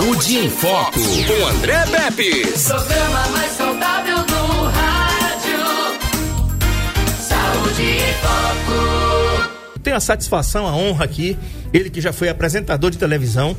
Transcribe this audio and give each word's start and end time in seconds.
Saúde 0.00 0.38
em 0.38 0.48
Foco, 0.48 0.98
com 0.98 1.46
André 1.46 1.84
Pepe. 1.84 2.46
Programa 2.66 3.28
mais 3.32 3.52
saudável 3.52 4.16
do 4.24 4.62
rádio. 4.70 5.60
Saúde 7.20 7.82
em 7.82 8.14
Foco. 8.14 9.50
Tenho 9.82 9.96
a 9.96 10.00
satisfação, 10.00 10.66
a 10.66 10.74
honra 10.74 11.04
aqui, 11.04 11.36
ele 11.70 11.90
que 11.90 12.00
já 12.00 12.14
foi 12.14 12.30
apresentador 12.30 12.90
de 12.90 12.96
televisão, 12.96 13.54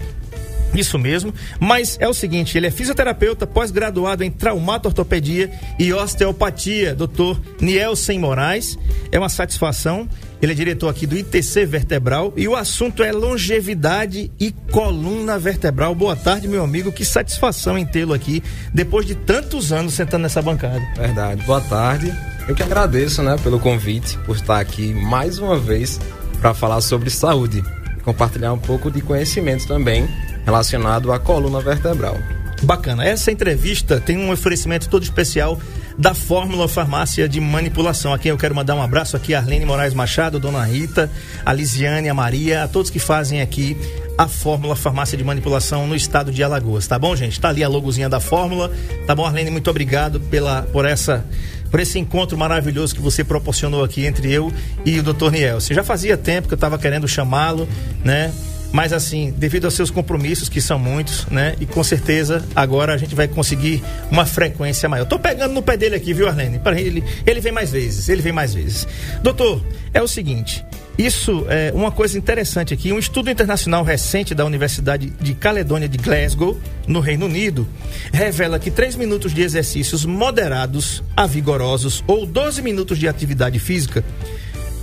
isso 0.73 0.97
mesmo, 0.97 1.31
mas 1.59 1.95
é 2.01 2.07
o 2.07 2.13
seguinte, 2.13 2.57
ele 2.57 2.65
é 2.65 2.71
fisioterapeuta, 2.71 3.45
pós-graduado 3.45 4.23
em 4.23 4.31
traumatortopedia 4.31 5.51
e 5.77 5.93
osteopatia, 5.93 6.95
doutor 6.95 7.39
Nielsen 7.61 8.17
Moraes. 8.17 8.79
É 9.11 9.19
uma 9.19 9.29
satisfação. 9.29 10.09
Ele 10.41 10.53
é 10.53 10.55
diretor 10.55 10.89
aqui 10.89 11.05
do 11.05 11.15
ITC 11.15 11.65
Vertebral 11.67 12.33
e 12.35 12.47
o 12.47 12.55
assunto 12.55 13.03
é 13.03 13.11
longevidade 13.11 14.31
e 14.39 14.51
coluna 14.71 15.37
vertebral. 15.37 15.93
Boa 15.93 16.15
tarde, 16.15 16.47
meu 16.47 16.63
amigo. 16.63 16.91
Que 16.91 17.05
satisfação 17.05 17.77
em 17.77 17.85
tê-lo 17.85 18.11
aqui 18.11 18.41
depois 18.73 19.05
de 19.05 19.13
tantos 19.13 19.71
anos 19.71 19.93
sentando 19.93 20.23
nessa 20.23 20.41
bancada. 20.41 20.81
Verdade. 20.97 21.45
Boa 21.45 21.61
tarde. 21.61 22.11
Eu 22.47 22.55
que 22.55 22.63
agradeço, 22.63 23.21
né, 23.21 23.35
pelo 23.43 23.59
convite, 23.59 24.17
por 24.25 24.35
estar 24.35 24.59
aqui 24.59 24.91
mais 24.95 25.37
uma 25.37 25.59
vez 25.59 25.99
para 26.39 26.55
falar 26.55 26.81
sobre 26.81 27.11
saúde, 27.11 27.63
compartilhar 28.03 28.51
um 28.51 28.57
pouco 28.57 28.89
de 28.89 28.99
conhecimento 28.99 29.67
também 29.67 30.09
relacionado 30.43 31.11
à 31.11 31.19
coluna 31.19 31.61
vertebral. 31.61 32.17
Bacana. 32.63 33.05
Essa 33.05 33.31
entrevista 33.31 33.99
tem 33.99 34.17
um 34.17 34.31
oferecimento 34.31 34.89
todo 34.89 35.03
especial 35.03 35.59
da 35.97 36.13
Fórmula 36.13 36.67
Farmácia 36.67 37.27
de 37.27 37.39
Manipulação. 37.39 38.13
A 38.13 38.19
quem 38.19 38.29
eu 38.29 38.37
quero 38.37 38.55
mandar 38.55 38.75
um 38.75 38.81
abraço 38.81 39.15
aqui, 39.17 39.33
Arlene 39.33 39.65
Moraes 39.65 39.93
Machado, 39.93 40.39
Dona 40.39 40.63
Rita, 40.63 41.09
a 41.45 41.53
Lisiane, 41.53 42.09
a 42.09 42.13
Maria, 42.13 42.63
a 42.63 42.67
todos 42.67 42.89
que 42.89 42.99
fazem 42.99 43.41
aqui 43.41 43.77
a 44.17 44.27
Fórmula 44.27 44.75
Farmácia 44.75 45.17
de 45.17 45.23
Manipulação 45.23 45.87
no 45.87 45.95
estado 45.95 46.31
de 46.31 46.43
Alagoas. 46.43 46.87
Tá 46.87 46.99
bom, 46.99 47.15
gente? 47.15 47.39
Tá 47.39 47.49
ali 47.49 47.63
a 47.63 47.67
logozinha 47.67 48.09
da 48.09 48.19
Fórmula. 48.19 48.71
Tá 49.07 49.15
bom, 49.15 49.25
Arlene? 49.25 49.49
Muito 49.49 49.69
obrigado 49.69 50.19
pela, 50.19 50.63
por 50.63 50.85
essa 50.85 51.25
por 51.71 51.79
esse 51.79 51.97
encontro 51.97 52.37
maravilhoso 52.37 52.93
que 52.93 53.01
você 53.01 53.23
proporcionou 53.23 53.81
aqui 53.81 54.05
entre 54.05 54.29
eu 54.29 54.51
e 54.85 54.99
o 54.99 55.03
Dr. 55.03 55.31
Nielsen. 55.31 55.73
Já 55.73 55.83
fazia 55.83 56.17
tempo 56.17 56.49
que 56.49 56.53
eu 56.53 56.57
estava 56.57 56.77
querendo 56.77 57.07
chamá-lo, 57.07 57.67
né? 58.03 58.31
Mas 58.71 58.93
assim, 58.93 59.33
devido 59.37 59.65
aos 59.65 59.73
seus 59.73 59.91
compromissos, 59.91 60.47
que 60.47 60.61
são 60.61 60.79
muitos, 60.79 61.25
né? 61.27 61.55
E 61.59 61.65
com 61.65 61.83
certeza 61.83 62.45
agora 62.55 62.93
a 62.93 62.97
gente 62.97 63.13
vai 63.13 63.27
conseguir 63.27 63.83
uma 64.09 64.25
frequência 64.25 64.87
maior. 64.87 65.05
Tô 65.05 65.19
pegando 65.19 65.53
no 65.53 65.61
pé 65.61 65.75
dele 65.75 65.95
aqui, 65.95 66.13
viu, 66.13 66.27
Arlene? 66.27 66.59
Para 66.59 66.79
ele, 66.79 67.03
ele 67.25 67.41
vem 67.41 67.51
mais 67.51 67.71
vezes, 67.71 68.07
ele 68.07 68.21
vem 68.21 68.31
mais 68.31 68.53
vezes. 68.53 68.87
Doutor, 69.21 69.61
é 69.93 70.01
o 70.01 70.07
seguinte, 70.07 70.63
isso 70.97 71.45
é 71.49 71.71
uma 71.73 71.91
coisa 71.91 72.17
interessante 72.17 72.73
aqui. 72.73 72.93
Um 72.93 72.99
estudo 72.99 73.29
internacional 73.29 73.83
recente 73.83 74.35
da 74.35 74.45
Universidade 74.45 75.11
de 75.19 75.33
Caledônia 75.33 75.89
de 75.89 75.97
Glasgow, 75.97 76.59
no 76.87 76.99
Reino 76.99 77.25
Unido, 77.25 77.67
revela 78.13 78.59
que 78.59 78.69
3 78.69 78.95
minutos 78.95 79.33
de 79.33 79.41
exercícios 79.41 80.05
moderados 80.05 81.03
a 81.15 81.25
vigorosos 81.25 82.03
ou 82.07 82.25
12 82.25 82.61
minutos 82.61 82.97
de 82.97 83.07
atividade 83.07 83.59
física 83.59 84.03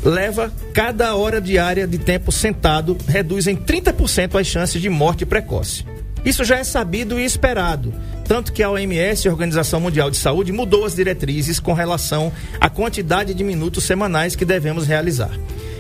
leva 0.03 0.53
cada 0.73 1.15
hora 1.15 1.41
diária 1.41 1.87
de 1.87 1.99
tempo 1.99 2.31
sentado 2.31 2.97
reduz 3.07 3.47
em 3.47 3.57
30% 3.57 4.39
as 4.39 4.47
chances 4.47 4.81
de 4.81 4.89
morte 4.89 5.27
precoce. 5.27 5.85
Isso 6.25 6.45
já 6.45 6.59
é 6.59 6.65
sabido 6.65 7.19
e 7.19 7.25
esperado, 7.25 7.95
tanto 8.27 8.53
que 8.53 8.63
a 8.63 8.71
OMS, 8.71 9.27
a 9.27 9.31
Organização 9.31 9.81
Mundial 9.81 10.11
de 10.11 10.17
Saúde, 10.17 10.53
mudou 10.53 10.85
as 10.85 10.95
diretrizes 10.95 11.59
com 11.59 11.73
relação 11.73 12.33
à 12.61 12.69
quantidade 12.69 13.33
de 13.33 13.45
minutos 13.45 13.85
semanais 13.85 14.37
que 14.37 14.45
devemos 14.45 14.87
realizar. 14.87 15.31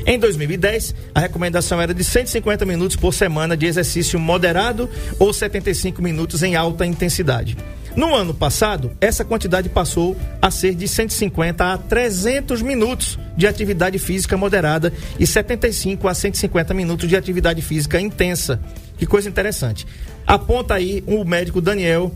Em 0.07 0.19
2010, 0.19 0.95
a 1.15 1.21
recomendação 1.21 1.81
era 1.81 1.93
de 1.93 2.03
150 2.03 2.65
minutos 2.65 2.97
por 2.97 3.13
semana 3.13 3.55
de 3.55 3.67
exercício 3.67 4.19
moderado 4.19 4.89
ou 5.19 5.33
75 5.33 6.01
minutos 6.01 6.43
em 6.43 6.57
alta 6.57 6.87
intensidade. 6.87 7.57
No 7.99 8.15
ano 8.15 8.33
passado, 8.33 8.93
essa 9.01 9.25
quantidade 9.25 9.69
passou 9.69 10.17
a 10.41 10.53
ser 10.53 10.73
de 10.73 10.87
150 10.87 11.73
a 11.73 11.77
300 11.77 12.63
minutos 12.63 13.19
de 13.37 13.45
atividade 13.45 13.99
física 13.99 14.37
moderada 14.37 14.93
e 15.19 15.27
75 15.27 16.07
a 16.07 16.15
150 16.15 16.73
minutos 16.75 17.09
de 17.09 17.17
atividade 17.17 17.61
física 17.61 18.01
intensa. 18.01 18.61
Que 18.97 19.05
coisa 19.05 19.29
interessante. 19.29 19.85
Aponta 20.25 20.75
aí 20.75 21.03
o 21.09 21.25
médico 21.25 21.61
Daniel. 21.61 22.15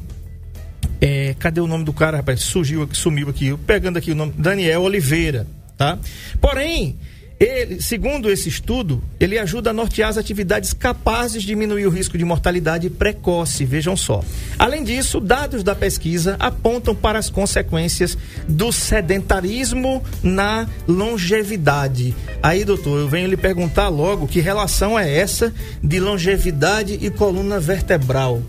É, 1.00 1.34
cadê 1.36 1.60
o 1.60 1.66
nome 1.66 1.82
do 1.82 1.92
cara, 1.92 2.18
rapaz? 2.18 2.42
Surgiu, 2.42 2.88
sumiu 2.92 3.28
aqui. 3.28 3.52
Pegando 3.66 3.96
aqui 3.96 4.12
o 4.12 4.14
nome. 4.14 4.32
Daniel 4.38 4.82
Oliveira, 4.82 5.48
tá? 5.76 5.98
Porém, 6.40 6.96
ele, 7.42 7.82
segundo 7.82 8.30
esse 8.30 8.48
estudo, 8.48 9.03
ele 9.19 9.36
ajuda 9.36 9.70
a 9.70 9.72
nortear 9.72 10.08
as 10.08 10.16
atividades 10.16 10.72
capazes 10.72 11.42
de 11.42 11.48
diminuir 11.48 11.86
o 11.86 11.91
risco 11.91 12.16
de 12.16 12.25
mortalidade 12.25 12.88
precoce, 12.88 13.64
vejam 13.64 13.97
só. 13.97 14.22
Além 14.56 14.84
disso, 14.84 15.20
dados 15.20 15.64
da 15.64 15.75
pesquisa 15.75 16.36
apontam 16.38 16.94
para 16.94 17.19
as 17.19 17.28
consequências 17.28 18.16
do 18.47 18.70
sedentarismo 18.70 20.04
na 20.22 20.69
longevidade. 20.86 22.14
Aí, 22.41 22.64
doutor, 22.64 23.00
eu 23.00 23.08
venho 23.08 23.28
lhe 23.28 23.36
perguntar 23.36 23.88
logo 23.88 24.28
que 24.28 24.41
relação 24.41 24.97
é 24.97 25.12
essa 25.12 25.52
de 25.82 25.98
longevidade 25.98 26.97
e 27.02 27.10
coluna 27.10 27.58
vertebral? 27.58 28.41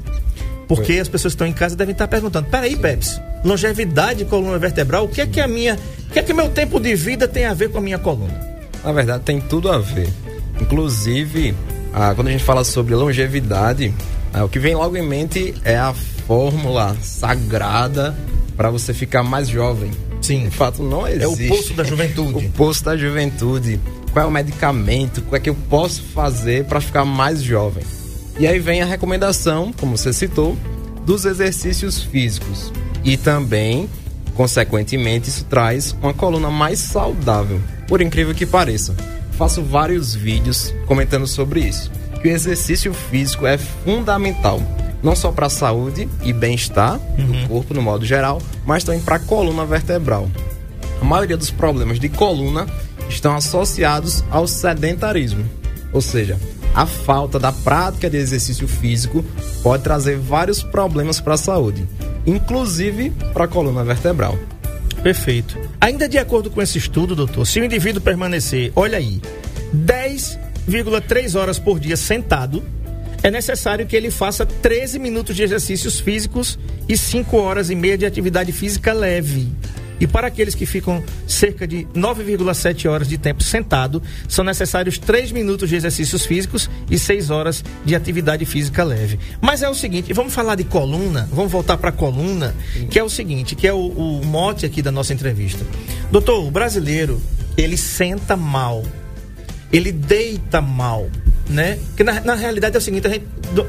Porque 0.68 1.00
as 1.00 1.08
pessoas 1.08 1.34
que 1.34 1.38
estão 1.38 1.48
em 1.48 1.53
casa 1.53 1.76
devem 1.76 1.94
estar 1.94 2.08
perguntando: 2.08 2.48
peraí, 2.48 2.76
Peps, 2.76 3.20
longevidade 3.44 4.22
e 4.22 4.26
coluna 4.26 4.59
vertebral, 4.59 5.06
o 5.06 5.08
que 5.08 5.22
é 5.22 5.26
que 5.26 5.42
a 5.42 5.48
minha. 5.48 5.80
O 6.09 6.14
que 6.14 6.20
é 6.20 6.22
que 6.22 6.32
meu 6.34 6.50
tempo 6.50 6.80
de 6.80 6.94
vida 6.94 7.28
tem 7.28 7.46
a 7.46 7.56
ver 7.56 7.70
com 7.70 7.80
a 7.80 7.82
minha 7.82 7.98
coluna? 7.98 8.53
Na 8.84 8.92
verdade, 8.92 9.24
tem 9.24 9.40
tudo 9.40 9.72
a 9.72 9.78
ver. 9.78 10.10
Inclusive, 10.60 11.56
ah, 11.94 12.14
quando 12.16 12.28
a 12.28 12.32
gente 12.32 12.44
fala 12.44 12.64
sobre 12.64 12.96
longevidade, 12.96 13.94
ah, 14.34 14.44
o 14.44 14.50
que 14.50 14.60
vem 14.60 14.76
logo 14.76 14.98
em 14.98 15.08
mente 15.08 15.54
é 15.64 15.78
a 15.78 15.94
fórmula 16.28 16.96
sagrada 17.02 18.16
para 18.56 18.70
você 18.70 18.94
ficar 18.94 19.24
mais 19.24 19.48
jovem. 19.48 19.92
Sim. 20.22 20.46
De 20.46 20.52
fato, 20.56 20.82
não 20.82 21.08
existe. 21.08 21.44
É 21.44 21.48
o 21.48 21.50
poço 21.50 21.74
da 21.74 21.84
juventude. 21.84 22.46
o 22.46 22.52
poço 22.52 22.84
da 22.84 22.96
juventude. 22.98 23.80
Qual 24.12 24.26
é 24.26 24.28
o 24.28 24.32
medicamento? 24.32 25.20
O 25.20 25.22
que 25.24 25.36
é 25.36 25.40
que 25.40 25.50
eu 25.50 25.56
posso 25.70 26.02
fazer 26.04 26.66
para 26.66 26.80
ficar 26.80 27.04
mais 27.04 27.42
jovem? 27.42 27.84
E 28.40 28.48
aí 28.48 28.60
vem 28.60 28.82
a 28.82 28.86
recomendação, 28.86 29.72
como 29.74 29.98
você 29.98 30.14
citou, 30.14 30.58
dos 31.06 31.26
exercícios 31.26 32.02
físicos. 32.02 32.72
E 33.04 33.18
também, 33.18 33.90
consequentemente, 34.36 35.30
isso 35.30 35.46
traz 35.46 35.96
uma 36.02 36.14
coluna 36.14 36.50
mais 36.50 36.80
saudável 36.80 37.60
por 37.88 38.02
incrível 38.02 38.34
que 38.34 38.46
pareça. 38.46 38.96
Faço 39.38 39.62
vários 39.64 40.14
vídeos 40.14 40.74
comentando 40.86 41.28
sobre 41.28 41.62
isso. 41.62 41.92
Que 42.22 42.28
o 42.28 42.32
exercício 42.32 42.94
físico 42.94 43.46
é 43.46 43.58
fundamental, 43.58 44.62
não 45.02 45.16
só 45.16 45.32
para 45.32 45.48
a 45.48 45.50
saúde 45.50 46.08
e 46.24 46.32
bem-estar 46.32 47.00
uhum. 47.18 47.26
do 47.26 47.48
corpo 47.48 47.74
no 47.74 47.82
modo 47.82 48.06
geral, 48.06 48.42
mas 48.66 48.84
também 48.84 49.02
para 49.02 49.18
a 49.18 49.20
coluna 49.20 49.66
vertebral. 49.66 50.30
A 51.02 51.06
maioria 51.06 51.36
dos 51.36 51.52
problemas 51.52 52.00
de 52.00 52.08
coluna 52.08 52.66
estão 53.10 53.36
associados 53.36 54.24
ao 54.32 54.48
sedentarismo, 54.48 55.44
ou 55.92 56.02
seja, 56.02 56.40
a 56.74 56.86
falta 56.86 57.38
da 57.38 57.52
prática 57.52 58.10
de 58.10 58.18
exercício 58.18 58.68
físico 58.68 59.24
pode 59.62 59.84
trazer 59.84 60.18
vários 60.18 60.64
problemas 60.64 61.20
para 61.20 61.36
a 61.36 61.38
saúde, 61.38 61.88
inclusive 62.25 63.11
para 63.34 63.45
a 63.45 63.47
coluna 63.47 63.84
vertebral. 63.84 64.38
Perfeito. 65.01 65.59
Ainda 65.81 66.07
de 66.07 66.17
acordo 66.17 66.50
com 66.50 66.61
esse 66.61 66.78
estudo, 66.78 67.16
doutor, 67.16 67.45
se 67.45 67.59
o 67.59 67.66
indivíduo 67.66 68.01
permanecer, 68.01 68.72
olha 68.75 68.97
aí, 68.97 69.22
10,3 69.75 71.38
horas 71.38 71.59
por 71.59 71.79
dia 71.79 71.97
sentado, 71.97 72.63
é 73.22 73.31
necessário 73.31 73.85
que 73.85 73.95
ele 73.95 74.11
faça 74.11 74.45
13 74.45 75.00
minutos 75.00 75.35
de 75.35 75.44
exercícios 75.44 76.00
físicos 76.00 76.59
e 76.88 76.97
5 76.97 77.38
horas 77.38 77.69
e 77.69 77.75
meia 77.75 77.97
de 77.97 78.06
atividade 78.06 78.51
física 78.51 78.94
leve. 78.94 79.50
E 80.00 80.08
para 80.08 80.28
aqueles 80.28 80.56
que 80.56 80.66
ficam 80.66 81.04
cerca 81.28 81.68
de 81.68 81.86
9,7 81.96 82.90
horas 82.90 83.08
de 83.08 83.18
tempo 83.18 83.44
sentado, 83.44 84.02
são 84.28 84.44
necessários 84.44 84.98
3 84.98 85.31
minutos 85.31 85.70
de 85.70 85.76
exercícios 85.76 86.26
físicos 86.26 86.70
e 86.90 86.98
6 86.98 87.30
horas 87.30 87.64
de 87.86 87.96
atividade 87.96 88.46
física 88.46 88.84
leve. 88.84 89.20
Mas 89.42 89.62
é 89.62 89.70
o 89.70 89.74
seguinte, 89.74 90.14
vamos 90.14 90.34
falar 90.34 90.56
de 90.56 90.64
coluna, 90.64 91.29
vamos 91.32 91.52
voltar 91.52 91.78
para 91.78 91.90
a 91.90 91.94
coluna, 91.94 92.56
que 92.90 93.00
é 93.00 93.03
o 93.03 93.09
seguinte, 93.09 93.56
que 93.56 93.67
é 93.67 93.73
o, 93.73 93.88
o 93.88 94.26
mote 94.26 94.66
aqui 94.66 94.82
da 94.82 94.91
nossa 94.91 95.14
entrevista. 95.14 95.66
Doutor, 96.12 96.46
o 96.46 96.52
brasileiro, 96.52 97.22
ele 97.58 97.78
senta 97.78 98.35
mal, 98.35 98.84
ele 99.72 99.91
deita 99.91 100.62
mal, 100.62 101.09
né? 101.50 101.79
Que 101.96 102.03
na, 102.03 102.20
na 102.22 102.35
realidade 102.35 102.76
é 102.76 102.79
o 102.79 102.82
seguinte, 102.82 103.08
a 103.08 103.09
gente, 103.09 103.26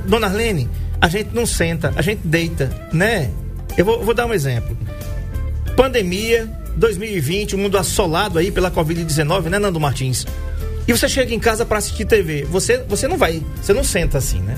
dona 0.06 0.26
Arlene, 0.26 0.68
a 1.00 1.08
gente 1.08 1.30
não 1.34 1.46
senta, 1.46 1.92
a 1.96 2.02
gente 2.02 2.26
deita, 2.26 2.70
né? 2.92 3.30
Eu 3.76 3.84
vou, 3.84 4.04
vou 4.04 4.14
dar 4.14 4.26
um 4.26 4.32
exemplo 4.32 4.76
pandemia, 5.76 6.48
2020, 6.76 7.54
o 7.54 7.58
mundo 7.58 7.78
assolado 7.78 8.38
aí 8.38 8.50
pela 8.50 8.70
Covid-19, 8.70 9.44
né, 9.44 9.58
Nando 9.58 9.80
Martins? 9.80 10.26
E 10.86 10.92
você 10.92 11.08
chega 11.08 11.34
em 11.34 11.38
casa 11.38 11.64
para 11.64 11.78
assistir 11.78 12.04
TV, 12.04 12.44
você, 12.44 12.78
você 12.88 13.08
não 13.08 13.16
vai, 13.16 13.42
você 13.60 13.72
não 13.72 13.84
senta 13.84 14.18
assim, 14.18 14.40
né? 14.40 14.56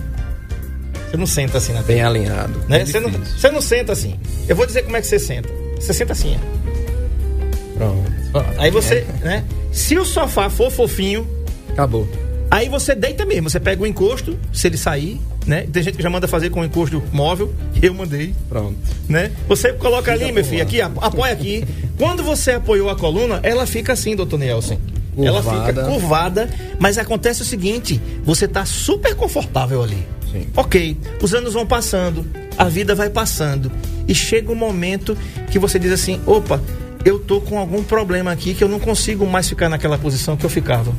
Você 1.09 1.17
não 1.17 1.27
senta 1.27 1.59
assim 1.59 1.73
na 1.73 1.83
Bem 1.83 2.03
alinhado. 2.03 2.59
Né? 2.69 2.85
Você, 2.85 2.99
não, 2.99 3.11
você 3.11 3.51
não 3.51 3.61
senta 3.61 3.93
assim. 3.93 4.19
Eu 4.49 4.57
vou 4.57 4.67
dizer 4.67 4.83
como 4.83 4.97
é 4.97 5.01
que 5.01 5.07
você 5.07 5.19
senta. 5.19 5.49
Você 5.77 5.93
senta 5.93 6.13
assim, 6.13 6.37
ó. 6.37 7.79
Pronto. 7.79 8.17
Aí 8.59 8.71
você, 8.71 9.07
é. 9.23 9.25
né? 9.25 9.45
Se 9.73 9.97
o 9.97 10.05
sofá 10.05 10.51
for 10.51 10.71
fofinho. 10.71 11.27
Acabou. 11.71 12.09
Aí 12.51 12.69
você 12.69 12.95
deita 12.95 13.25
mesmo, 13.27 13.51
você 13.51 13.59
pega 13.59 13.83
o 13.83 13.87
encosto, 13.87 14.39
se 14.53 14.67
ele 14.69 14.77
sair, 14.77 15.21
né? 15.47 15.67
Tem 15.73 15.83
gente 15.83 15.97
que 15.97 16.03
já 16.03 16.09
manda 16.09 16.29
fazer 16.29 16.49
com 16.51 16.61
o 16.61 16.65
encosto 16.65 17.03
móvel, 17.13 17.53
eu 17.83 17.93
mandei, 17.93 18.35
Pronto. 18.49 18.77
né? 19.09 19.33
Você 19.49 19.73
coloca 19.73 20.13
ali, 20.13 20.31
meu 20.31 20.45
filho, 20.45 20.63
aqui, 20.63 20.81
apo- 20.81 21.05
apoia 21.05 21.33
aqui. 21.33 21.65
Quando 21.99 22.23
você 22.23 22.53
apoiou 22.53 22.89
a 22.89 22.95
coluna, 22.97 23.41
ela 23.43 23.67
fica 23.67 23.93
assim, 23.93 24.15
doutor 24.15 24.39
Nielsen. 24.39 24.79
Ela 25.19 25.43
fica 25.43 25.57
Curvada. 25.73 25.85
curvada, 25.85 26.51
mas 26.79 26.99
acontece 26.99 27.41
o 27.43 27.45
seguinte: 27.45 28.01
você 28.23 28.47
tá 28.47 28.65
super 28.67 29.15
confortável 29.15 29.83
ali. 29.83 30.07
Sim. 30.31 30.47
Ok, 30.55 30.97
os 31.23 31.33
anos 31.35 31.55
vão 31.55 31.67
passando, 31.67 32.27
a 32.59 32.65
vida 32.65 32.95
vai 32.95 33.09
passando. 33.09 33.73
E 34.07 34.15
chega 34.15 34.53
um 34.53 34.57
momento 34.57 35.17
que 35.51 35.59
você 35.59 35.79
diz 35.79 35.91
assim: 35.91 36.21
opa, 36.27 36.61
eu 37.05 37.19
tô 37.19 37.41
com 37.41 37.59
algum 37.59 37.83
problema 37.83 38.31
aqui 38.31 38.53
que 38.53 38.63
eu 38.63 38.69
não 38.69 38.79
consigo 38.79 39.27
mais 39.27 39.49
ficar 39.49 39.69
naquela 39.71 39.97
posição 39.97 40.37
que 40.37 40.45
eu 40.45 40.51
ficava. 40.51 40.93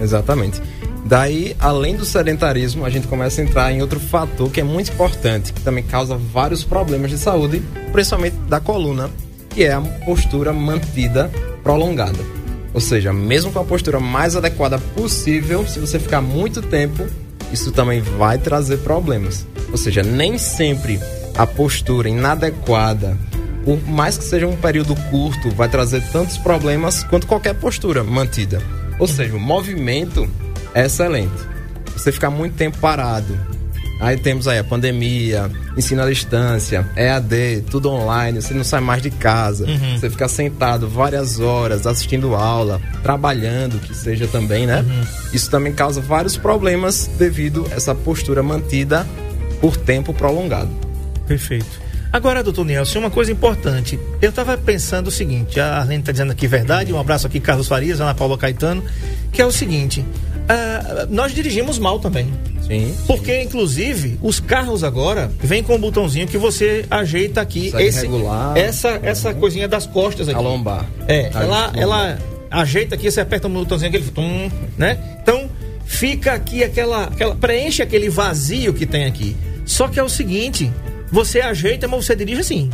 Exatamente. 0.00 0.60
Daí, 1.04 1.54
além 1.60 1.96
do 1.96 2.04
sedentarismo, 2.04 2.84
a 2.84 2.90
gente 2.90 3.06
começa 3.06 3.40
a 3.40 3.44
entrar 3.44 3.70
em 3.70 3.82
outro 3.82 4.00
fator 4.00 4.50
que 4.50 4.60
é 4.60 4.64
muito 4.64 4.90
importante, 4.90 5.52
que 5.52 5.60
também 5.60 5.84
causa 5.84 6.16
vários 6.16 6.64
problemas 6.64 7.10
de 7.10 7.18
saúde, 7.18 7.62
principalmente 7.92 8.36
da 8.48 8.58
coluna, 8.58 9.10
que 9.50 9.64
é 9.64 9.72
a 9.72 9.80
postura 9.80 10.50
mantida 10.52 11.30
prolongada. 11.62 12.18
Ou 12.72 12.80
seja, 12.80 13.12
mesmo 13.12 13.52
com 13.52 13.58
a 13.58 13.64
postura 13.64 14.00
mais 14.00 14.34
adequada 14.34 14.78
possível, 14.78 15.66
se 15.66 15.78
você 15.78 15.98
ficar 15.98 16.22
muito 16.22 16.62
tempo, 16.62 17.06
isso 17.52 17.70
também 17.70 18.00
vai 18.00 18.38
trazer 18.38 18.78
problemas. 18.78 19.46
Ou 19.70 19.76
seja, 19.76 20.02
nem 20.02 20.38
sempre 20.38 20.98
a 21.36 21.46
postura 21.46 22.08
inadequada, 22.08 23.16
por 23.64 23.80
mais 23.86 24.16
que 24.16 24.24
seja 24.24 24.46
um 24.46 24.56
período 24.56 24.96
curto, 25.10 25.50
vai 25.50 25.68
trazer 25.68 26.02
tantos 26.10 26.38
problemas 26.38 27.04
quanto 27.04 27.26
qualquer 27.26 27.54
postura 27.54 28.02
mantida. 28.02 28.62
Ou 28.98 29.06
seja, 29.06 29.36
o 29.36 29.40
movimento 29.40 30.28
é 30.74 30.86
excelente. 30.86 31.32
Você 31.96 32.10
ficar 32.12 32.30
muito 32.30 32.54
tempo 32.56 32.78
parado. 32.78 33.38
Aí 34.00 34.16
temos 34.18 34.48
aí 34.48 34.58
a 34.58 34.64
pandemia, 34.64 35.50
ensino 35.76 36.02
à 36.02 36.08
distância, 36.10 36.86
EAD, 36.96 37.64
tudo 37.70 37.90
online, 37.90 38.42
você 38.42 38.52
não 38.52 38.64
sai 38.64 38.80
mais 38.80 39.00
de 39.00 39.08
casa, 39.08 39.66
você 39.96 40.10
fica 40.10 40.26
sentado 40.26 40.88
várias 40.88 41.38
horas 41.38 41.86
assistindo 41.86 42.34
aula, 42.34 42.80
trabalhando, 43.02 43.78
que 43.78 43.94
seja 43.94 44.26
também, 44.26 44.66
né? 44.66 44.84
Isso 45.32 45.48
também 45.48 45.72
causa 45.72 46.00
vários 46.00 46.36
problemas 46.36 47.08
devido 47.16 47.66
a 47.70 47.76
essa 47.76 47.94
postura 47.94 48.42
mantida 48.42 49.06
por 49.60 49.76
tempo 49.76 50.12
prolongado. 50.12 50.70
Perfeito. 51.26 51.84
Agora, 52.12 52.44
doutor 52.44 52.64
Nelson, 52.64 52.98
uma 52.98 53.10
coisa 53.10 53.32
importante. 53.32 53.98
Eu 54.20 54.30
estava 54.30 54.56
pensando 54.56 55.08
o 55.08 55.10
seguinte: 55.10 55.58
a 55.58 55.78
Arlene 55.78 56.00
está 56.00 56.12
dizendo 56.12 56.30
aqui 56.30 56.46
verdade. 56.46 56.92
Um 56.92 57.00
abraço 57.00 57.26
aqui, 57.26 57.40
Carlos 57.40 57.66
Farias, 57.66 58.00
Ana 58.00 58.14
Paula 58.14 58.38
Caetano. 58.38 58.84
Que 59.32 59.42
é 59.42 59.46
o 59.46 59.50
seguinte: 59.50 60.04
ah, 60.48 61.06
nós 61.08 61.34
dirigimos 61.34 61.78
mal 61.78 61.98
também. 61.98 62.32
Sim. 62.66 62.94
Porque, 63.06 63.42
inclusive, 63.42 64.18
os 64.22 64.40
carros 64.40 64.82
agora 64.82 65.30
vêm 65.38 65.62
com 65.62 65.74
um 65.74 65.78
botãozinho 65.78 66.26
que 66.26 66.38
você 66.38 66.84
ajeita 66.90 67.40
aqui 67.42 67.70
esse, 67.78 68.02
regular. 68.02 68.56
essa, 68.56 68.98
essa 69.02 69.34
coisinha 69.34 69.68
das 69.68 69.86
costas 69.86 70.28
aqui. 70.28 70.38
A 70.38 70.40
lombar. 70.40 70.86
É, 71.06 71.30
A 71.34 71.42
ela, 71.42 71.66
lombar. 71.66 71.78
ela 71.82 72.18
ajeita 72.50 72.94
aqui, 72.94 73.10
você 73.10 73.20
aperta 73.20 73.48
o 73.48 73.50
botãozinho 73.50 73.88
aquele 73.90 74.10
tum, 74.10 74.50
né? 74.78 74.98
Então 75.22 75.48
fica 75.84 76.32
aqui 76.32 76.64
aquela, 76.64 77.04
aquela. 77.04 77.34
preenche 77.34 77.82
aquele 77.82 78.08
vazio 78.08 78.72
que 78.72 78.86
tem 78.86 79.04
aqui. 79.04 79.36
Só 79.66 79.86
que 79.88 80.00
é 80.00 80.02
o 80.02 80.08
seguinte: 80.08 80.72
você 81.12 81.40
ajeita, 81.42 81.86
mas 81.86 82.06
você 82.06 82.16
dirige 82.16 82.40
assim. 82.40 82.70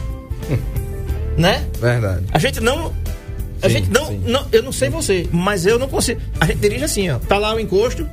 né? 1.36 1.64
Verdade. 1.80 2.24
A 2.32 2.38
gente 2.38 2.60
não. 2.60 2.92
A 3.62 3.68
Sim, 3.68 3.74
gente 3.74 3.90
não, 3.90 4.06
sim. 4.06 4.20
não. 4.26 4.46
Eu 4.52 4.62
não 4.62 4.72
sei 4.72 4.88
você, 4.88 5.26
mas 5.32 5.66
eu 5.66 5.78
não 5.78 5.88
consigo. 5.88 6.20
A 6.40 6.46
gente 6.46 6.58
dirige 6.58 6.84
assim, 6.84 7.10
ó. 7.10 7.18
Tá 7.18 7.38
lá 7.38 7.54
o 7.54 7.60
encosto. 7.60 8.08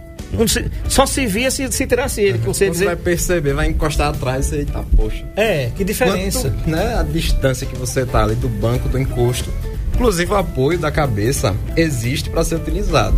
se- 0.48 0.66
só 0.90 1.06
se 1.06 1.26
via 1.26 1.50
se, 1.50 1.72
se 1.72 1.88
tirasse 1.88 2.22
ele. 2.22 2.40
Que 2.40 2.46
você 2.48 2.70
dizer. 2.70 2.86
vai 2.86 2.96
perceber, 2.96 3.54
vai 3.54 3.68
encostar 3.68 4.10
atrás 4.10 4.52
e 4.52 4.66
tá, 4.66 4.84
poxa. 4.96 5.24
É, 5.36 5.70
que 5.76 5.84
diferença. 5.84 6.50
Quanto, 6.50 6.70
né, 6.70 6.96
a 7.00 7.04
distância 7.04 7.66
que 7.66 7.78
você 7.78 8.06
tá 8.06 8.24
ali 8.24 8.36
do 8.36 8.50
banco, 8.50 8.90
do 8.90 9.00
encosto. 9.00 9.50
Inclusive 9.94 10.32
o 10.32 10.36
apoio 10.36 10.78
da 10.78 10.92
cabeça 10.92 11.56
existe 11.76 12.30
para 12.30 12.44
ser 12.44 12.56
utilizado. 12.56 13.18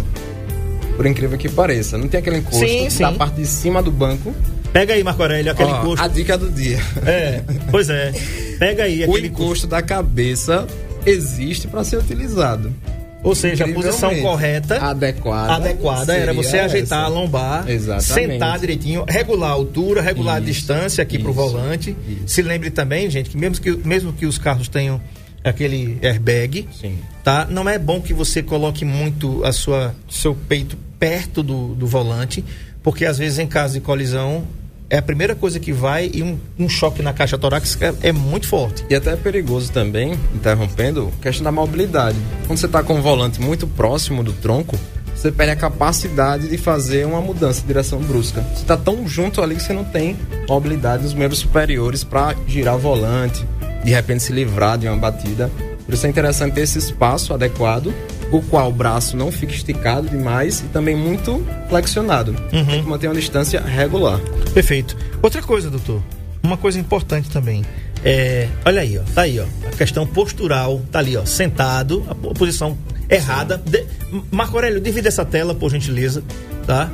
Por 0.96 1.06
incrível 1.06 1.38
que 1.38 1.50
pareça. 1.50 1.98
Não 1.98 2.08
tem 2.08 2.20
aquele 2.20 2.38
encosto 2.38 2.60
Sim, 2.60 2.90
sim. 2.90 3.04
da 3.04 3.12
parte 3.14 3.36
de 3.38 3.48
cima 3.48 3.82
do 3.82 3.92
banco. 3.92 4.34
Pega 4.72 4.94
aí, 4.94 5.04
Marco 5.04 5.22
Aurélio, 5.22 5.52
aquele 5.52 5.72
Ó, 5.72 5.82
encosto. 5.82 6.06
A 6.06 6.08
dica 6.08 6.38
do 6.38 6.50
dia. 6.52 6.78
É, 7.06 7.42
pois 7.72 7.90
é. 7.90 8.12
Pega 8.60 8.84
aí 8.84 9.02
o 9.02 9.10
aquele 9.10 9.28
encosto. 9.28 9.44
encosto 9.44 9.68
da 9.68 9.82
cabeça 9.82 10.68
existe 11.10 11.68
para 11.68 11.84
ser 11.84 11.98
utilizado. 11.98 12.74
Ou 13.22 13.36
seja, 13.36 13.66
a 13.66 13.74
posição 13.74 14.16
correta. 14.22 14.78
adequada, 14.78 15.56
adequada 15.56 16.16
era 16.16 16.34
você 16.34 16.58
ajeitar 16.60 17.00
essa. 17.00 17.06
a 17.06 17.08
lombar, 17.10 17.70
Exatamente. 17.70 18.32
sentar 18.34 18.58
direitinho, 18.60 19.04
regular 19.06 19.50
a 19.50 19.54
altura, 19.54 20.02
regular 20.02 20.36
a 20.38 20.40
Isso, 20.40 20.48
distância 20.48 21.02
aqui 21.02 21.20
pro 21.20 21.32
isso, 21.32 21.40
volante. 21.40 21.96
isso. 22.08 22.22
Se 22.28 22.42
lembre 22.42 22.70
também, 22.72 23.10
gente, 23.10 23.30
que 23.30 23.38
mesmo 23.38 23.62
que, 23.62 23.72
mesmo 23.86 24.14
que 24.14 24.26
os 24.26 24.38
carros 24.38 24.70
tenham 24.70 25.02
aquele 25.44 25.98
airbag, 26.02 26.70
Sim. 26.80 26.98
tá? 27.22 27.46
Não 27.50 27.68
é 27.68 27.78
bom 27.78 28.00
que 28.00 28.14
você 28.14 28.42
coloque 28.42 28.86
muito 28.86 29.44
a 29.44 29.52
sua 29.52 29.94
seu 30.10 30.34
peito 30.34 30.78
perto 30.98 31.44
do, 31.44 31.76
do 31.76 31.86
volante, 31.88 32.44
porque 32.82 33.06
às 33.06 33.18
vezes 33.18 33.38
em 33.38 33.48
caso 33.48 33.74
de 33.74 33.82
colisão 33.82 34.46
é 34.90 34.98
a 34.98 35.02
primeira 35.02 35.36
coisa 35.36 35.60
que 35.60 35.72
vai 35.72 36.10
e 36.14 36.24
um, 36.24 36.38
um 36.58 36.68
choque 36.68 37.02
na 37.02 37.14
caixa 37.14 37.38
torácica 37.38 37.96
é, 38.02 38.10
é 38.10 38.12
muito 38.12 38.48
forte. 38.48 38.84
E 38.90 38.96
até 38.96 39.14
é 39.14 39.16
perigoso 39.16 39.72
também, 39.72 40.14
interrompendo, 40.34 41.12
questão 41.22 41.44
da 41.44 41.52
mobilidade. 41.52 42.18
Quando 42.48 42.58
você 42.58 42.66
está 42.66 42.82
com 42.82 42.98
o 42.98 43.02
volante 43.02 43.40
muito 43.40 43.68
próximo 43.68 44.24
do 44.24 44.34
tronco, 44.34 44.76
você 45.16 45.32
perde 45.32 45.52
a 45.52 45.56
capacidade 45.56 46.48
de 46.48 46.58
fazer 46.58 47.06
uma 47.06 47.22
mudança 47.22 47.62
de 47.62 47.68
direção 47.68 48.00
brusca. 48.00 48.42
Você 48.42 48.62
está 48.62 48.78
tão 48.78 49.08
junto 49.08 49.42
ali 49.42 49.56
que 49.56 49.62
você 49.62 49.74
não 49.74 49.84
tem 49.84 50.18
mobilidade 50.48 51.04
dos 51.04 51.14
membros 51.14 51.40
superiores 51.40 52.04
para 52.04 52.36
girar 52.48 52.76
o 52.76 52.80
volante, 52.80 53.46
de 53.84 53.92
repente 53.92 54.24
se 54.24 54.32
livrar 54.32 54.78
de 54.78 54.88
uma 54.88 54.98
batida. 54.98 55.52
Por 55.86 55.94
isso 55.94 56.06
é 56.06 56.10
interessante 56.10 56.54
ter 56.54 56.62
esse 56.62 56.80
espaço 56.80 57.34
adequado, 57.34 57.94
o 58.32 58.42
qual 58.42 58.70
o 58.70 58.72
braço 58.74 59.18
não 59.18 59.32
fica 59.32 59.54
esticado 59.54 60.08
demais 60.10 60.60
e 60.62 60.64
também 60.66 60.96
muito 60.96 61.44
flexionado. 61.70 62.34
Tem 62.52 62.66
que 62.84 62.90
manter 62.90 63.08
uma 63.08 63.16
distância 63.16 63.60
regular. 63.62 64.20
Perfeito. 64.54 64.96
Outra 65.22 65.42
coisa, 65.42 65.70
doutor, 65.70 66.02
uma 66.44 66.58
coisa 66.58 66.80
importante 66.80 67.30
também. 67.30 67.64
É, 68.04 68.48
olha 68.66 68.82
aí, 68.82 68.98
ó, 68.98 69.02
tá 69.14 69.24
aí, 69.24 69.40
ó, 69.40 69.46
a 69.68 69.72
questão 69.76 70.08
postural, 70.08 70.82
tá 70.92 71.00
ali, 71.00 71.18
ó, 71.18 71.26
sentado, 71.26 72.06
a 72.10 72.16
po- 72.16 72.34
posição 72.34 72.78
errada. 73.10 73.58
De, 73.58 73.84
Marco 74.32 74.56
Aurélio, 74.56 74.80
divide 74.80 75.08
essa 75.10 75.26
tela, 75.26 75.54
por 75.54 75.70
gentileza, 75.70 76.24
tá? 76.66 76.90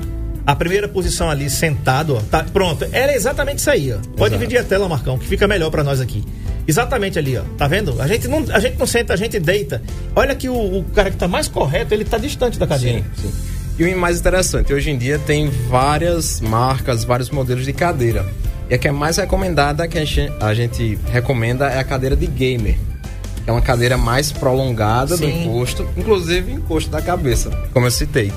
A 0.47 0.55
primeira 0.55 0.87
posição 0.87 1.29
ali, 1.29 1.47
sentado, 1.49 2.15
ó, 2.15 2.21
tá 2.21 2.43
pronto. 2.51 2.87
Era 2.91 3.13
exatamente 3.15 3.59
isso 3.59 3.69
aí, 3.69 3.91
ó. 3.93 3.97
Pode 3.97 4.13
Exato. 4.15 4.31
dividir 4.39 4.57
a 4.59 4.63
tela, 4.63 4.87
Marcão, 4.89 5.17
que 5.17 5.27
fica 5.27 5.47
melhor 5.47 5.69
pra 5.69 5.83
nós 5.83 5.99
aqui. 6.01 6.23
Exatamente 6.67 7.19
ali, 7.19 7.37
ó. 7.37 7.43
Tá 7.57 7.67
vendo? 7.67 8.01
A 8.01 8.07
gente 8.07 8.27
não, 8.27 8.43
a 8.51 8.59
gente 8.59 8.77
não 8.77 8.87
senta, 8.87 9.13
a 9.13 9.17
gente 9.17 9.39
deita. 9.39 9.81
Olha 10.15 10.35
que 10.35 10.49
o, 10.49 10.79
o 10.79 10.83
cara 10.95 11.11
que 11.11 11.17
tá 11.17 11.27
mais 11.27 11.47
correto, 11.47 11.93
ele 11.93 12.05
tá 12.05 12.17
distante 12.17 12.57
da 12.57 12.65
cadeira. 12.65 13.03
Sim, 13.15 13.29
sim. 13.29 13.33
E 13.77 13.83
o 13.83 13.97
mais 13.97 14.19
interessante, 14.19 14.73
hoje 14.73 14.89
em 14.89 14.97
dia 14.97 15.19
tem 15.19 15.49
várias 15.49 16.39
marcas, 16.39 17.03
vários 17.03 17.29
modelos 17.29 17.65
de 17.65 17.73
cadeira. 17.73 18.25
E 18.69 18.73
a 18.73 18.77
que 18.77 18.87
é 18.87 18.91
mais 18.91 19.17
recomendada, 19.17 19.85
que 19.87 19.97
a 19.97 20.05
gente, 20.05 20.31
a 20.39 20.53
gente 20.53 20.97
recomenda, 21.11 21.67
é 21.67 21.79
a 21.79 21.83
cadeira 21.83 22.15
de 22.15 22.25
gamer. 22.25 22.77
É 23.45 23.51
uma 23.51 23.61
cadeira 23.61 23.97
mais 23.97 24.31
prolongada 24.31 25.17
do 25.17 25.25
Sim. 25.25 25.43
encosto, 25.43 25.87
inclusive 25.95 26.51
encosto 26.51 26.89
da 26.89 27.01
cabeça, 27.01 27.51
como 27.73 27.85
eu 27.85 27.91
citei. 27.91 28.31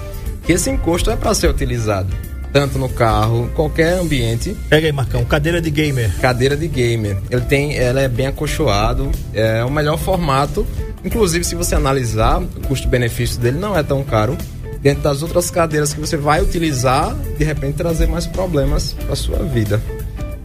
Que 0.44 0.52
esse 0.52 0.68
encosto 0.68 1.10
é 1.10 1.16
para 1.16 1.32
ser 1.34 1.48
utilizado, 1.48 2.14
tanto 2.52 2.78
no 2.78 2.88
carro, 2.88 3.50
qualquer 3.54 3.98
ambiente, 3.98 4.56
Pega 4.68 4.86
aí, 4.86 4.92
Marcão, 4.92 5.24
cadeira 5.24 5.60
de 5.60 5.70
gamer. 5.70 6.10
cadeira 6.20 6.56
de 6.56 6.66
gamer. 6.66 7.16
Ele 7.30 7.42
tem, 7.42 7.76
ela 7.76 8.00
é 8.00 8.08
bem 8.08 8.26
acolchoado, 8.26 9.10
é 9.34 9.64
o 9.64 9.70
melhor 9.70 9.98
formato. 9.98 10.66
Inclusive, 11.04 11.44
se 11.44 11.54
você 11.54 11.74
analisar, 11.74 12.40
o 12.40 12.60
custo-benefício 12.66 13.40
dele 13.40 13.58
não 13.58 13.76
é 13.76 13.82
tão 13.82 14.02
caro. 14.02 14.36
Dentro 14.80 15.02
das 15.02 15.22
outras 15.22 15.50
cadeiras 15.50 15.92
que 15.92 16.00
você 16.00 16.16
vai 16.16 16.40
utilizar, 16.40 17.14
de 17.36 17.44
repente 17.44 17.76
trazer 17.76 18.06
mais 18.06 18.26
problemas 18.26 18.92
para 18.92 19.16
sua 19.16 19.38
vida. 19.38 19.82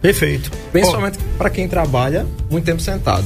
Perfeito. 0.00 0.50
Principalmente 0.72 1.18
para 1.38 1.48
quem 1.48 1.66
trabalha 1.68 2.26
muito 2.50 2.64
tempo 2.64 2.80
sentado. 2.80 3.24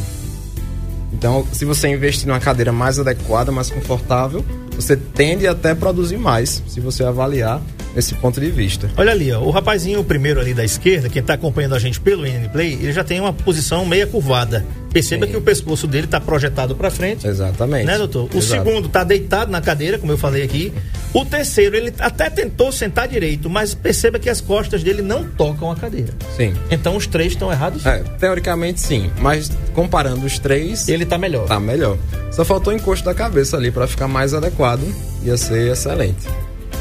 Então, 1.13 1.45
se 1.51 1.65
você 1.65 1.89
investir 1.89 2.29
numa 2.29 2.39
cadeira 2.39 2.71
mais 2.73 2.99
adequada, 2.99 3.51
mais 3.51 3.71
confortável, 3.71 4.45
você 4.77 4.97
tende 4.97 5.47
até 5.47 5.71
a 5.71 5.77
produzir 5.77 6.19
mais, 6.19 6.63
se 6.69 6.79
você 6.79 7.03
avaliar 7.03 7.61
nesse 7.95 8.15
ponto 8.15 8.41
de 8.41 8.51
vista. 8.51 8.91
Olha 8.97 9.13
ali, 9.13 9.33
ó, 9.33 9.41
o 9.41 9.51
rapazinho 9.51 10.03
primeiro 10.05 10.41
ali 10.41 10.55
da 10.55 10.65
esquerda, 10.65 11.09
quem 11.09 11.23
tá 11.23 11.35
acompanhando 11.35 11.75
a 11.75 11.79
gente 11.79 12.01
pelo 12.01 12.23
NN 12.25 12.49
Play, 12.51 12.75
ele 12.75 12.93
já 12.93 13.03
tem 13.05 13.21
uma 13.21 13.33
posição 13.33 13.85
meia 13.87 14.07
curvada. 14.07 14.65
Perceba 14.93 15.27
Sim. 15.27 15.33
que 15.33 15.39
o 15.39 15.43
pescoço 15.43 15.87
dele 15.87 16.07
tá 16.07 16.19
projetado 16.19 16.75
para 16.75 16.91
frente. 16.91 17.27
Exatamente. 17.27 17.85
Né, 17.85 17.99
doutor? 17.99 18.25
O 18.33 18.39
Exato. 18.39 18.65
segundo 18.65 18.89
tá 18.89 19.05
deitado 19.05 19.51
na 19.51 19.61
cadeira, 19.61 19.99
como 19.99 20.13
eu 20.13 20.19
falei 20.19 20.43
aqui. 20.43 20.73
O 21.13 21.25
terceiro, 21.27 21.77
ele 21.77 21.93
até 21.99 22.31
tentou 22.31 22.73
sentar 22.73 23.07
direito, 23.07 23.51
mas 23.51 23.75
perceba 23.75 24.19
que 24.19 24.31
as 24.31 24.41
costas 24.41 24.83
dele 24.83 25.03
não 25.03 25.25
tocam 25.25 25.71
a 25.71 25.77
cadeira. 25.77 26.15
Sim. 26.37 26.55
Então 26.71 26.97
os 26.97 27.07
três 27.07 27.33
estão 27.33 27.53
errados. 27.53 27.85
É, 27.85 28.03
teoricamente 28.19 28.81
sim, 28.81 29.11
mas 29.21 29.51
comparando 29.75 30.25
os 30.25 30.39
três, 30.39 30.89
Ele 30.89 31.05
tá 31.05 31.19
melhor. 31.19 31.47
tá 31.47 31.61
melhor. 31.61 31.99
Só 32.31 32.45
faltou 32.45 32.73
o 32.73 32.77
encosto 32.77 33.05
da 33.05 33.15
cabeça 33.15 33.57
ali 33.57 33.71
para 33.71 33.87
ficar 33.87 34.09
mais 34.09 34.33
adequado, 34.33 34.83
ia 35.23 35.37
ser 35.37 35.71
excelente. 35.73 36.27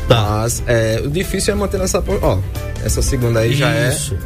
Tá. 0.07 0.21
Mas 0.41 0.63
é, 0.67 1.01
o 1.03 1.09
difícil 1.09 1.53
é 1.53 1.57
manter 1.57 1.79
essa. 1.81 2.01
po- 2.01 2.19
Ó, 2.21 2.39
essa 2.85 3.01
segunda 3.01 3.41
aí 3.41 3.53
já 3.53 3.69
é 3.73 3.89
Isso. 3.89 4.17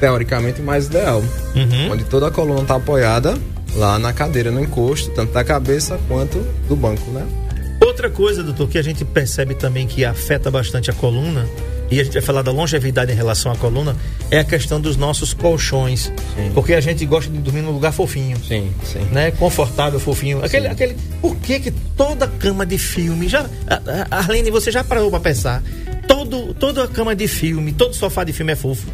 teoricamente 0.00 0.60
mais 0.62 0.86
ideal. 0.86 1.20
Uhum. 1.54 1.92
Onde 1.92 2.04
toda 2.04 2.28
a 2.28 2.30
coluna 2.30 2.64
tá 2.64 2.76
apoiada 2.76 3.36
lá 3.74 3.98
na 3.98 4.12
cadeira, 4.12 4.50
no 4.50 4.60
encosto, 4.60 5.10
tanto 5.10 5.32
da 5.32 5.44
cabeça 5.44 5.98
quanto 6.08 6.38
do 6.68 6.74
banco, 6.74 7.10
né? 7.10 7.26
Outra 7.80 8.08
coisa, 8.10 8.42
doutor, 8.42 8.68
que 8.68 8.78
a 8.78 8.82
gente 8.82 9.04
percebe 9.04 9.54
também 9.54 9.86
que 9.86 10.04
afeta 10.04 10.50
bastante 10.50 10.90
a 10.90 10.94
coluna, 10.94 11.46
e 11.90 12.00
a 12.00 12.04
gente 12.04 12.12
vai 12.12 12.22
falar 12.22 12.42
da 12.42 12.52
longevidade 12.52 13.12
em 13.12 13.14
relação 13.14 13.50
à 13.50 13.56
coluna, 13.56 13.96
é 14.30 14.38
a 14.38 14.44
questão 14.44 14.80
dos 14.80 14.96
nossos 14.96 15.32
colchões. 15.32 16.12
Sim. 16.36 16.50
Porque 16.54 16.74
a 16.74 16.80
gente 16.80 17.04
gosta 17.06 17.30
de 17.30 17.38
dormir 17.38 17.62
num 17.62 17.70
lugar 17.70 17.92
fofinho. 17.92 18.36
Sim, 18.46 18.72
sim. 18.84 19.00
Né? 19.10 19.30
Confortável, 19.32 19.98
fofinho. 19.98 20.44
Aquele, 20.44 20.68
aquele. 20.68 20.96
Por 21.20 21.36
que, 21.36 21.60
que 21.60 21.70
toda 21.70 22.28
cama 22.28 22.64
de 22.64 22.78
filme. 22.78 23.28
Já, 23.28 23.46
Arlene, 24.10 24.50
você 24.50 24.70
já 24.70 24.84
parou 24.84 25.10
pra 25.10 25.20
pensar? 25.20 25.62
Todo, 26.06 26.54
toda 26.54 26.86
cama 26.88 27.14
de 27.14 27.28
filme, 27.28 27.72
todo 27.72 27.94
sofá 27.94 28.24
de 28.24 28.32
filme 28.32 28.52
é 28.52 28.56
fofo, 28.56 28.86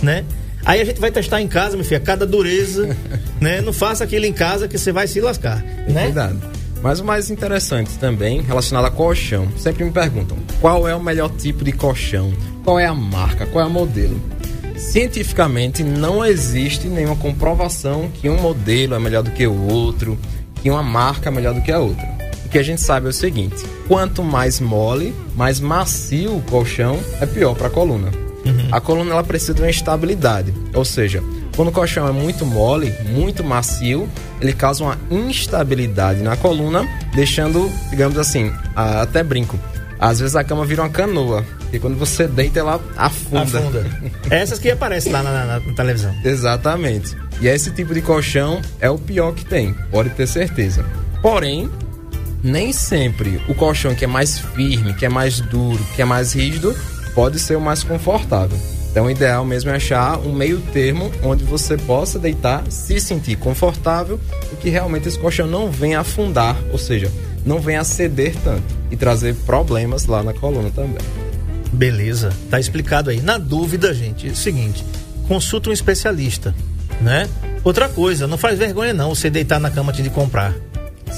né? 0.00 0.24
Aí 0.64 0.80
a 0.80 0.84
gente 0.84 1.00
vai 1.00 1.10
testar 1.10 1.40
em 1.40 1.48
casa, 1.48 1.76
meu 1.76 1.84
filho, 1.84 1.96
a 1.96 2.00
cada 2.00 2.24
dureza, 2.24 2.96
né? 3.40 3.60
Não 3.60 3.72
faça 3.72 4.04
aquilo 4.04 4.24
em 4.24 4.32
casa 4.32 4.68
que 4.68 4.78
você 4.78 4.92
vai 4.92 5.06
se 5.06 5.20
lascar, 5.20 5.62
né? 5.88 6.04
Cuidado. 6.04 6.40
Mas 6.82 6.98
o 6.98 7.04
mais 7.04 7.30
interessante 7.30 7.96
também, 7.98 8.40
relacionado 8.40 8.86
a 8.86 8.90
colchão, 8.90 9.48
sempre 9.56 9.84
me 9.84 9.92
perguntam 9.92 10.36
qual 10.60 10.88
é 10.88 10.94
o 10.94 11.02
melhor 11.02 11.30
tipo 11.30 11.64
de 11.64 11.70
colchão, 11.70 12.32
qual 12.64 12.78
é 12.78 12.86
a 12.86 12.94
marca, 12.94 13.46
qual 13.46 13.64
é 13.64 13.68
o 13.68 13.70
modelo. 13.70 14.20
Cientificamente 14.76 15.84
não 15.84 16.24
existe 16.24 16.88
nenhuma 16.88 17.14
comprovação 17.14 18.10
que 18.12 18.28
um 18.28 18.40
modelo 18.40 18.94
é 18.94 18.98
melhor 18.98 19.22
do 19.22 19.30
que 19.30 19.46
o 19.46 19.68
outro, 19.68 20.18
que 20.60 20.68
uma 20.68 20.82
marca 20.82 21.28
é 21.28 21.32
melhor 21.32 21.54
do 21.54 21.62
que 21.62 21.70
a 21.70 21.78
outra. 21.78 22.08
O 22.44 22.48
que 22.48 22.58
a 22.58 22.62
gente 22.62 22.80
sabe 22.80 23.06
é 23.06 23.10
o 23.10 23.12
seguinte: 23.12 23.64
quanto 23.86 24.24
mais 24.24 24.58
mole, 24.58 25.14
mais 25.36 25.60
macio 25.60 26.36
o 26.36 26.42
colchão, 26.42 26.98
é 27.20 27.26
pior 27.26 27.54
para 27.54 27.68
a 27.68 27.70
coluna. 27.70 28.10
A 28.72 28.80
coluna 28.80 29.12
ela 29.12 29.22
precisa 29.22 29.54
de 29.54 29.62
uma 29.62 29.70
estabilidade, 29.70 30.52
ou 30.74 30.84
seja, 30.84 31.22
quando 31.56 31.68
o 31.68 31.72
colchão 31.72 32.06
é 32.08 32.12
muito 32.12 32.44
mole, 32.46 32.94
muito 33.10 33.42
macio, 33.44 34.08
ele 34.40 34.52
causa 34.52 34.82
uma 34.84 34.98
instabilidade 35.10 36.22
na 36.22 36.36
coluna, 36.36 36.86
deixando, 37.14 37.70
digamos 37.90 38.18
assim, 38.18 38.52
a- 38.74 39.02
até 39.02 39.22
brinco. 39.22 39.58
Às 39.98 40.18
vezes 40.18 40.34
a 40.34 40.42
cama 40.42 40.64
vira 40.66 40.82
uma 40.82 40.88
canoa, 40.88 41.44
e 41.72 41.78
quando 41.78 41.96
você 41.96 42.26
deita 42.26 42.58
ela 42.58 42.80
afunda. 42.96 43.58
Afunda. 43.58 43.86
Essas 44.30 44.58
que 44.58 44.70
aparecem 44.70 45.12
lá 45.12 45.22
na, 45.22 45.44
na- 45.44 45.60
na 45.60 45.72
televisão. 45.74 46.12
Exatamente. 46.24 47.16
E 47.40 47.46
esse 47.46 47.70
tipo 47.70 47.94
de 47.94 48.02
colchão 48.02 48.60
é 48.80 48.90
o 48.90 48.98
pior 48.98 49.32
que 49.32 49.44
tem, 49.44 49.74
pode 49.90 50.10
ter 50.10 50.26
certeza. 50.26 50.84
Porém, 51.20 51.70
nem 52.42 52.72
sempre 52.72 53.40
o 53.48 53.54
colchão 53.54 53.94
que 53.94 54.04
é 54.04 54.08
mais 54.08 54.38
firme, 54.38 54.92
que 54.94 55.06
é 55.06 55.08
mais 55.08 55.38
duro, 55.40 55.78
que 55.94 56.02
é 56.02 56.04
mais 56.04 56.32
rígido, 56.32 56.74
pode 57.14 57.38
ser 57.38 57.56
o 57.56 57.60
mais 57.60 57.84
confortável. 57.84 58.58
Então, 58.92 59.06
o 59.06 59.10
ideal 59.10 59.42
mesmo 59.42 59.70
é 59.70 59.76
achar 59.76 60.18
um 60.18 60.34
meio 60.34 60.60
termo 60.60 61.10
onde 61.22 61.44
você 61.44 61.78
possa 61.78 62.18
deitar, 62.18 62.62
se 62.70 63.00
sentir 63.00 63.36
confortável 63.36 64.20
e 64.52 64.56
que 64.56 64.68
realmente 64.68 65.08
esse 65.08 65.18
colchão 65.18 65.46
não 65.46 65.70
venha 65.70 66.00
afundar, 66.00 66.54
ou 66.70 66.76
seja, 66.76 67.10
não 67.44 67.58
venha 67.58 67.82
ceder 67.84 68.34
tanto 68.44 68.62
e 68.90 68.96
trazer 68.96 69.34
problemas 69.46 70.04
lá 70.04 70.22
na 70.22 70.34
coluna 70.34 70.70
também. 70.70 71.00
Beleza, 71.72 72.34
tá 72.50 72.60
explicado 72.60 73.08
aí. 73.08 73.22
Na 73.22 73.38
dúvida, 73.38 73.94
gente, 73.94 74.28
é 74.28 74.32
o 74.32 74.36
seguinte: 74.36 74.84
consulta 75.26 75.70
um 75.70 75.72
especialista, 75.72 76.54
né? 77.00 77.26
Outra 77.64 77.88
coisa, 77.88 78.26
não 78.26 78.36
faz 78.36 78.58
vergonha 78.58 78.92
não 78.92 79.14
você 79.14 79.30
deitar 79.30 79.58
na 79.58 79.70
cama 79.70 79.90
antes 79.90 80.04
de 80.04 80.10
comprar, 80.10 80.54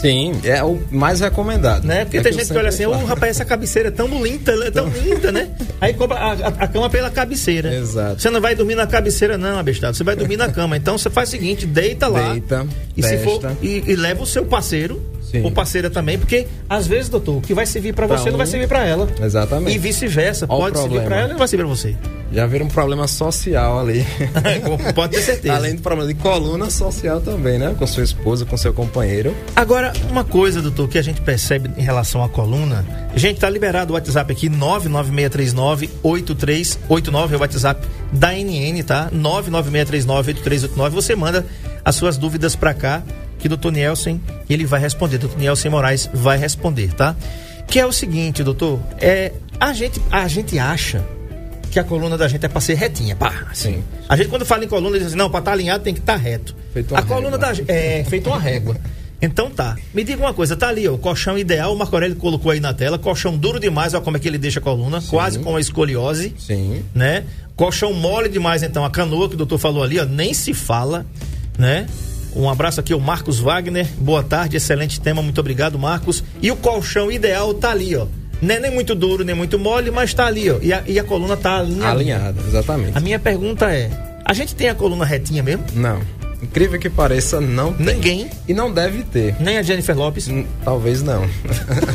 Sim, 0.01 0.33
é 0.45 0.63
o 0.63 0.79
mais 0.91 1.21
recomendado. 1.21 1.85
né? 1.87 2.05
Porque 2.05 2.19
É 2.19 2.23
tem 2.23 2.33
que 2.33 2.39
gente 2.39 2.53
que 2.53 2.59
olha 2.59 2.69
assim, 2.69 2.85
ô 2.87 2.93
falo. 2.93 3.07
rapaz, 3.07 3.31
essa 3.31 3.45
cabeceira 3.45 3.89
é 3.89 3.93
tão 3.93 4.07
linda, 4.23 4.53
é 4.67 4.71
tão 4.71 4.89
linda, 4.89 5.33
né? 5.33 5.49
Aí 5.81 5.95
compra 5.95 6.17
a, 6.19 6.33
a- 6.33 6.49
a 6.65 6.69
cama 6.69 6.91
pela 6.91 7.11
cabeceira. 7.11 7.75
Exato. 7.75 8.21
Você 8.21 8.31
não 8.31 8.41
vai 8.41 8.55
dormir 8.55 8.75
na 8.75 8.87
cabeceira, 8.87 9.39
não, 9.39 9.59
abestado. 9.59 9.97
Você 9.97 10.05
vai 10.05 10.17
dormir 10.17 10.37
na 10.37 10.49
cama. 10.51 10.77
Então 10.77 10.99
você 10.99 11.09
faz 11.09 11.29
o 11.29 11.33
seguinte: 11.33 11.65
deita 11.67 12.07
lá. 12.09 12.33
Deita, 12.33 12.67
e 12.97 13.03
se 13.03 13.19
for 13.19 13.41
e, 13.63 13.83
e 13.87 13.97
leva 13.97 14.23
o 14.23 14.27
seu 14.27 14.45
parceiro. 14.45 15.01
Sim. 15.41 15.45
Ou 15.45 15.51
parceira 15.51 15.91
também, 15.91 16.19
porque 16.19 16.47
às 16.69 16.87
vezes, 16.87 17.09
doutor, 17.09 17.37
o 17.37 17.41
que 17.41 17.55
vai 17.55 17.67
servir 17.67 17.93
pra 17.95 18.07
Pra 18.07 18.19
você 18.19 18.31
não 18.31 18.37
vai 18.39 18.47
um- 18.47 18.51
servir 18.51 18.69
pra 18.69 18.85
ela. 18.85 19.09
Exatamente. 19.21 19.75
E 19.75 19.79
vice-versa. 19.79 20.47
Pode 20.47 20.79
servir 20.79 21.01
pra 21.03 21.17
ela 21.17 21.29
e 21.29 21.33
não 21.33 21.39
vai 21.39 21.49
servir 21.49 21.65
pra 21.67 21.75
você. 21.75 21.97
Já 22.33 22.47
vira 22.47 22.65
um 22.65 22.69
problema 22.69 23.07
social 23.07 23.79
ali. 23.81 24.05
Pode 24.95 25.13
ter 25.15 25.23
certeza. 25.23 25.55
Além 25.55 25.77
do 25.77 25.83
problema 25.83 26.13
de 26.13 26.19
coluna 26.19 26.69
social 26.69 27.21
também, 27.21 27.59
né? 27.59 27.75
Com 27.79 27.87
sua 27.87 28.03
esposa, 28.03 28.45
com 28.45 28.57
seu 28.57 28.73
companheiro. 28.73 29.33
Agora, 29.55 29.93
uma 30.11 30.25
coisa, 30.25 30.61
doutor, 30.61 30.89
que 30.89 30.99
a 30.99 31.03
gente 31.03 31.21
percebe 31.21 31.71
em 31.77 31.83
relação 31.83 32.25
à 32.25 32.29
coluna. 32.29 32.85
Gente, 33.15 33.39
tá 33.39 33.49
liberado 33.49 33.93
o 33.93 33.95
WhatsApp 33.95 34.33
aqui, 34.33 34.49
99639-8389, 34.49 37.33
é 37.33 37.37
o 37.37 37.41
WhatsApp 37.41 37.87
da 38.13 38.33
NN, 38.33 38.83
tá? 38.83 39.09
99639-8389. 39.13 40.91
Você 40.91 41.15
manda 41.15 41.47
as 41.85 41.95
suas 41.95 42.17
dúvidas 42.17 42.57
pra 42.57 42.75
cá, 42.75 43.03
que 43.45 43.47
o 43.47 43.51
doutor 43.51 43.73
Nielsen, 43.73 44.19
ele 44.49 44.65
vai 44.65 44.81
responder. 44.81 45.19
Doutor 45.19 45.39
Nielsen 45.39 45.71
Moraes 45.71 46.09
vai 46.15 46.39
responder, 46.39 46.95
tá? 46.95 47.15
Que 47.67 47.79
é 47.79 47.85
o 47.85 47.93
seguinte, 47.93 48.43
doutor, 48.43 48.81
é, 48.99 49.33
a, 49.61 49.71
gente, 49.75 50.01
a 50.11 50.27
gente 50.27 50.59
acha 50.59 51.05
que 51.71 51.79
a 51.79 51.85
coluna 51.85 52.17
da 52.17 52.27
gente 52.27 52.47
é 52.47 52.49
pra 52.49 52.63
ser 52.63 52.73
retinha, 52.73 53.15
pá, 53.15 53.49
assim. 53.51 53.75
Sim. 53.75 53.85
A 54.09 54.17
gente 54.17 54.31
quando 54.31 54.47
fala 54.47 54.65
em 54.65 54.69
coluna, 54.69 54.97
diz 54.97 55.09
assim, 55.09 55.17
não, 55.17 55.29
pra 55.29 55.41
estar 55.41 55.53
alinhado 55.53 55.85
tem 55.85 55.93
que 55.93 56.01
estar 56.01 56.17
reto. 56.17 56.57
Feito 56.73 56.95
uma 56.95 57.01
a 57.01 57.03
coluna 57.03 57.33
régua. 57.33 57.39
da 57.39 57.53
gente 57.53 57.71
é 57.71 58.03
feito 58.05 58.31
uma 58.31 58.39
régua. 58.39 58.77
Então 59.21 59.51
tá. 59.51 59.77
Me 59.93 60.03
diga 60.03 60.23
uma 60.23 60.33
coisa, 60.33 60.57
tá 60.57 60.69
ali, 60.69 60.89
ó, 60.89 60.95
o 60.95 60.99
colchão 60.99 61.37
ideal, 61.37 61.75
o 61.75 61.77
Marco 61.77 61.95
Aurélio 61.95 62.17
colocou 62.17 62.51
aí 62.51 62.61
na 62.61 62.73
tela, 62.73 62.99
colchão 62.99 63.37
duro 63.37 63.61
demais, 63.61 63.93
ó 63.93 64.01
como 64.01 64.17
é 64.17 64.21
que 64.21 64.27
ele 64.27 64.39
deixa 64.39 64.59
a 64.59 64.63
coluna, 64.63 65.03
quase 65.03 65.39
com 65.39 65.55
a 65.55 65.61
escoliose, 65.61 66.35
Sim. 66.39 66.83
né? 66.95 67.25
Colchão 67.55 67.93
mole 67.93 68.31
demais, 68.31 68.63
então, 68.63 68.87
a 68.87 68.91
canoa 68.91 69.29
que 69.29 69.35
o 69.35 69.39
doutor 69.39 69.59
falou 69.59 69.83
ali, 69.83 70.01
ó, 70.01 70.07
nem 70.07 70.33
se 70.33 70.55
fala, 70.55 71.05
né? 71.59 71.87
Um 72.35 72.49
abraço 72.51 72.81
aqui 72.81 72.93
ao 72.93 73.01
Marcos 73.01 73.39
Wagner. 73.39 73.87
Boa 73.99 74.23
tarde, 74.23 74.57
excelente 74.57 75.01
tema, 75.01 75.23
muito 75.23 75.41
obrigado, 75.41 75.79
Marcos. 75.79 76.23
E 76.43 76.51
o 76.51 76.57
colchão 76.57 77.11
ideal 77.11 77.55
tá 77.55 77.71
ali, 77.71 77.95
ó. 77.97 78.07
Não 78.43 78.55
é 78.55 78.61
nem 78.61 78.71
muito 78.71 78.95
duro, 78.95 79.25
nem 79.25 79.35
muito 79.35 79.59
mole, 79.59 79.91
mas 79.91 80.13
tá 80.13 80.27
ali, 80.27 80.51
ó. 80.51 80.59
E 80.61 80.73
a, 80.73 80.83
e 80.87 80.99
a 80.99 81.05
coluna 81.05 81.37
tá 81.37 81.59
alinhada. 81.59 81.91
Alinhada, 81.93 82.41
exatamente. 82.47 82.97
A 82.99 83.01
minha 83.01 83.19
pergunta 83.19 83.73
é: 83.73 83.89
a 84.25 84.33
gente 84.35 84.55
tem 84.55 84.69
a 84.69 84.75
coluna 84.75 85.05
retinha 85.05 85.43
mesmo? 85.43 85.65
Não. 85.75 86.01
Incrível 86.43 86.79
que 86.79 86.91
pareça, 86.91 87.41
não 87.41 87.73
tem. 87.73 87.87
Ninguém, 87.87 88.31
E 88.47 88.53
não 88.53 88.71
deve 88.71 89.03
ter. 89.05 89.35
nem 89.41 89.57
a 89.57 89.63
Jennifer 89.63 89.97
Lopes. 89.97 90.29
Hum, 90.29 90.45
Talvez 90.63 91.03
não. 91.03 91.25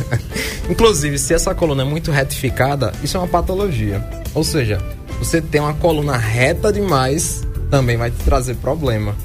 Inclusive, 0.70 1.20
se 1.20 1.34
essa 1.34 1.54
coluna 1.54 1.84
é 1.84 1.86
muito 1.86 2.10
retificada, 2.12 2.92
isso 3.04 3.18
é 3.18 3.20
uma 3.20 3.28
patologia. 3.28 4.04
Ou 4.34 4.44
seja, 4.44 4.80
você 5.20 5.42
tem 5.42 5.62
uma 5.62 5.74
coluna 5.76 6.18
reta 6.18 6.72
demais, 6.74 7.44
também 7.70 7.98
vai 7.98 8.10
te 8.10 8.18
trazer 8.24 8.56
problema. 8.56 9.16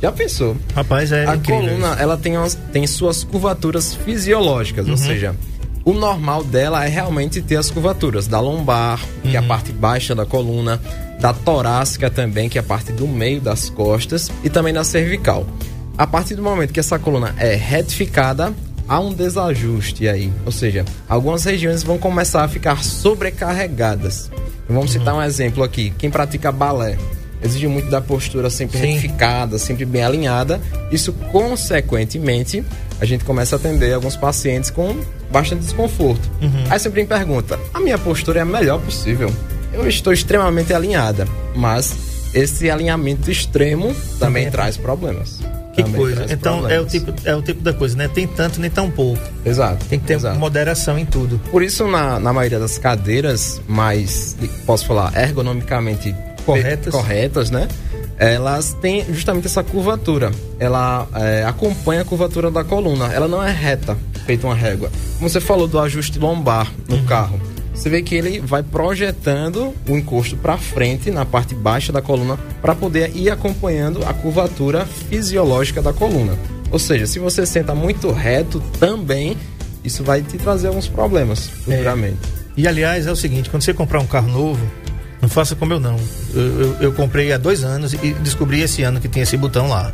Já 0.00 0.10
pensou? 0.10 0.56
Rapaz, 0.74 1.12
é 1.12 1.26
a 1.26 1.36
coluna, 1.36 1.96
ela 1.98 2.16
tem, 2.16 2.36
umas- 2.36 2.54
tem 2.72 2.86
suas 2.86 3.22
curvaturas 3.22 3.94
fisiológicas, 3.94 4.86
Uhum. 4.86 4.92
ou 4.92 4.96
seja, 4.98 5.34
o 5.84 5.92
normal 5.92 6.42
dela 6.42 6.84
é 6.84 6.88
realmente 6.88 7.42
ter 7.42 7.56
as 7.56 7.70
curvaturas 7.70 8.26
da 8.26 8.40
lombar, 8.40 8.98
que 9.22 9.36
é 9.36 9.40
Uhum. 9.40 9.44
a 9.44 9.48
parte 9.48 9.72
baixa 9.72 10.14
da 10.14 10.24
coluna, 10.24 10.80
da 11.20 11.34
torácica 11.34 12.08
também, 12.10 12.48
que 12.48 12.56
é 12.56 12.60
a 12.62 12.64
parte 12.64 12.92
do 12.92 13.06
meio 13.06 13.40
das 13.42 13.68
costas, 13.68 14.30
e 14.42 14.48
também 14.48 14.72
da 14.72 14.84
cervical. 14.84 15.46
A 15.98 16.06
partir 16.06 16.34
do 16.34 16.42
momento 16.42 16.72
que 16.72 16.80
essa 16.80 16.98
coluna 16.98 17.34
é 17.36 17.54
retificada, 17.54 18.54
há 18.88 18.98
um 18.98 19.12
desajuste 19.12 20.08
aí, 20.08 20.32
ou 20.46 20.52
seja, 20.52 20.82
algumas 21.06 21.44
regiões 21.44 21.82
vão 21.82 21.98
começar 21.98 22.42
a 22.42 22.48
ficar 22.48 22.82
sobrecarregadas. 22.82 24.30
Vamos 24.68 24.92
citar 24.92 25.14
um 25.14 25.22
exemplo 25.22 25.62
aqui: 25.62 25.92
quem 25.98 26.10
pratica 26.10 26.50
balé 26.50 26.96
exige 27.42 27.66
muito 27.66 27.90
da 27.90 28.00
postura 28.00 28.50
sempre 28.50 28.78
Sim. 28.78 28.86
retificada, 28.86 29.58
sempre 29.58 29.84
bem 29.84 30.02
alinhada. 30.02 30.60
Isso, 30.90 31.12
consequentemente, 31.32 32.64
a 33.00 33.04
gente 33.04 33.24
começa 33.24 33.56
a 33.56 33.58
atender 33.58 33.92
alguns 33.94 34.16
pacientes 34.16 34.70
com 34.70 34.96
bastante 35.30 35.62
desconforto. 35.62 36.30
Aí 36.68 36.78
sempre 36.78 37.02
me 37.02 37.08
pergunta: 37.08 37.58
a 37.72 37.80
minha 37.80 37.98
postura 37.98 38.40
é 38.40 38.42
a 38.42 38.46
melhor 38.46 38.80
possível? 38.80 39.32
Eu 39.72 39.88
estou 39.88 40.12
extremamente 40.12 40.74
alinhada, 40.74 41.26
mas 41.54 41.94
esse 42.34 42.70
alinhamento 42.70 43.30
extremo 43.30 43.94
também 44.18 44.44
Também. 44.44 44.50
traz 44.50 44.76
problemas. 44.76 45.40
Que 45.72 45.84
Também 45.84 46.00
coisa. 46.00 46.26
Então 46.28 46.68
é 46.68 46.80
o, 46.80 46.84
tipo, 46.84 47.14
é 47.24 47.34
o 47.34 47.40
tipo 47.40 47.62
da 47.62 47.72
coisa, 47.72 47.96
né? 47.96 48.08
Tem 48.08 48.26
tanto 48.26 48.60
nem 48.60 48.68
tão 48.68 48.90
pouco. 48.90 49.22
Exato. 49.44 49.84
Tem 49.86 50.00
que 50.00 50.06
ter 50.06 50.14
exato. 50.14 50.38
moderação 50.38 50.98
em 50.98 51.06
tudo. 51.06 51.40
Por 51.50 51.62
isso, 51.62 51.86
na, 51.86 52.18
na 52.18 52.32
maioria 52.32 52.58
das 52.58 52.76
cadeiras 52.76 53.60
mais, 53.68 54.36
posso 54.66 54.84
falar, 54.84 55.16
ergonomicamente 55.16 56.12
Corretas. 56.58 56.94
corretas 56.94 57.50
né? 57.50 57.68
Elas 58.18 58.74
têm 58.74 59.04
justamente 59.12 59.46
essa 59.46 59.62
curvatura. 59.62 60.30
Ela 60.58 61.06
é, 61.14 61.44
acompanha 61.44 62.02
a 62.02 62.04
curvatura 62.04 62.50
da 62.50 62.62
coluna. 62.62 63.06
Ela 63.12 63.26
não 63.26 63.42
é 63.42 63.50
reta, 63.50 63.96
feita 64.26 64.46
uma 64.46 64.54
régua. 64.54 64.90
Como 65.18 65.28
você 65.28 65.40
falou 65.40 65.66
do 65.66 65.78
ajuste 65.80 66.18
lombar 66.18 66.70
no 66.88 66.96
Uhum. 66.96 67.04
carro. 67.06 67.40
Você 67.74 67.88
vê 67.88 68.02
que 68.02 68.14
ele 68.14 68.40
vai 68.40 68.62
projetando 68.62 69.72
o 69.88 69.96
encosto 69.96 70.36
para 70.36 70.58
frente 70.58 71.10
na 71.10 71.24
parte 71.24 71.54
baixa 71.54 71.90
da 71.92 72.02
coluna 72.02 72.38
para 72.60 72.74
poder 72.74 73.16
ir 73.16 73.30
acompanhando 73.30 74.04
a 74.04 74.12
curvatura 74.12 74.84
fisiológica 74.84 75.80
da 75.80 75.92
coluna. 75.92 76.34
Ou 76.70 76.78
seja, 76.78 77.06
se 77.06 77.18
você 77.18 77.46
senta 77.46 77.74
muito 77.74 78.10
reto 78.12 78.62
também, 78.78 79.34
isso 79.82 80.04
vai 80.04 80.20
te 80.20 80.36
trazer 80.36 80.68
alguns 80.68 80.88
problemas 80.88 81.48
futuramente. 81.48 82.18
E 82.54 82.68
aliás, 82.68 83.06
é 83.06 83.10
o 83.10 83.16
seguinte, 83.16 83.48
quando 83.48 83.62
você 83.62 83.72
comprar 83.72 83.98
um 84.00 84.06
carro 84.06 84.28
novo, 84.30 84.60
não 85.20 85.28
faça 85.28 85.54
como 85.54 85.72
eu 85.72 85.80
não. 85.80 85.96
Eu, 86.34 86.60
eu, 86.60 86.76
eu 86.80 86.92
comprei 86.92 87.32
há 87.32 87.38
dois 87.38 87.62
anos 87.64 87.92
e 87.94 88.12
descobri 88.14 88.60
esse 88.62 88.82
ano 88.82 89.00
que 89.00 89.08
tem 89.08 89.22
esse 89.22 89.36
botão 89.36 89.68
lá. 89.68 89.92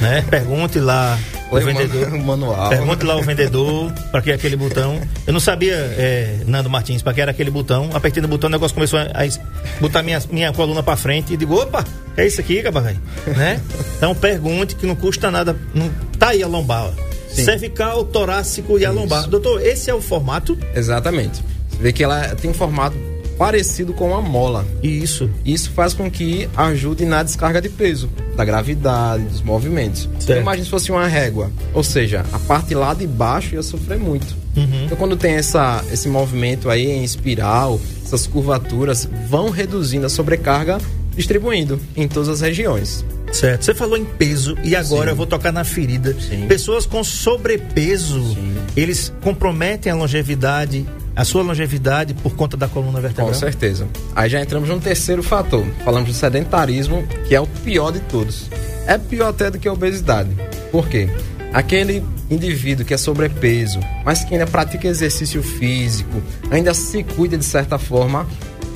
Né? 0.00 0.24
Pergunte 0.30 0.78
lá 0.80 1.18
o 1.50 1.60
vendedor. 1.60 2.10
man- 2.10 2.18
manual. 2.24 2.68
Pergunte 2.70 3.04
lá 3.04 3.16
o 3.16 3.22
vendedor 3.22 3.92
para 4.10 4.22
que 4.22 4.30
é 4.30 4.34
aquele 4.34 4.56
botão. 4.56 5.00
Eu 5.26 5.32
não 5.32 5.40
sabia, 5.40 5.74
é, 5.74 6.38
Nando 6.46 6.70
Martins, 6.70 7.02
para 7.02 7.12
que 7.12 7.20
era 7.20 7.30
aquele 7.30 7.50
botão. 7.50 7.90
Apertei 7.92 8.22
no 8.22 8.28
botão, 8.28 8.48
o 8.48 8.50
negócio 8.50 8.74
começou 8.74 8.98
a, 8.98 9.02
a 9.02 9.80
botar 9.80 10.02
minha, 10.02 10.20
minha 10.30 10.52
coluna 10.52 10.82
para 10.82 10.96
frente 10.96 11.34
e 11.34 11.36
digo, 11.36 11.54
opa, 11.60 11.84
é 12.16 12.26
isso 12.26 12.40
aqui, 12.40 12.62
cabaré? 12.62 12.96
né? 13.26 13.60
Então 13.98 14.14
pergunte 14.14 14.74
que 14.76 14.86
não 14.86 14.96
custa 14.96 15.30
nada. 15.30 15.56
Não, 15.74 15.90
tá 16.18 16.28
aí 16.28 16.42
a 16.42 16.46
lombar. 16.46 16.90
Sim. 17.30 17.44
Cervical, 17.44 18.04
torácico 18.04 18.78
e 18.78 18.86
a 18.86 18.90
lombar. 18.92 19.28
Doutor, 19.28 19.60
esse 19.60 19.90
é 19.90 19.94
o 19.94 20.00
formato? 20.00 20.56
Exatamente. 20.74 21.42
Você 21.68 21.82
vê 21.82 21.92
que 21.92 22.04
ela 22.04 22.28
tem 22.36 22.48
um 22.50 22.54
formato 22.54 22.96
parecido 23.38 23.92
com 23.92 24.14
a 24.14 24.20
mola. 24.20 24.66
Isso. 24.82 25.30
Isso 25.44 25.70
faz 25.70 25.94
com 25.94 26.10
que 26.10 26.48
ajude 26.56 27.04
na 27.04 27.22
descarga 27.22 27.60
de 27.60 27.68
peso, 27.68 28.08
da 28.36 28.44
gravidade, 28.44 29.24
dos 29.24 29.42
movimentos. 29.42 30.08
Certo. 30.18 30.40
Imagina 30.40 30.64
se 30.64 30.70
fosse 30.70 30.90
uma 30.90 31.06
régua. 31.06 31.50
Ou 31.72 31.82
seja, 31.82 32.24
a 32.32 32.38
parte 32.38 32.74
lá 32.74 32.94
de 32.94 33.06
baixo 33.06 33.54
ia 33.54 33.62
sofrer 33.62 33.98
muito. 33.98 34.44
Uhum. 34.56 34.84
Então, 34.84 34.96
quando 34.96 35.16
tem 35.16 35.34
essa, 35.34 35.84
esse 35.92 36.08
movimento 36.08 36.70
aí 36.70 36.86
em 36.86 37.02
espiral, 37.02 37.80
essas 38.04 38.26
curvaturas 38.26 39.08
vão 39.28 39.50
reduzindo 39.50 40.06
a 40.06 40.08
sobrecarga, 40.08 40.78
distribuindo 41.16 41.80
em 41.96 42.06
todas 42.06 42.28
as 42.28 42.40
regiões. 42.40 43.04
Certo. 43.32 43.64
Você 43.64 43.74
falou 43.74 43.96
em 43.96 44.04
peso 44.04 44.56
e 44.62 44.76
agora 44.76 45.06
Sim. 45.06 45.10
eu 45.10 45.16
vou 45.16 45.26
tocar 45.26 45.52
na 45.52 45.64
ferida. 45.64 46.14
Sim. 46.20 46.46
Pessoas 46.46 46.86
com 46.86 47.02
sobrepeso, 47.02 48.22
Sim. 48.34 48.54
eles 48.76 49.12
comprometem 49.20 49.90
a 49.90 49.94
longevidade, 49.96 50.86
a 51.16 51.24
sua 51.24 51.42
longevidade 51.42 52.14
por 52.14 52.34
conta 52.34 52.56
da 52.56 52.68
coluna 52.68 53.00
vertebral? 53.00 53.28
Com 53.28 53.34
certeza. 53.34 53.86
Aí 54.14 54.28
já 54.28 54.40
entramos 54.40 54.68
num 54.68 54.80
terceiro 54.80 55.22
fator. 55.22 55.64
Falamos 55.84 56.08
do 56.08 56.14
sedentarismo, 56.14 57.06
que 57.28 57.34
é 57.34 57.40
o 57.40 57.46
pior 57.46 57.92
de 57.92 58.00
todos. 58.00 58.50
É 58.86 58.98
pior 58.98 59.28
até 59.28 59.50
do 59.50 59.58
que 59.58 59.68
a 59.68 59.72
obesidade. 59.72 60.30
Por 60.70 60.88
quê? 60.88 61.08
Aquele 61.52 62.04
indivíduo 62.30 62.84
que 62.84 62.92
é 62.92 62.96
sobrepeso, 62.96 63.78
mas 64.04 64.24
que 64.24 64.34
ainda 64.34 64.46
pratica 64.46 64.88
exercício 64.88 65.42
físico, 65.42 66.20
ainda 66.50 66.74
se 66.74 67.02
cuida 67.04 67.38
de 67.38 67.44
certa 67.44 67.78
forma, 67.78 68.26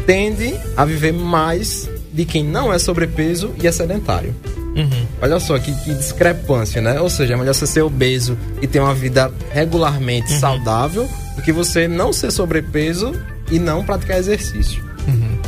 tende 0.06 0.54
a 0.76 0.84
viver 0.84 1.12
mais 1.12 1.88
de 2.12 2.24
quem 2.24 2.44
não 2.44 2.72
é 2.72 2.78
sobrepeso 2.78 3.52
e 3.60 3.66
é 3.66 3.72
sedentário. 3.72 4.34
Uhum. 4.76 5.06
Olha 5.20 5.40
só 5.40 5.58
que, 5.58 5.72
que 5.82 5.92
discrepância, 5.92 6.80
né? 6.80 7.00
Ou 7.00 7.10
seja, 7.10 7.34
é 7.34 7.36
melhor 7.36 7.52
você 7.52 7.66
ser 7.66 7.82
obeso 7.82 8.38
e 8.62 8.66
ter 8.66 8.78
uma 8.78 8.94
vida 8.94 9.32
regularmente 9.50 10.32
saudável 10.32 11.08
do 11.38 11.42
que 11.42 11.52
você 11.52 11.86
não 11.86 12.12
ser 12.12 12.32
sobrepeso 12.32 13.12
e 13.48 13.60
não 13.60 13.84
praticar 13.84 14.18
exercício. 14.18 14.84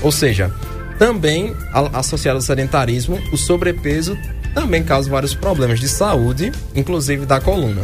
Ou 0.02 0.12
seja, 0.12 0.54
também 0.98 1.52
associado 1.92 2.38
ao 2.38 2.42
sedentarismo, 2.42 3.20
o 3.32 3.36
sobrepeso 3.36 4.16
também 4.54 4.84
causa 4.84 5.10
vários 5.10 5.34
problemas 5.34 5.80
de 5.80 5.88
saúde, 5.88 6.52
inclusive 6.76 7.26
da 7.26 7.40
coluna. 7.40 7.82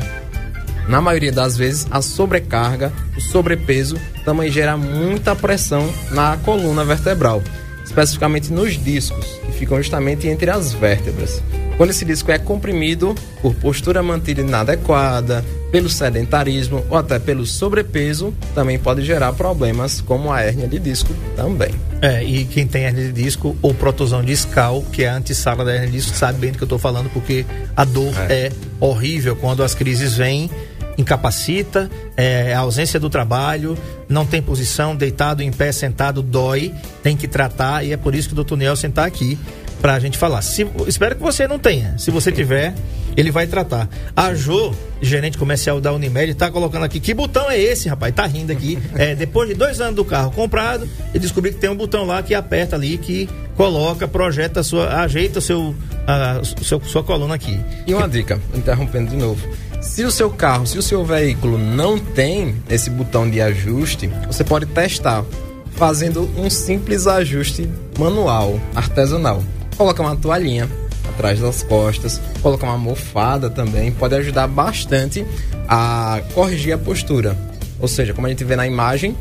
Na 0.89 1.01
maioria 1.01 1.33
das 1.33 1.57
vezes, 1.57 1.85
a 1.91 2.01
sobrecarga, 2.01 2.93
o 3.17 3.21
sobrepeso, 3.21 3.99
também 4.25 4.53
gera 4.53 4.77
muita 4.77 5.35
pressão 5.35 5.93
na 6.13 6.37
coluna 6.39 6.85
vertebral, 6.85 7.43
especificamente 7.87 8.53
nos 8.53 8.77
discos, 8.83 9.25
que 9.47 9.53
ficam 9.53 9.79
justamente 9.79 10.29
entre 10.29 10.51
as 10.51 10.73
vértebras. 10.73 11.43
Quando 11.77 11.91
esse 11.91 12.05
disco 12.05 12.31
é 12.33 12.39
comprimido 12.39 13.15
por 13.43 13.55
postura 13.55 14.03
mantida 14.03 14.41
inadequada, 14.41 15.45
pelo 15.71 15.91
sedentarismo 15.91 16.83
ou 16.89 16.97
até 16.97 17.19
pelo 17.19 17.45
sobrepeso, 17.45 18.33
também 18.55 18.79
pode 18.79 19.03
gerar 19.03 19.33
problemas 19.35 20.01
como 20.01 20.33
a 20.33 20.41
hérnia 20.41 20.67
de 20.67 20.79
disco 20.79 21.13
também. 21.37 21.75
É, 22.01 22.25
e 22.25 22.45
quem 22.47 22.67
tem 22.67 22.85
hernia 22.85 23.05
de 23.05 23.13
disco 23.13 23.57
ou 23.61 23.75
protusão 23.75 24.25
discal, 24.25 24.83
que 24.91 25.05
é 25.05 25.09
a 25.09 25.17
antessala 25.17 25.65
da 25.65 25.75
hernia 25.75 25.91
de 25.91 25.97
disco, 25.99 26.17
sabe 26.17 26.39
bem 26.39 26.53
do 26.53 26.59
que 26.59 26.65
eu 26.65 26.69
tô 26.69 26.79
falando, 26.79 27.11
porque 27.11 27.45
a 27.77 27.85
dor 27.85 28.13
é, 28.31 28.51
horrível 28.81 29.37
quando 29.37 29.63
as 29.63 29.75
crises 29.75 30.15
vêm, 30.17 30.51
incapacita, 30.99 31.91
é, 32.17 32.55
a 32.55 32.61
ausência 32.61 32.99
do 32.99 33.11
trabalho, 33.11 33.77
não 34.09 34.25
tem 34.25 34.41
posição, 34.41 34.95
deitado, 34.95 35.43
em 35.43 35.53
pé, 35.53 35.73
sentado, 35.73 36.23
dói, 36.23 36.73
tem 37.03 37.17
que 37.17 37.29
tratar, 37.29 37.85
e 37.85 37.93
é 37.93 37.97
por 37.97 38.15
isso 38.15 38.29
que 38.29 38.35
o 38.35 38.37
doutor 38.37 38.57
Nelson 38.57 38.89
está 38.89 39.05
aqui 39.05 39.39
pra 39.81 39.99
gente 39.99 40.19
falar. 40.19 40.43
Se, 40.43 40.67
espero 40.87 41.17
que 41.17 41.23
você 41.23 41.47
não 41.47 41.59
tenha. 41.59 41.97
Se 41.99 42.11
você 42.11 42.33
tiver, 42.33 42.75
ele 43.17 43.31
vai 43.31 43.47
tratar. 43.47 43.89
A 44.15 44.35
Jo, 44.35 44.75
gerente 45.01 45.39
comercial 45.39 45.81
da 45.81 45.93
Unimed, 45.93 46.35
tá 46.35 46.51
colocando 46.51 46.85
aqui. 46.85 47.01
Que 47.01 47.15
botão 47.15 47.51
é 47.51 47.59
esse, 47.59 47.89
rapaz? 47.89 48.15
Tá 48.15 48.27
rindo 48.27 48.53
aqui. 48.53 48.79
É, 48.97 49.15
depois 49.15 49.47
de 49.47 49.55
dois 49.55 49.79
anos 49.81 49.95
do 49.95 50.05
carro 50.05 50.31
comprado, 50.31 50.89
eu 51.13 51.21
descobri 51.21 51.53
que 51.53 51.59
tem 51.59 51.69
um 51.69 51.77
botão 51.77 52.07
lá 52.07 52.23
que 52.23 52.35
aperta 52.35 52.77
ali, 52.77 52.97
que 52.97 53.29
coloca, 53.55 54.09
projeta 54.09 54.61
a 54.61 54.65
sua. 54.65 55.03
ajeita 55.03 55.39
o 55.39 55.43
seu, 55.43 55.75
a, 56.07 56.41
seu, 56.63 56.81
sua 56.81 57.05
coluna 57.05 57.35
aqui. 57.35 57.61
E 57.87 57.93
uma 57.93 58.09
dica, 58.09 58.41
interrompendo 58.55 59.11
de 59.11 59.17
novo. 59.17 59.47
Se 59.87 60.05
o 60.05 60.11
seu 60.11 60.29
carro, 60.29 60.67
se 60.67 60.77
o 60.77 60.83
seu 60.83 61.05
veículo 61.07 61.57
não 61.57 61.99
tem 61.99 62.55
esse 62.69 62.91
botão 62.91 63.31
de 63.31 63.41
ajuste, 63.41 64.11
você 64.27 64.45
pode 64.45 64.67
testar 64.67 65.25
fazendo 65.71 66.29
um 66.37 66.51
simples 66.51 67.07
ajuste 67.07 67.71
manual, 67.99 68.61
artesanal. 68.75 69.43
Coloca 69.75 70.03
uma 70.03 70.15
toalhinha 70.15 70.69
atrás 71.09 71.41
das 71.41 71.63
costas, 71.63 72.21
colocar 72.43 72.67
uma 72.67 72.75
almofada 72.75 73.49
também, 73.49 73.91
pode 73.91 74.15
ajudar 74.17 74.49
bastante 74.49 75.25
a 75.67 76.21
corrigir 76.35 76.75
a 76.75 76.79
postura. 76.79 77.35
Ou 77.81 77.89
seja, 77.89 78.13
como 78.13 78.27
a 78.27 78.31
gente 78.31 78.45
vê 78.45 78.55
na 78.55 78.67
imagem, 78.67 79.17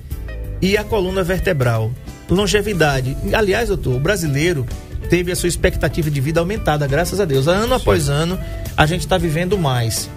E 0.60 0.76
a 0.76 0.84
coluna 0.84 1.22
vertebral? 1.22 1.90
Longevidade. 2.28 3.16
Aliás, 3.32 3.68
doutor, 3.68 3.94
o 3.94 4.00
brasileiro 4.00 4.66
teve 5.06 5.30
a 5.30 5.36
sua 5.36 5.48
expectativa 5.48 6.10
de 6.10 6.20
vida 6.20 6.40
aumentada, 6.40 6.86
graças 6.86 7.20
a 7.20 7.24
Deus. 7.24 7.46
Ano 7.46 7.74
após 7.74 8.08
ano, 8.08 8.38
a 8.76 8.86
gente 8.86 9.00
está 9.00 9.16
vivendo 9.16 9.56
mais. 9.58 10.08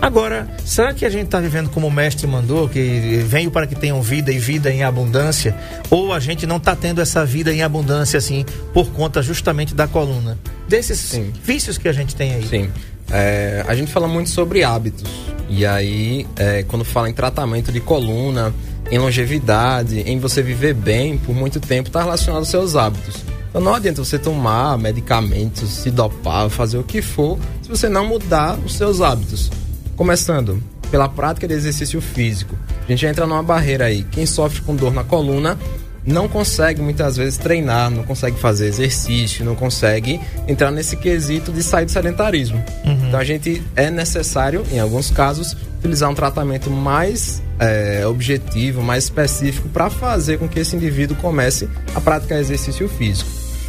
Agora, 0.00 0.46
será 0.64 0.92
que 0.92 1.04
a 1.04 1.10
gente 1.10 1.24
está 1.24 1.40
vivendo 1.40 1.70
como 1.70 1.86
o 1.86 1.90
mestre 1.90 2.26
mandou, 2.26 2.68
que 2.68 3.24
venho 3.26 3.50
para 3.50 3.66
que 3.66 3.74
tenham 3.74 4.00
vida 4.02 4.30
e 4.30 4.38
vida 4.38 4.70
em 4.70 4.82
abundância? 4.82 5.56
Ou 5.90 6.12
a 6.12 6.20
gente 6.20 6.46
não 6.46 6.58
está 6.58 6.76
tendo 6.76 7.00
essa 7.00 7.24
vida 7.24 7.52
em 7.52 7.62
abundância 7.62 8.18
assim, 8.18 8.44
por 8.72 8.90
conta 8.90 9.22
justamente 9.22 9.74
da 9.74 9.88
coluna? 9.88 10.38
Desses 10.68 10.98
Sim. 10.98 11.32
vícios 11.42 11.78
que 11.78 11.88
a 11.88 11.92
gente 11.92 12.14
tem 12.14 12.34
aí. 12.34 12.46
Sim. 12.46 12.70
É, 13.10 13.64
a 13.66 13.74
gente 13.74 13.90
fala 13.90 14.06
muito 14.06 14.30
sobre 14.30 14.62
hábitos. 14.62 15.08
E 15.48 15.64
aí, 15.64 16.26
é, 16.36 16.62
quando 16.64 16.84
fala 16.84 17.08
em 17.08 17.14
tratamento 17.14 17.72
de 17.72 17.80
coluna, 17.80 18.52
em 18.90 18.98
longevidade, 18.98 20.00
em 20.00 20.18
você 20.18 20.42
viver 20.42 20.74
bem 20.74 21.16
por 21.16 21.34
muito 21.34 21.58
tempo, 21.58 21.88
está 21.88 22.02
relacionado 22.02 22.40
aos 22.40 22.48
seus 22.48 22.76
hábitos. 22.76 23.24
Então 23.48 23.60
não 23.60 23.74
adianta 23.74 24.04
você 24.04 24.18
tomar 24.18 24.78
medicamentos, 24.78 25.68
se 25.70 25.90
dopar, 25.90 26.48
fazer 26.50 26.78
o 26.78 26.84
que 26.84 27.00
for, 27.00 27.38
se 27.62 27.68
você 27.68 27.88
não 27.88 28.06
mudar 28.06 28.58
os 28.58 28.74
seus 28.74 29.00
hábitos. 29.00 29.50
Começando 29.96 30.62
pela 30.90 31.08
prática 31.08 31.48
de 31.48 31.54
exercício 31.54 32.00
físico. 32.00 32.56
A 32.86 32.90
gente 32.90 33.06
entra 33.06 33.26
numa 33.26 33.42
barreira 33.42 33.86
aí. 33.86 34.04
Quem 34.04 34.26
sofre 34.26 34.60
com 34.60 34.76
dor 34.76 34.92
na 34.92 35.02
coluna 35.02 35.58
não 36.06 36.28
consegue 36.28 36.80
muitas 36.80 37.16
vezes 37.16 37.36
treinar, 37.36 37.90
não 37.90 38.04
consegue 38.04 38.38
fazer 38.38 38.66
exercício, 38.66 39.44
não 39.44 39.56
consegue 39.56 40.20
entrar 40.46 40.70
nesse 40.70 40.96
quesito 40.96 41.50
de 41.50 41.62
sair 41.62 41.84
do 41.84 41.90
sedentarismo. 41.90 42.62
Então 43.08 43.18
a 43.18 43.24
gente 43.24 43.62
é 43.74 43.90
necessário, 43.90 44.64
em 44.70 44.78
alguns 44.78 45.10
casos, 45.10 45.56
utilizar 45.78 46.08
um 46.08 46.14
tratamento 46.14 46.70
mais 46.70 47.42
é, 47.58 48.06
objetivo, 48.06 48.82
mais 48.82 49.04
específico 49.04 49.68
para 49.68 49.90
fazer 49.90 50.38
com 50.38 50.48
que 50.48 50.60
esse 50.60 50.76
indivíduo 50.76 51.16
comece 51.16 51.68
a 51.94 52.00
praticar 52.00 52.38
exercício 52.38 52.88
físico. 52.88 53.28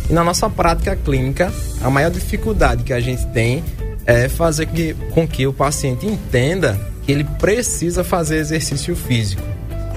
E 0.10 0.14
na 0.14 0.24
nossa 0.24 0.50
prática 0.50 0.96
clínica, 0.96 1.52
a 1.82 1.90
maior 1.90 2.10
dificuldade 2.10 2.84
que 2.84 2.94
a 2.94 3.00
gente 3.00 3.26
tem 3.28 3.64
é 4.06 4.30
fazer 4.30 4.68
que, 4.68 4.94
com 5.12 5.28
que 5.28 5.46
o 5.46 5.54
paciente 5.54 6.06
entenda 6.06 6.80
que 7.04 7.12
ele 7.12 7.24
precisa 7.24 8.04
fazer 8.04 8.38
exercício 8.38 8.96
físico. 8.96 9.42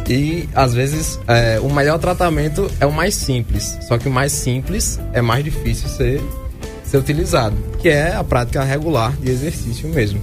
E 0.08 0.48
às 0.54 0.74
vezes 0.74 1.20
é, 1.28 1.60
o 1.60 1.72
melhor 1.72 1.98
tratamento 1.98 2.68
é 2.80 2.86
o 2.86 2.92
mais 2.92 3.14
simples, 3.14 3.78
só 3.82 3.96
que 3.96 4.08
o 4.08 4.10
mais 4.10 4.32
simples 4.32 4.98
é 5.12 5.22
mais 5.22 5.44
difícil 5.44 5.88
ser, 5.88 6.20
ser 6.84 6.98
utilizado, 6.98 7.56
que 7.78 7.88
é 7.88 8.16
a 8.16 8.24
prática 8.24 8.64
regular 8.64 9.12
de 9.16 9.30
exercício 9.30 9.88
mesmo. 9.88 10.20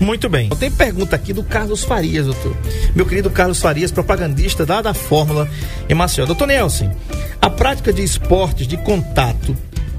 Muito 0.00 0.30
bem. 0.30 0.48
Tem 0.58 0.70
pergunta 0.70 1.14
aqui 1.14 1.30
do 1.30 1.44
Carlos 1.44 1.84
Farias, 1.84 2.24
doutor. 2.24 2.56
Meu 2.96 3.04
querido 3.04 3.30
Carlos 3.30 3.60
Farias, 3.60 3.92
propagandista 3.92 4.64
lá 4.66 4.80
da 4.80 4.94
Fórmula 4.94 5.46
em 5.90 5.94
Maceió. 5.94 6.24
Doutor 6.24 6.48
Nelson, 6.48 6.90
a 7.40 7.50
prática 7.50 7.92
de 7.92 8.02
esportes 8.02 8.66
de 8.66 8.78
contato 8.78 9.54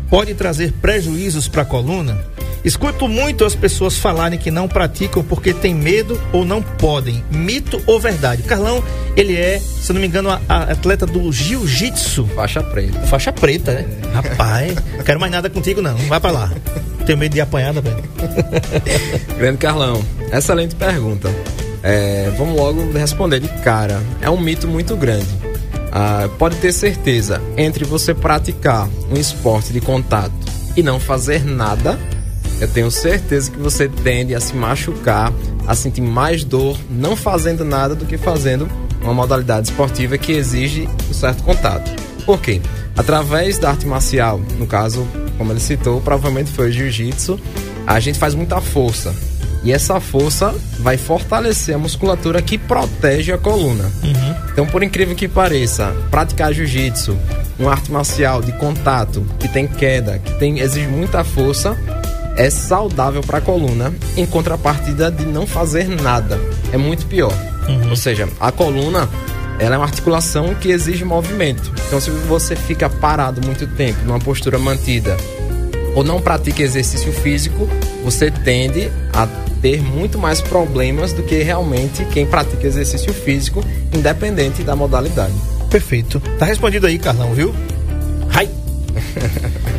pode 0.10 0.34
trazer 0.34 0.74
prejuízos 0.74 1.48
para 1.48 1.62
a 1.62 1.66
coluna? 1.66 2.20
Escuto 2.64 3.08
muito 3.08 3.44
as 3.44 3.56
pessoas 3.56 3.98
falarem 3.98 4.38
que 4.38 4.52
não 4.52 4.68
praticam 4.68 5.24
porque 5.24 5.54
tem 5.54 5.74
medo 5.74 6.20
ou 6.32 6.46
não 6.46 6.62
podem. 6.62 7.24
Mito 7.32 7.82
ou 7.88 8.00
verdade? 8.00 8.44
Carlão, 8.44 8.84
ele 9.16 9.36
é, 9.36 9.60
se 9.60 9.92
não 9.92 10.00
me 10.00 10.08
engano, 10.08 10.30
a, 10.30 10.40
a 10.48 10.64
atleta 10.72 11.06
do 11.06 11.32
jiu-jitsu. 11.32 12.26
Faixa 12.36 12.62
preta. 12.62 13.00
Faixa 13.08 13.32
preta, 13.32 13.74
né? 13.74 13.88
Rapaz, 14.14 14.76
não 14.96 15.04
quero 15.04 15.20
mais 15.20 15.32
nada 15.32 15.50
contigo 15.50 15.82
não. 15.82 15.96
Vai 15.98 16.20
para 16.20 16.32
lá. 16.32 16.52
Tenho 17.06 17.18
medo 17.18 17.34
de 17.34 17.42
apanhar 17.42 17.74
também. 17.74 17.96
Grande 19.38 19.58
Carlão, 19.58 20.04
excelente 20.32 20.76
pergunta. 20.76 21.34
É, 21.84 22.32
vamos 22.38 22.56
logo 22.56 22.92
responder 22.92 23.40
de 23.40 23.48
cara. 23.62 24.00
É 24.22 24.30
um 24.30 24.40
mito 24.40 24.68
muito 24.68 24.96
grande. 24.96 25.28
Ah, 25.92 26.30
pode 26.38 26.56
ter 26.58 26.72
certeza, 26.72 27.42
entre 27.58 27.84
você 27.84 28.14
praticar 28.14 28.88
um 29.10 29.18
esporte 29.18 29.74
de 29.74 29.82
contato 29.82 30.32
e 30.78 30.82
não 30.82 31.00
fazer 31.00 31.44
nada, 31.44 32.00
eu 32.62 32.68
tenho 32.68 32.92
certeza 32.92 33.50
que 33.50 33.58
você 33.58 33.90
tende 33.90 34.36
a 34.36 34.40
se 34.40 34.56
machucar, 34.56 35.34
a 35.68 35.76
sentir 35.76 36.02
mais 36.02 36.44
dor 36.44 36.78
não 36.90 37.16
fazendo 37.16 37.66
nada 37.66 37.96
do 37.96 38.06
que 38.06 38.18
fazendo 38.18 38.70
uma 39.02 39.16
modalidade 39.16 39.70
esportiva 39.70 40.16
que 40.16 40.32
exige 40.32 40.88
um 41.10 41.14
certo 41.14 41.42
contato. 41.42 41.92
Por 42.24 42.40
quê? 42.40 42.62
Através 42.96 43.58
da 43.58 43.72
arte 43.72 43.88
marcial, 43.88 44.40
no 44.60 44.68
caso, 44.68 45.08
como 45.40 45.52
ele 45.52 45.60
citou, 45.60 46.00
provavelmente 46.02 46.52
foi 46.52 46.70
o 46.70 46.72
jiu-jitsu, 46.72 47.40
a 47.88 48.00
gente 48.00 48.20
faz 48.20 48.36
muita 48.36 48.62
força. 48.62 49.12
E 49.64 49.72
essa 49.72 50.00
força 50.00 50.54
vai 50.80 50.98
fortalecer 50.98 51.74
a 51.74 51.80
musculatura 51.80 52.42
que 52.42 52.58
protege 52.58 53.32
a 53.32 53.38
coluna. 53.40 53.92
Uhum. 54.04 54.36
Então, 54.52 54.68
por 54.68 54.84
incrível 54.84 55.16
que 55.16 55.28
pareça, 55.28 55.96
praticar 56.12 56.54
jiu-jitsu, 56.54 57.18
uma 57.58 57.72
arte 57.72 57.92
marcial 57.92 58.42
de 58.42 58.52
contato, 58.54 59.26
que 59.40 59.48
tem 59.48 59.68
queda, 59.68 60.20
que 60.20 60.34
tem, 60.40 60.60
exige 60.60 60.88
muita 60.88 61.24
força, 61.24 61.78
é 62.36 62.50
saudável 62.50 63.22
para 63.22 63.40
a 63.40 63.42
coluna, 63.42 63.94
em 64.16 64.26
contrapartida 64.26 65.12
de 65.12 65.26
não 65.26 65.46
fazer 65.46 65.88
nada. 65.88 66.40
É 66.72 66.78
muito 66.78 67.06
pior. 67.06 67.34
Uhum. 67.68 67.90
Ou 67.90 67.96
seja, 67.96 68.28
a 68.40 68.52
coluna 68.52 69.10
ela 69.60 69.76
é 69.76 69.78
uma 69.78 69.86
articulação 69.86 70.56
que 70.56 70.70
exige 70.70 71.06
movimento. 71.06 71.72
Então, 71.88 72.02
se 72.02 72.10
você 72.10 72.56
fica 72.56 72.90
parado 72.90 73.46
muito 73.46 73.68
tempo, 73.68 74.00
numa 74.06 74.20
postura 74.20 74.58
mantida, 74.58 75.16
ou 75.94 76.04
não 76.04 76.20
pratica 76.20 76.64
exercício 76.64 77.12
físico, 77.12 77.70
você 78.04 78.32
tende 78.32 78.92
a 79.14 79.28
ter 79.62 79.82
muito 79.82 80.18
mais 80.18 80.42
problemas 80.42 81.14
do 81.14 81.22
que 81.22 81.44
realmente 81.44 82.04
quem 82.06 82.26
pratica 82.26 82.66
exercício 82.66 83.14
físico, 83.14 83.64
independente 83.94 84.64
da 84.64 84.76
modalidade. 84.76 85.36
Perfeito. 85.70 86.20
Tá 86.40 86.46
respondido 86.46 86.88
aí, 86.88 86.98
Carlão, 86.98 87.34
viu? 87.34 87.54
Ai. 88.34 88.50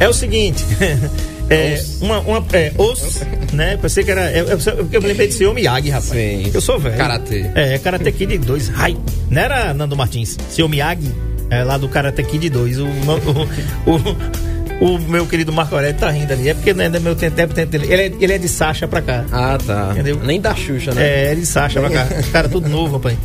É 0.01 0.09
o 0.09 0.13
seguinte. 0.13 0.65
É, 1.53 1.85
uma, 2.01 2.21
uma, 2.21 2.45
é, 2.53 2.73
os, 2.79 3.23
né? 3.53 3.77
Pensei 3.77 4.05
que 4.05 4.11
era. 4.11 4.31
Eu, 4.33 4.47
eu, 4.47 4.59
eu 4.93 5.03
me 5.03 5.09
lembrei 5.09 5.29
de 5.29 5.35
ser 5.35 5.53
Miyagi, 5.53 5.91
rapaz. 5.91 6.11
Sim. 6.11 6.51
Eu 6.53 6.61
sou 6.61 6.79
velho. 6.79 6.97
Karatê. 6.97 7.51
É, 7.55 7.79
Karate 7.79 8.11
Kid 8.13 8.39
2. 8.39 8.73
Ai. 8.75 8.97
Não 9.31 9.43
era 9.43 9.75
Nando 9.75 9.97
Martins. 9.97 10.37
Seu 10.49 10.69
Miyagi, 10.69 11.13
é, 11.51 11.63
lá 11.65 11.77
do 11.77 11.89
Karate 11.89 12.23
Kid 12.23 12.49
2. 12.49 12.79
O, 12.79 12.87
o, 12.87 13.91
o, 13.91 14.95
o 14.95 14.99
meu 14.99 15.27
querido 15.27 15.53
Marco 15.53 15.75
Aurélio 15.75 15.99
tá 15.99 16.11
rindo 16.11 16.33
ali. 16.33 16.49
É 16.49 16.55
porque 16.55 16.73
não 16.73 16.85
é 16.85 16.89
meu 16.89 17.15
tempo, 17.15 17.37
tempo, 17.37 17.55
dele. 17.55 17.93
Ele 17.93 18.03
é, 18.03 18.13
ele 18.21 18.33
é 18.33 18.39
de 18.39 18.49
Sasha 18.49 18.89
pra 18.89 19.03
cá. 19.03 19.25
Ah, 19.31 19.59
tá. 19.65 19.91
Entendeu? 19.93 20.19
Nem 20.23 20.41
da 20.41 20.55
Xuxa, 20.55 20.93
né? 20.95 21.07
É, 21.07 21.33
ele 21.33 21.43
de 21.43 21.47
Sasha 21.47 21.81
pra 21.81 21.91
cá. 21.91 22.07
Os 22.19 22.29
caras 22.29 22.51
tudo 22.51 22.69
novo, 22.69 22.97
rapaz. 22.97 23.17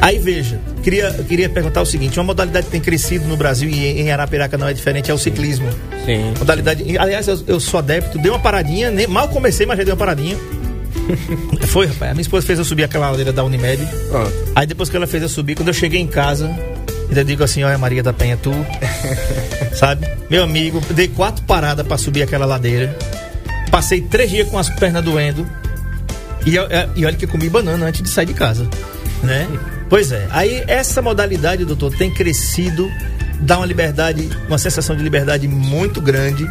Aí 0.00 0.18
veja, 0.18 0.60
queria, 0.82 1.10
queria 1.12 1.48
perguntar 1.48 1.82
o 1.82 1.86
seguinte: 1.86 2.18
uma 2.18 2.24
modalidade 2.24 2.66
que 2.66 2.72
tem 2.72 2.80
crescido 2.80 3.26
no 3.26 3.36
Brasil 3.36 3.68
e 3.68 4.00
em 4.00 4.10
Arapiraca 4.10 4.56
não 4.58 4.68
é 4.68 4.72
diferente, 4.72 5.10
é 5.10 5.14
o 5.14 5.18
ciclismo. 5.18 5.68
Sim. 6.04 6.34
Modalidade. 6.38 6.98
Aliás, 6.98 7.26
eu, 7.26 7.42
eu 7.46 7.60
sou 7.60 7.78
adepto, 7.78 8.18
dei 8.18 8.30
uma 8.30 8.38
paradinha, 8.38 8.90
nem, 8.90 9.06
mal 9.06 9.28
comecei, 9.28 9.66
mas 9.66 9.78
já 9.78 9.84
dei 9.84 9.92
uma 9.92 9.98
paradinha. 9.98 10.36
Foi, 11.68 11.86
rapaz. 11.86 12.10
A 12.10 12.14
minha 12.14 12.22
esposa 12.22 12.46
fez 12.46 12.58
eu 12.58 12.64
subir 12.64 12.84
aquela 12.84 13.10
ladeira 13.10 13.32
da 13.32 13.44
Unimed. 13.44 13.86
Pronto. 14.10 14.32
Aí 14.54 14.66
depois 14.66 14.88
que 14.88 14.96
ela 14.96 15.06
fez 15.06 15.22
eu 15.22 15.28
subir, 15.28 15.54
quando 15.54 15.68
eu 15.68 15.74
cheguei 15.74 16.00
em 16.00 16.06
casa, 16.06 16.54
ainda 17.08 17.24
digo 17.24 17.42
assim: 17.42 17.62
olha, 17.62 17.78
Maria 17.78 18.02
da 18.02 18.12
Penha, 18.12 18.36
tu. 18.36 18.52
sabe? 19.74 20.06
Meu 20.28 20.42
amigo, 20.42 20.80
dei 20.90 21.08
quatro 21.08 21.44
paradas 21.44 21.86
pra 21.86 21.96
subir 21.96 22.22
aquela 22.22 22.46
ladeira. 22.46 22.96
Passei 23.70 24.00
três 24.00 24.30
dias 24.30 24.48
com 24.48 24.58
as 24.58 24.68
pernas 24.70 25.04
doendo. 25.04 25.46
E, 26.46 26.54
e 26.94 27.04
olha 27.04 27.16
que 27.16 27.24
eu 27.24 27.28
comi 27.28 27.48
banana 27.48 27.86
antes 27.86 28.02
de 28.02 28.08
sair 28.08 28.26
de 28.26 28.34
casa. 28.34 28.68
Né? 29.22 29.46
Pois 29.88 30.10
é. 30.12 30.26
Aí 30.30 30.64
essa 30.66 31.00
modalidade, 31.00 31.64
doutor, 31.64 31.94
tem 31.96 32.10
crescido, 32.12 32.90
dá 33.40 33.56
uma 33.58 33.66
liberdade, 33.66 34.28
uma 34.48 34.58
sensação 34.58 34.96
de 34.96 35.02
liberdade 35.02 35.46
muito 35.46 36.00
grande. 36.00 36.44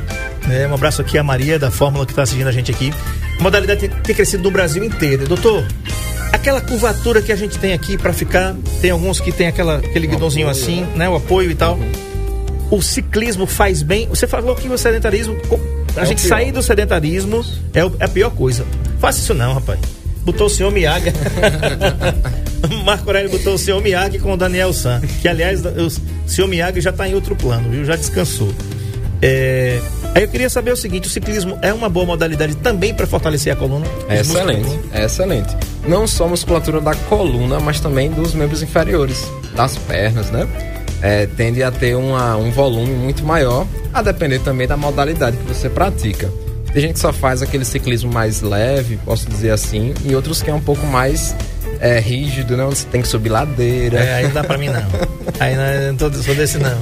Né? 0.47 0.67
Um 0.67 0.73
abraço 0.73 1.01
aqui 1.01 1.17
à 1.17 1.23
Maria 1.23 1.59
da 1.59 1.69
Fórmula 1.71 2.05
que 2.05 2.11
está 2.11 2.23
assistindo 2.23 2.47
a 2.47 2.51
gente 2.51 2.71
aqui. 2.71 2.93
A 3.39 3.43
modalidade 3.43 3.81
tem, 3.81 3.89
tem 3.89 4.15
crescido 4.15 4.43
no 4.43 4.51
Brasil 4.51 4.83
inteiro. 4.83 5.27
Doutor, 5.27 5.65
aquela 6.31 6.61
curvatura 6.61 7.21
que 7.21 7.31
a 7.31 7.35
gente 7.35 7.57
tem 7.59 7.73
aqui 7.73 7.97
para 7.97 8.13
ficar, 8.13 8.55
tem 8.81 8.91
alguns 8.91 9.19
que 9.19 9.31
tem 9.31 9.47
aquela, 9.47 9.77
aquele 9.77 10.07
guidãozinho 10.07 10.47
assim, 10.47 10.81
né? 10.81 10.89
né? 10.99 11.09
O 11.09 11.15
apoio 11.15 11.51
e 11.51 11.55
tal. 11.55 11.77
O 12.71 12.81
ciclismo 12.81 13.45
faz 13.45 13.83
bem. 13.83 14.07
Você 14.07 14.25
falou 14.27 14.55
que 14.55 14.67
o 14.69 14.77
sedentarismo. 14.77 15.35
A 15.97 16.01
É 16.01 16.05
gente 16.05 16.21
sair 16.21 16.51
do 16.51 16.61
sedentarismo 16.63 17.45
é, 17.73 17.83
o- 17.85 17.93
é 17.99 18.05
a 18.05 18.07
pior 18.07 18.29
coisa. 18.31 18.65
Faça 18.99 19.19
isso 19.19 19.33
não, 19.33 19.53
rapaz. 19.53 19.79
Botou 20.25 20.47
o 20.47 20.49
senhor 20.49 20.71
Miyagi. 20.71 21.11
Marco 22.85 23.07
Aurélio 23.09 23.29
botou 23.29 23.53
o 23.53 23.57
senhor 23.57 23.81
Miyagi 23.81 24.19
com 24.19 24.33
o 24.33 24.37
Daniel 24.37 24.73
San. 24.73 25.01
Que, 25.21 25.27
aliás, 25.27 25.61
o 25.65 26.29
senhor 26.29 26.47
Miyagi 26.47 26.81
já 26.81 26.89
está 26.89 27.07
em 27.07 27.15
outro 27.15 27.35
plano, 27.35 27.69
viu? 27.69 27.85
Já 27.85 27.95
descansou. 27.95 28.53
É, 29.21 29.79
Aí 30.15 30.23
eu 30.23 30.29
queria 30.29 30.49
saber 30.49 30.71
o 30.71 30.77
seguinte: 30.77 31.09
o 31.09 31.11
ciclismo 31.11 31.59
é 31.61 31.73
uma 31.73 31.89
boa 31.89 32.05
modalidade 32.05 32.55
também 32.55 32.93
para 32.93 33.05
fortalecer 33.05 33.51
a 33.51 33.55
coluna? 33.55 33.85
É 34.07 34.21
excelente, 34.21 34.79
é 34.93 35.03
excelente. 35.03 35.55
Não 35.85 36.07
só 36.07 36.23
a 36.23 36.29
musculatura 36.29 36.79
da 36.79 36.95
coluna, 36.95 37.59
mas 37.59 37.81
também 37.81 38.09
dos 38.09 38.33
membros 38.33 38.63
inferiores, 38.63 39.29
das 39.53 39.77
pernas, 39.77 40.31
né? 40.31 40.47
É, 41.01 41.25
tende 41.25 41.61
a 41.61 41.69
ter 41.69 41.95
uma, 41.95 42.37
um 42.37 42.49
volume 42.49 42.93
muito 42.93 43.25
maior, 43.25 43.67
a 43.93 44.01
depender 44.01 44.39
também 44.39 44.65
da 44.65 44.77
modalidade 44.77 45.35
que 45.35 45.43
você 45.43 45.69
pratica. 45.69 46.31
Tem 46.71 46.81
gente 46.81 46.93
que 46.93 46.99
só 46.99 47.11
faz 47.11 47.41
aquele 47.41 47.65
ciclismo 47.65 48.11
mais 48.11 48.41
leve, 48.41 48.97
posso 49.03 49.29
dizer 49.29 49.51
assim, 49.51 49.93
e 50.05 50.15
outros 50.15 50.41
que 50.41 50.49
é 50.49 50.53
um 50.53 50.61
pouco 50.61 50.85
mais 50.87 51.35
é, 51.79 51.99
rígido, 51.99 52.55
né? 52.55 52.63
Onde 52.63 52.77
você 52.77 52.87
tem 52.87 53.01
que 53.01 53.07
subir 53.07 53.29
ladeira. 53.29 53.99
É, 53.99 54.15
aí 54.15 54.23
não 54.25 54.33
dá 54.33 54.43
pra 54.43 54.57
mim 54.57 54.69
não. 54.69 55.15
Aí 55.39 55.55
não, 55.55 55.91
não 55.91 55.95
tô, 55.97 56.11
sou 56.21 56.35
desse 56.35 56.57
não. 56.57 56.77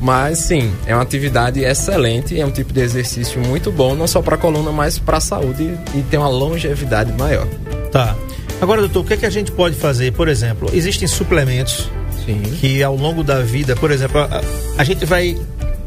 Mas 0.00 0.38
sim, 0.38 0.72
é 0.86 0.94
uma 0.94 1.02
atividade 1.02 1.64
excelente, 1.64 2.38
é 2.38 2.46
um 2.46 2.50
tipo 2.50 2.72
de 2.72 2.80
exercício 2.80 3.40
muito 3.40 3.72
bom, 3.72 3.94
não 3.94 4.06
só 4.06 4.22
para 4.22 4.36
a 4.36 4.38
coluna, 4.38 4.70
mas 4.70 4.98
para 4.98 5.16
a 5.16 5.20
saúde 5.20 5.76
e 5.94 6.02
tem 6.02 6.18
uma 6.18 6.28
longevidade 6.28 7.12
maior. 7.12 7.46
Tá. 7.90 8.16
Agora, 8.60 8.80
doutor, 8.80 9.00
o 9.00 9.04
que, 9.04 9.14
é 9.14 9.16
que 9.16 9.26
a 9.26 9.30
gente 9.30 9.52
pode 9.52 9.76
fazer? 9.76 10.12
Por 10.12 10.28
exemplo, 10.28 10.68
existem 10.72 11.06
suplementos 11.06 11.88
Sim. 12.24 12.42
que 12.60 12.82
ao 12.82 12.96
longo 12.96 13.22
da 13.22 13.40
vida, 13.40 13.76
por 13.76 13.90
exemplo, 13.90 14.20
a, 14.20 14.42
a 14.76 14.84
gente 14.84 15.04
vai. 15.04 15.36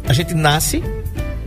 A 0.07 0.13
gente 0.13 0.33
nasce, 0.33 0.83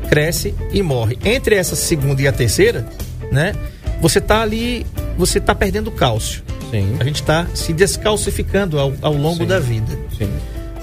cresce 0.09 0.55
e 0.73 0.83
morre. 0.83 1.19
Entre 1.25 1.57
essa 1.57 1.75
segunda 1.75 2.23
e 2.23 2.29
a 2.29 2.33
terceira, 2.33 2.87
né? 3.33 3.55
Você 4.01 4.21
tá 4.21 4.43
ali. 4.43 4.87
Você 5.17 5.41
tá 5.41 5.55
perdendo 5.55 5.91
cálcio. 5.91 6.43
Sim. 6.75 6.97
A 6.99 7.05
gente 7.05 7.21
está 7.21 7.47
se 7.55 7.73
descalcificando 7.73 8.81
ao, 8.81 8.93
ao 9.01 9.15
longo 9.15 9.39
Sim. 9.39 9.47
da 9.47 9.61
vida. 9.61 9.97
Sim. 10.19 10.29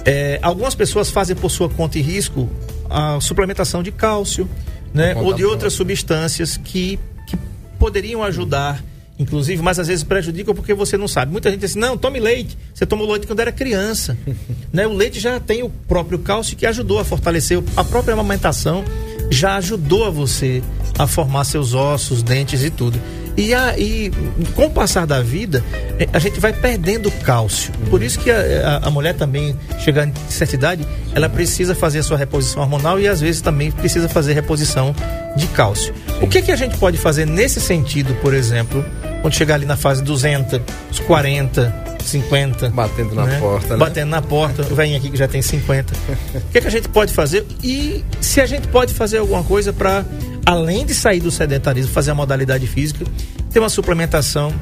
É, 0.05 0.39
algumas 0.41 0.73
pessoas 0.73 1.11
fazem 1.11 1.35
por 1.35 1.51
sua 1.51 1.69
conta 1.69 1.99
e 1.99 2.01
risco 2.01 2.49
a 2.89 3.19
suplementação 3.19 3.83
de 3.83 3.91
cálcio, 3.91 4.49
né? 4.93 5.13
Ou 5.15 5.33
de 5.33 5.43
outras 5.43 5.73
substâncias 5.73 6.55
que, 6.55 6.97
que 7.27 7.37
poderiam 7.77 8.23
ajudar, 8.23 8.81
inclusive, 9.19 9.61
mas 9.61 9.79
às 9.79 9.87
vezes 9.89 10.03
prejudicam 10.03 10.55
porque 10.55 10.73
você 10.73 10.97
não 10.97 11.09
sabe. 11.09 11.29
Muita 11.33 11.51
gente 11.51 11.59
diz 11.59 11.71
assim, 11.71 11.79
não, 11.79 11.97
tome 11.97 12.21
leite. 12.21 12.57
Você 12.73 12.85
tomou 12.85 13.09
leite 13.11 13.27
quando 13.27 13.41
era 13.41 13.51
criança. 13.51 14.17
né? 14.71 14.87
O 14.87 14.93
leite 14.93 15.19
já 15.19 15.41
tem 15.41 15.61
o 15.61 15.69
próprio 15.69 16.19
cálcio 16.19 16.55
que 16.55 16.65
ajudou 16.65 16.99
a 16.99 17.03
fortalecer 17.03 17.61
a 17.75 17.83
própria 17.83 18.13
amamentação, 18.13 18.85
já 19.29 19.57
ajudou 19.57 20.05
a 20.05 20.09
você 20.09 20.63
a 20.97 21.05
formar 21.05 21.43
seus 21.43 21.73
ossos, 21.73 22.23
dentes 22.23 22.63
e 22.63 22.69
tudo. 22.69 22.97
E, 23.37 23.53
a, 23.53 23.77
e 23.77 24.11
com 24.55 24.65
o 24.65 24.69
passar 24.69 25.07
da 25.07 25.21
vida, 25.21 25.63
eh, 25.99 26.07
a 26.11 26.19
gente 26.19 26.39
vai 26.39 26.51
perdendo 26.51 27.09
cálcio. 27.23 27.71
Por 27.89 28.03
isso 28.03 28.19
que 28.19 28.29
a, 28.29 28.79
a- 28.83 28.87
a 28.87 28.91
mulher 28.91 29.13
também, 29.15 29.55
chegando 29.79 30.09
em 30.27 30.31
certa 30.31 30.55
idade, 30.55 30.85
ela 31.15 31.29
precisa 31.29 31.73
fazer 31.73 31.99
a 31.99 32.03
sua 32.03 32.17
reposição 32.17 32.61
hormonal 32.61 32.99
e 32.99 33.07
às 33.07 33.21
vezes 33.21 33.41
também 33.41 33.71
precisa 33.71 34.09
fazer 34.09 34.33
reposição 34.33 34.93
de 35.37 35.47
cálcio. 35.47 35.93
O 36.21 36.27
que, 36.27 36.41
que 36.41 36.51
a 36.51 36.55
gente 36.55 36.77
pode 36.77 36.97
fazer 36.97 37.25
nesse 37.25 37.59
sentido, 37.61 38.13
por 38.21 38.33
exemplo, 38.33 38.83
quando 39.21 39.33
chegar 39.33 39.55
ali 39.55 39.65
na 39.65 39.77
fase 39.77 40.01
200, 40.03 40.59
os 40.91 40.99
40, 40.99 41.97
50? 42.03 42.69
Batendo 42.69 43.13
na 43.15 43.27
porta, 43.39 43.67
né? 43.73 43.77
Batendo 43.77 44.09
na 44.09 44.21
porta, 44.21 44.61
o 44.63 44.75
velhinho 44.75 44.97
aqui 44.97 45.09
que 45.09 45.17
já 45.17 45.27
tem 45.27 45.41
50. 45.41 45.93
O 46.35 46.41
que, 46.51 46.61
que 46.61 46.67
a 46.67 46.71
gente 46.71 46.89
pode 46.89 47.13
fazer? 47.13 47.45
E 47.63 48.03
se 48.19 48.41
a 48.41 48.45
gente 48.45 48.67
pode 48.67 48.93
fazer 48.93 49.19
alguma 49.19 49.43
coisa 49.43 49.71
para, 49.71 50.03
além 50.45 50.85
de 50.85 50.93
sair 50.95 51.19
do 51.19 51.29
sedentarismo, 51.31 51.91
fazer 51.91 52.11
a 52.11 52.15
modalidade 52.15 52.65
física 52.67 53.05
ter 53.51 53.59
uma 53.59 53.69
suplementação 53.69 54.53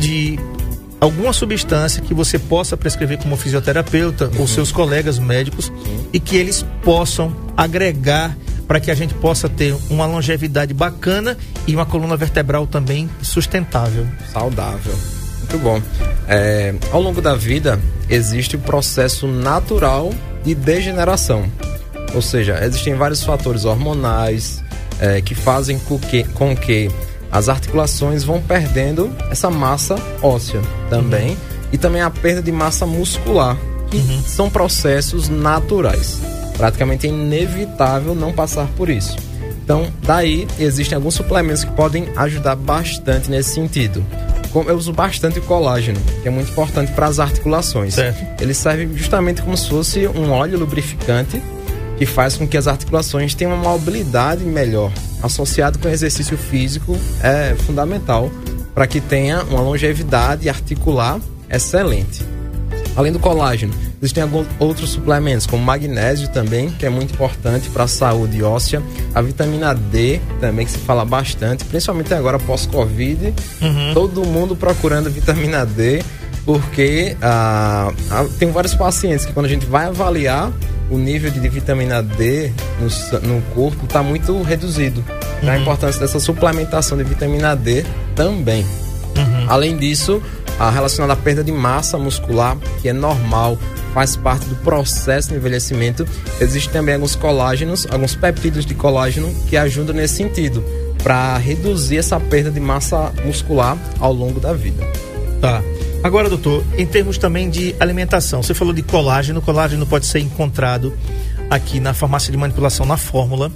de 0.00 0.38
alguma 1.00 1.32
substância 1.32 2.02
que 2.02 2.12
você 2.14 2.38
possa 2.38 2.76
prescrever 2.76 3.18
como 3.18 3.36
fisioterapeuta 3.36 4.26
Uhum. 4.34 4.40
ou 4.40 4.46
seus 4.48 4.72
colegas 4.72 5.18
médicos 5.18 5.70
e 6.12 6.18
que 6.18 6.36
eles 6.36 6.64
possam 6.82 7.34
agregar 7.56 8.36
para 8.68 8.78
que 8.78 8.90
a 8.90 8.94
gente 8.94 9.14
possa 9.14 9.48
ter 9.48 9.74
uma 9.88 10.04
longevidade 10.04 10.74
bacana 10.74 11.36
e 11.66 11.74
uma 11.74 11.86
coluna 11.86 12.16
vertebral 12.16 12.66
também 12.66 13.08
sustentável. 13.22 14.06
Saudável. 14.30 14.94
Muito 15.38 15.58
bom. 15.58 15.82
É, 16.28 16.74
ao 16.92 17.00
longo 17.00 17.22
da 17.22 17.34
vida, 17.34 17.80
existe 18.10 18.56
o 18.56 18.58
processo 18.58 19.26
natural 19.26 20.12
de 20.44 20.54
degeneração. 20.54 21.50
Ou 22.14 22.20
seja, 22.20 22.62
existem 22.62 22.94
vários 22.94 23.24
fatores 23.24 23.64
hormonais 23.64 24.62
é, 25.00 25.22
que 25.22 25.34
fazem 25.34 25.78
com 25.78 25.98
que, 25.98 26.24
com 26.24 26.54
que 26.54 26.90
as 27.32 27.48
articulações 27.48 28.22
vão 28.24 28.40
perdendo 28.42 29.10
essa 29.30 29.50
massa 29.50 29.96
óssea 30.22 30.60
também. 30.90 31.36
E 31.72 31.78
também 31.78 32.00
a 32.02 32.10
perda 32.10 32.42
de 32.42 32.52
massa 32.52 32.86
muscular, 32.86 33.56
que 33.90 34.00
são 34.26 34.48
processos 34.48 35.28
naturais. 35.28 36.37
Praticamente 36.58 37.06
é 37.06 37.10
inevitável 37.10 38.14
não 38.14 38.32
passar 38.32 38.66
por 38.76 38.90
isso. 38.90 39.16
Então, 39.62 39.86
daí 40.02 40.46
existem 40.58 40.96
alguns 40.96 41.14
suplementos 41.14 41.62
que 41.62 41.70
podem 41.72 42.08
ajudar 42.16 42.56
bastante 42.56 43.30
nesse 43.30 43.54
sentido. 43.54 44.04
Eu 44.66 44.76
uso 44.76 44.92
bastante 44.92 45.40
colágeno, 45.40 46.00
que 46.22 46.28
é 46.28 46.30
muito 46.30 46.50
importante 46.50 46.90
para 46.92 47.06
as 47.06 47.20
articulações. 47.20 47.94
Certo. 47.94 48.42
Ele 48.42 48.54
serve 48.54 48.88
justamente 48.96 49.40
como 49.40 49.56
se 49.56 49.68
fosse 49.68 50.08
um 50.08 50.30
óleo 50.30 50.58
lubrificante 50.58 51.40
que 51.98 52.06
faz 52.06 52.36
com 52.36 52.46
que 52.46 52.56
as 52.56 52.66
articulações 52.66 53.34
tenham 53.34 53.54
uma 53.54 53.70
mobilidade 53.70 54.42
melhor. 54.42 54.90
Associado 55.22 55.78
com 55.78 55.88
exercício 55.88 56.38
físico 56.38 56.96
é 57.22 57.54
fundamental 57.66 58.30
para 58.74 58.86
que 58.86 59.00
tenha 59.00 59.42
uma 59.44 59.60
longevidade 59.60 60.48
articular 60.48 61.20
excelente. 61.50 62.24
Além 62.96 63.12
do 63.12 63.18
colágeno, 63.18 63.74
existem 64.00 64.22
alguns 64.22 64.46
outros 64.58 64.90
suplementos, 64.90 65.46
como 65.46 65.62
magnésio 65.62 66.28
também, 66.28 66.70
que 66.70 66.86
é 66.86 66.90
muito 66.90 67.14
importante 67.14 67.68
para 67.70 67.84
a 67.84 67.88
saúde 67.88 68.42
óssea. 68.42 68.82
A 69.14 69.20
vitamina 69.20 69.74
D 69.74 70.20
também, 70.40 70.64
que 70.64 70.72
se 70.72 70.78
fala 70.78 71.04
bastante, 71.04 71.64
principalmente 71.64 72.12
agora 72.14 72.38
pós-Covid. 72.38 73.34
Todo 73.94 74.24
mundo 74.24 74.54
procurando 74.54 75.10
vitamina 75.10 75.66
D, 75.66 76.02
porque 76.44 77.16
ah, 77.20 77.92
ah, 78.10 78.26
tem 78.38 78.50
vários 78.50 78.74
pacientes 78.74 79.26
que 79.26 79.32
quando 79.32 79.46
a 79.46 79.48
gente 79.48 79.66
vai 79.66 79.86
avaliar 79.86 80.50
o 80.90 80.96
nível 80.96 81.30
de 81.30 81.46
vitamina 81.48 82.02
D 82.02 82.50
no, 82.80 83.28
no 83.28 83.42
corpo 83.54 83.84
está 83.84 84.02
muito 84.02 84.40
reduzido. 84.42 85.04
Então, 85.42 85.52
A 85.52 85.58
importância 85.58 86.00
dessa 86.00 86.18
suplementação 86.18 86.96
de 86.96 87.04
vitamina 87.04 87.54
D 87.54 87.84
também. 88.14 88.64
Além 89.48 89.76
disso, 89.76 90.22
a 90.58 90.70
relacionada 90.70 91.12
à 91.12 91.16
perda 91.16 91.42
de 91.42 91.52
massa 91.52 91.98
muscular, 91.98 92.56
que 92.80 92.88
é 92.88 92.92
normal, 92.92 93.58
faz 93.98 94.14
parte 94.14 94.46
do 94.46 94.54
processo 94.54 95.30
de 95.30 95.34
envelhecimento. 95.34 96.06
Existem 96.40 96.72
também 96.72 96.94
alguns 96.94 97.16
colágenos, 97.16 97.84
alguns 97.90 98.14
peptídeos 98.14 98.64
de 98.64 98.72
colágeno 98.72 99.34
que 99.48 99.56
ajudam 99.56 99.92
nesse 99.92 100.14
sentido, 100.14 100.64
para 101.02 101.36
reduzir 101.36 101.98
essa 101.98 102.20
perda 102.20 102.48
de 102.48 102.60
massa 102.60 103.12
muscular 103.24 103.76
ao 103.98 104.12
longo 104.12 104.38
da 104.38 104.52
vida. 104.52 104.86
Tá. 105.40 105.60
Agora, 106.04 106.28
doutor, 106.28 106.64
em 106.76 106.86
termos 106.86 107.18
também 107.18 107.50
de 107.50 107.74
alimentação, 107.80 108.40
você 108.40 108.54
falou 108.54 108.72
de 108.72 108.82
colágeno. 108.82 109.42
Colágeno 109.42 109.84
pode 109.84 110.06
ser 110.06 110.20
encontrado 110.20 110.96
aqui 111.50 111.80
na 111.80 111.92
farmácia 111.92 112.30
de 112.30 112.38
manipulação 112.38 112.86
na 112.86 112.96
fórmula, 112.96 113.50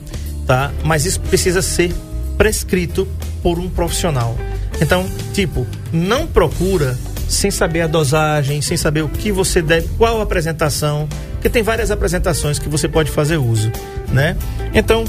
tá? 0.44 0.72
Mas 0.82 1.06
isso 1.06 1.20
precisa 1.20 1.62
ser 1.62 1.94
prescrito 2.36 3.06
por 3.44 3.60
um 3.60 3.70
profissional. 3.70 4.36
Então, 4.80 5.06
tipo, 5.32 5.64
não 5.92 6.26
procura 6.26 6.98
sem 7.32 7.50
saber 7.50 7.80
a 7.82 7.86
dosagem, 7.86 8.60
sem 8.60 8.76
saber 8.76 9.02
o 9.02 9.08
que 9.08 9.32
você 9.32 9.62
deve, 9.62 9.88
qual 9.96 10.20
a 10.20 10.22
apresentação, 10.22 11.08
porque 11.32 11.48
tem 11.48 11.62
várias 11.62 11.90
apresentações 11.90 12.58
que 12.58 12.68
você 12.68 12.86
pode 12.86 13.10
fazer 13.10 13.38
uso, 13.38 13.72
né? 14.12 14.36
Então, 14.74 15.04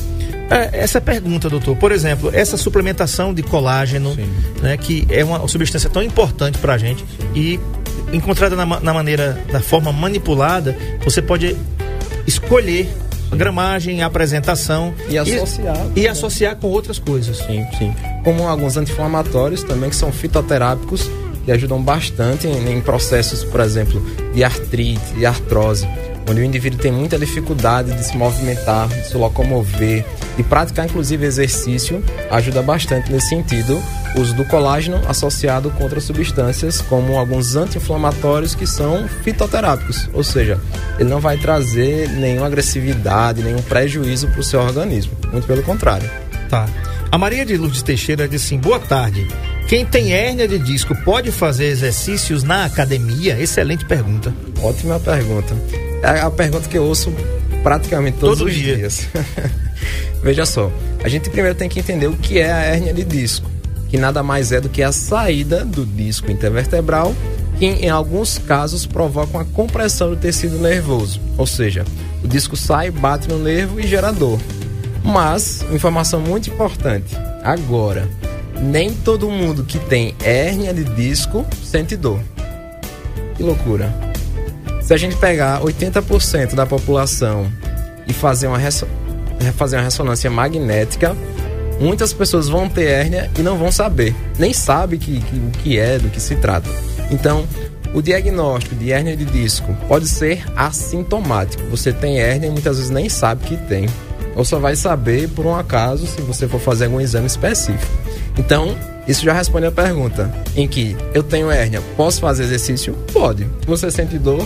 é, 0.50 0.70
essa 0.82 1.02
pergunta, 1.02 1.50
doutor, 1.50 1.76
por 1.76 1.92
exemplo, 1.92 2.32
essa 2.34 2.56
suplementação 2.56 3.34
de 3.34 3.44
colágeno, 3.44 4.18
né, 4.62 4.78
que 4.78 5.06
é 5.10 5.24
uma 5.24 5.46
substância 5.50 5.90
tão 5.90 6.02
importante 6.02 6.58
para 6.58 6.76
a 6.76 6.78
gente 6.78 7.04
e 7.36 7.60
encontrada 8.14 8.56
na, 8.56 8.66
na 8.66 8.94
maneira, 8.94 9.38
da 9.52 9.60
forma 9.60 9.92
manipulada, 9.92 10.76
você 11.04 11.22
pode 11.22 11.58
escolher 12.26 12.90
a 13.32 13.36
gramagem, 13.36 14.02
a 14.02 14.06
apresentação 14.06 14.94
E 15.10 15.18
associar. 15.18 15.88
e, 15.96 16.08
associar 16.08 16.56
com 16.56 16.68
outras 16.68 17.00
coisas. 17.00 17.38
Sim, 17.38 17.66
sim. 17.78 17.94
Como 18.24 18.48
alguns 18.48 18.78
anti-inflamatórios 18.78 19.64
também, 19.64 19.90
que 19.90 19.96
são 19.96 20.12
fitoterápicos, 20.12 21.10
que 21.44 21.52
ajudam 21.52 21.82
bastante 21.82 22.48
em, 22.48 22.74
em 22.74 22.82
processos, 22.82 23.44
por 23.44 23.60
exemplo, 23.60 24.02
de 24.34 24.44
artrite, 24.44 25.14
de 25.16 25.26
artrose, 25.26 25.88
onde 26.30 26.42
o 26.42 26.44
indivíduo 26.44 26.80
tem 26.80 26.92
muita 26.92 27.18
dificuldade 27.18 27.92
de 27.92 28.04
se 28.04 28.16
movimentar, 28.16 28.88
de 28.88 29.08
se 29.08 29.18
locomover, 29.18 30.06
de 30.38 30.44
praticar 30.44 30.86
inclusive 30.86 31.26
exercício, 31.26 32.04
ajuda 32.30 32.62
bastante 32.62 33.12
nesse 33.12 33.30
sentido 33.30 33.82
o 34.16 34.22
uso 34.22 34.34
do 34.36 34.46
colágeno 34.46 35.02
associado 35.08 35.70
com 35.72 35.84
outras 35.84 36.04
substâncias, 36.04 36.82
como 36.82 37.18
alguns 37.18 37.56
anti-inflamatórios 37.56 38.56
que 38.56 38.68
são 38.68 39.08
fitoterápicos, 39.24 40.10
ou 40.14 40.24
seja, 40.24 40.60
ele 41.00 41.10
não 41.10 41.20
vai 41.20 41.38
trazer 41.38 42.08
nenhuma 42.10 42.48
agressividade, 42.48 43.42
nenhum 43.42 43.62
prejuízo 43.62 44.28
para 44.28 44.40
o 44.40 44.44
seu 44.44 44.62
organismo, 44.62 45.14
muito 45.32 45.48
pelo 45.48 45.64
contrário. 45.64 46.10
Tá. 46.50 46.68
A 47.12 47.18
Maria 47.18 47.46
de 47.46 47.58
Lourdes 47.58 47.82
Teixeira 47.82 48.28
disse 48.28 48.46
assim: 48.46 48.58
boa 48.58 48.80
tarde. 48.80 49.28
Quem 49.68 49.86
tem 49.86 50.14
hérnia 50.14 50.48
de 50.48 50.60
disco 50.60 50.96
pode 51.04 51.32
fazer 51.32 51.66
exercícios 51.66 52.44
na 52.44 52.66
academia? 52.66 53.40
Excelente 53.40 53.86
pergunta. 53.86 54.34
Ótima 54.62 55.00
pergunta. 55.00 55.56
É 56.04 56.20
a 56.20 56.30
pergunta 56.30 56.68
que 56.70 56.78
eu 56.78 56.84
ouço 56.84 57.12
praticamente 57.64 58.18
todos 58.20 58.40
Todo 58.40 58.48
os 58.50 58.54
dia. 58.54 58.76
dias. 58.76 59.08
Veja 60.22 60.46
só, 60.46 60.72
a 61.04 61.10
gente 61.10 61.30
primeiro 61.30 61.58
tem 61.58 61.68
que 61.70 61.80
entender 61.80 62.08
o 62.08 62.16
que 62.16 62.40
é 62.40 62.52
a 62.52 62.60
hérnia 62.60 62.94
de 62.94 63.04
disco, 63.04 63.50
que 63.90 63.98
nada 63.98 64.22
mais 64.22 64.52
é 64.52 64.62
do 64.62 64.70
que 64.70 64.84
a 64.84 64.92
saída 64.92 65.66
do 65.66 65.86
disco 65.86 66.32
intervertebral, 66.32 67.14
que 67.58 67.66
em 67.66 67.90
alguns 67.90 68.38
casos 68.38 68.86
provoca 68.86 69.38
uma 69.38 69.46
compressão 69.46 70.10
do 70.12 70.16
tecido 70.16 70.58
nervoso, 70.60 71.20
ou 71.38 71.48
seja, 71.48 71.84
o 72.24 72.28
disco 72.28 72.56
sai, 72.56 72.90
bate 72.92 73.28
no 73.28 73.38
nervo 73.40 73.80
e 73.80 73.88
gera 73.88 74.12
dor. 74.12 74.40
Mas, 75.04 75.66
informação 75.74 76.22
muito 76.22 76.50
importante, 76.50 77.16
agora, 77.44 78.08
nem 78.64 78.94
todo 78.94 79.30
mundo 79.30 79.64
que 79.64 79.78
tem 79.80 80.16
hérnia 80.24 80.74
de 80.74 80.84
disco 80.84 81.46
sente 81.64 81.96
dor. 81.96 82.20
Que 83.36 83.44
loucura. 83.44 83.94
Se 84.82 84.94
a 84.94 84.98
gente 84.98 85.16
pegar 85.16 85.62
80% 85.62 86.56
da 86.56 86.66
população 86.66 87.48
e 88.08 88.14
fazer 88.14 88.48
uma, 88.48 88.60
fazer 89.56 89.78
uma 89.78 89.84
ressonância 89.84 90.30
magnética, 90.30 91.16
muitas 91.80 92.14
pessoas 92.14 92.48
vão 92.50 92.68
ter 92.70 92.86
hérnia 92.88 93.30
e 93.38 93.42
não 93.42 93.58
vão 93.58 93.72
saber. 93.72 94.14
Nem 94.38 94.54
sabe 94.54 94.98
que, 94.98 95.20
que- 95.22 95.36
o 95.38 95.52
que 95.64 95.80
é, 95.80 95.98
do 96.00 96.10
que 96.10 96.20
se 96.20 96.36
trata. 96.36 96.70
Então, 97.10 97.46
o 97.94 98.02
diagnóstico 98.02 98.76
de 98.76 98.92
hérnia 98.92 99.16
de 99.16 99.26
disco 99.26 99.76
pode 99.88 100.08
ser 100.08 100.44
assintomático. 100.56 101.64
Você 101.70 101.94
tem 101.94 102.20
hérnia 102.20 102.48
e 102.48 102.52
muitas 102.52 102.78
vezes 102.78 102.92
nem 102.92 103.08
sabe 103.10 103.46
que 103.46 103.58
tem. 103.58 103.88
Ou 104.36 104.44
só 104.44 104.58
vai 104.60 104.76
saber 104.76 105.30
por 105.30 105.46
um 105.46 105.56
acaso 105.56 106.08
se 106.08 106.22
você 106.22 106.48
for 106.48 106.60
fazer 106.60 106.86
algum 106.86 107.00
exame 107.00 107.28
específico. 107.28 108.03
Então, 108.38 108.76
isso 109.08 109.24
já 109.24 109.34
responde 109.34 109.66
a 109.66 109.72
pergunta 109.72 110.34
em 110.56 110.68
que 110.68 110.96
eu 111.14 111.22
tenho 111.22 111.52
hérnia, 111.52 111.82
posso 111.96 112.22
fazer 112.22 112.44
exercício? 112.44 112.94
Pode. 113.12 113.48
Você 113.66 113.92
sente 113.92 114.18
dor? 114.18 114.46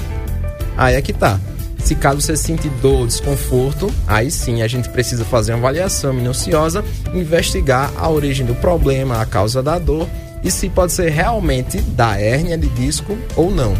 Aí 0.75 0.95
é 0.95 1.01
que 1.01 1.13
tá. 1.13 1.39
Se 1.79 1.95
caso 1.95 2.19
você 2.19 2.35
sente 2.35 2.67
dor, 2.81 3.07
desconforto, 3.07 3.89
aí 4.05 4.29
sim 4.29 4.61
a 4.61 4.67
gente 4.67 4.89
precisa 4.89 5.23
fazer 5.23 5.53
uma 5.53 5.59
avaliação 5.59 6.11
minuciosa, 6.11 6.83
investigar 7.13 7.91
a 7.95 8.09
origem 8.09 8.45
do 8.45 8.55
problema, 8.55 9.21
a 9.21 9.25
causa 9.25 9.63
da 9.63 9.79
dor 9.79 10.07
e 10.43 10.51
se 10.51 10.69
pode 10.69 10.91
ser 10.91 11.09
realmente 11.09 11.79
da 11.81 12.19
hérnia 12.19 12.57
de 12.57 12.67
disco 12.69 13.17
ou 13.35 13.49
não. 13.49 13.73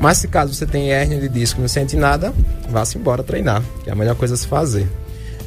Mas 0.00 0.18
se 0.18 0.28
caso 0.28 0.54
você 0.54 0.64
tem 0.64 0.90
hérnia 0.90 1.20
de 1.20 1.28
disco 1.28 1.60
e 1.60 1.62
não 1.62 1.68
sente 1.68 1.96
nada, 1.96 2.32
vá-se 2.70 2.96
embora 2.96 3.22
treinar, 3.22 3.62
que 3.84 3.90
é 3.90 3.92
a 3.92 3.96
melhor 3.96 4.16
coisa 4.16 4.34
a 4.34 4.36
se 4.36 4.46
fazer. 4.46 4.88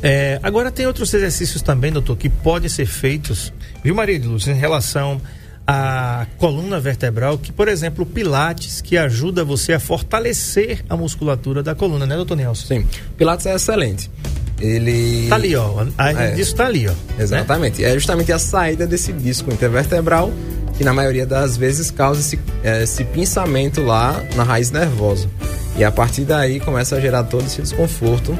É, 0.03 0.37
agora 0.43 0.69
tem 0.69 0.85
outros 0.85 1.13
exercícios 1.13 1.61
também, 1.61 1.91
doutor, 1.91 2.17
que 2.17 2.27
podem 2.27 2.67
ser 2.67 2.85
feitos, 2.85 3.53
viu, 3.81 3.95
Maria 3.95 4.19
de 4.19 4.27
Luz, 4.27 4.47
em 4.47 4.53
relação 4.53 5.21
à 5.65 6.27
coluna 6.37 6.77
vertebral, 6.77 7.37
que, 7.37 7.53
por 7.53 7.69
exemplo, 7.69 8.03
o 8.03 8.05
Pilates, 8.05 8.81
que 8.81 8.97
ajuda 8.97 9.45
você 9.45 9.71
a 9.71 9.79
fortalecer 9.79 10.83
a 10.89 10.97
musculatura 10.97 11.63
da 11.63 11.73
coluna, 11.73 12.05
né, 12.05 12.17
doutor 12.17 12.35
Nelson? 12.35 12.67
Sim, 12.67 12.87
Pilates 13.17 13.45
é 13.45 13.55
excelente. 13.55 14.11
Ele 14.59 15.27
Tá 15.29 15.35
ali, 15.35 15.55
ó. 15.55 15.85
A 15.97 16.11
É. 16.11 16.31
disso 16.31 16.55
tá 16.55 16.65
ali, 16.65 16.87
ó. 16.87 16.91
né? 16.91 16.97
Exatamente. 17.19 17.83
É 17.83 17.93
justamente 17.93 18.31
a 18.31 18.39
saída 18.39 18.85
desse 18.85 19.11
disco 19.11 19.51
intervertebral 19.51 20.31
que 20.77 20.83
na 20.83 20.93
maioria 20.93 21.25
das 21.25 21.55
vezes 21.57 21.91
causa 21.91 22.19
esse, 22.19 22.39
eh, 22.63 22.83
esse 22.83 23.03
pinçamento 23.05 23.81
lá 23.81 24.21
na 24.35 24.43
raiz 24.43 24.71
nervosa. 24.71 25.29
E 25.77 25.83
a 25.83 25.91
partir 25.91 26.23
daí 26.23 26.59
começa 26.59 26.95
a 26.95 26.99
gerar 26.99 27.23
todo 27.23 27.45
esse 27.45 27.61
desconforto, 27.61 28.37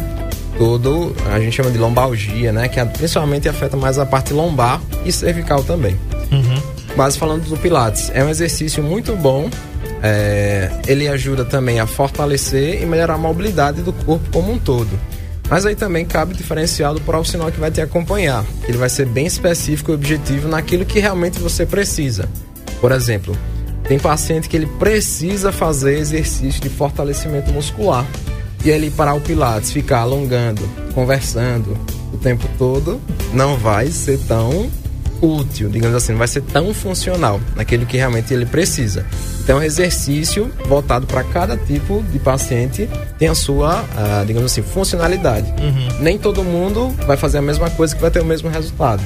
todo 0.58 1.16
a 1.32 1.40
gente 1.40 1.56
chama 1.56 1.72
de 1.72 1.78
lombalgia, 1.78 2.52
né? 2.52 2.68
Que 2.68 2.84
principalmente 2.86 3.50
afeta 3.50 3.76
mais 3.78 3.98
a 3.98 4.06
parte 4.06 4.34
lombar 4.34 4.82
e 5.06 5.12
cervical 5.12 5.64
também. 5.64 5.98
Uhum. 6.32 6.62
Mas 6.96 7.16
falando 7.16 7.44
do 7.50 7.58
Pilates, 7.58 8.12
é 8.14 8.24
um 8.24 8.30
exercício 8.30 8.84
muito 8.84 9.16
bom. 9.16 9.50
é, 10.04 10.70
ele 10.86 11.08
ajuda 11.08 11.46
também 11.46 11.80
a 11.80 11.88
fortalecer 11.88 12.84
e 12.84 12.86
melhorar 12.86 13.14
a 13.14 13.18
mobilidade 13.18 13.82
do 13.82 13.94
corpo 13.94 14.30
como 14.34 14.52
um 14.52 14.60
todo. 14.60 15.00
Mas 15.50 15.66
aí 15.66 15.76
também 15.76 16.06
cabe 16.06 16.34
o 16.34 16.38
diferencial 16.38 16.94
do 16.94 17.02
profissional 17.02 17.52
que 17.52 17.60
vai 17.60 17.72
te 17.72 17.80
acompanhar. 17.80 18.44
Ele 18.68 18.78
vai 18.78 18.90
ser 18.90 19.06
bem 19.06 19.26
específico 19.26 19.92
e 19.92 19.94
objetivo 19.94 20.48
naquilo 20.48 20.86
que 20.86 21.00
realmente 21.00 21.40
você 21.40 21.66
precisa. 21.66 22.28
Por 22.82 22.92
exemplo, 22.92 23.38
tem 23.88 23.98
paciente 23.98 24.50
que 24.50 24.58
ele 24.58 24.66
precisa 24.66 25.52
fazer 25.52 25.98
exercício 25.98 26.62
de 26.62 26.70
fortalecimento 26.70 27.52
muscular. 27.52 28.06
E 28.64 28.70
ele 28.70 28.90
parar 28.92 29.14
o 29.14 29.22
Pilates, 29.22 29.72
ficar 29.72 30.00
alongando, 30.00 30.62
conversando 30.94 31.78
o 32.14 32.18
tempo 32.18 32.48
todo, 32.58 33.02
não 33.34 33.58
vai 33.58 33.88
ser 33.88 34.18
tão 34.20 34.70
útil, 35.22 35.70
digamos 35.70 35.96
assim, 35.96 36.12
não 36.12 36.20
vai 36.20 36.28
ser 36.28 36.42
tão 36.42 36.74
funcional 36.74 37.40
naquilo 37.56 37.86
que 37.86 37.98
realmente 37.98 38.34
ele 38.34 38.46
precisa. 38.46 39.06
Então, 39.42 39.60
o 39.60 39.64
exercício 39.64 40.52
voltado 40.68 41.06
para 41.06 41.24
cada 41.24 41.58
tipo 41.58 42.04
de 42.12 42.20
paciente 42.20 42.90
tem 43.18 43.28
a 43.28 43.36
sua, 43.36 43.84
ah, 43.96 44.24
digamos 44.26 44.52
assim, 44.52 44.62
funcionalidade. 44.62 45.54
Nem 46.00 46.18
todo 46.18 46.44
mundo 46.44 46.90
vai 47.06 47.18
fazer 47.18 47.40
a 47.40 47.42
mesma 47.42 47.70
coisa 47.70 47.96
que 47.96 48.02
vai 48.02 48.12
ter 48.12 48.22
o 48.22 48.26
mesmo 48.26 48.50
resultado. 48.50 49.02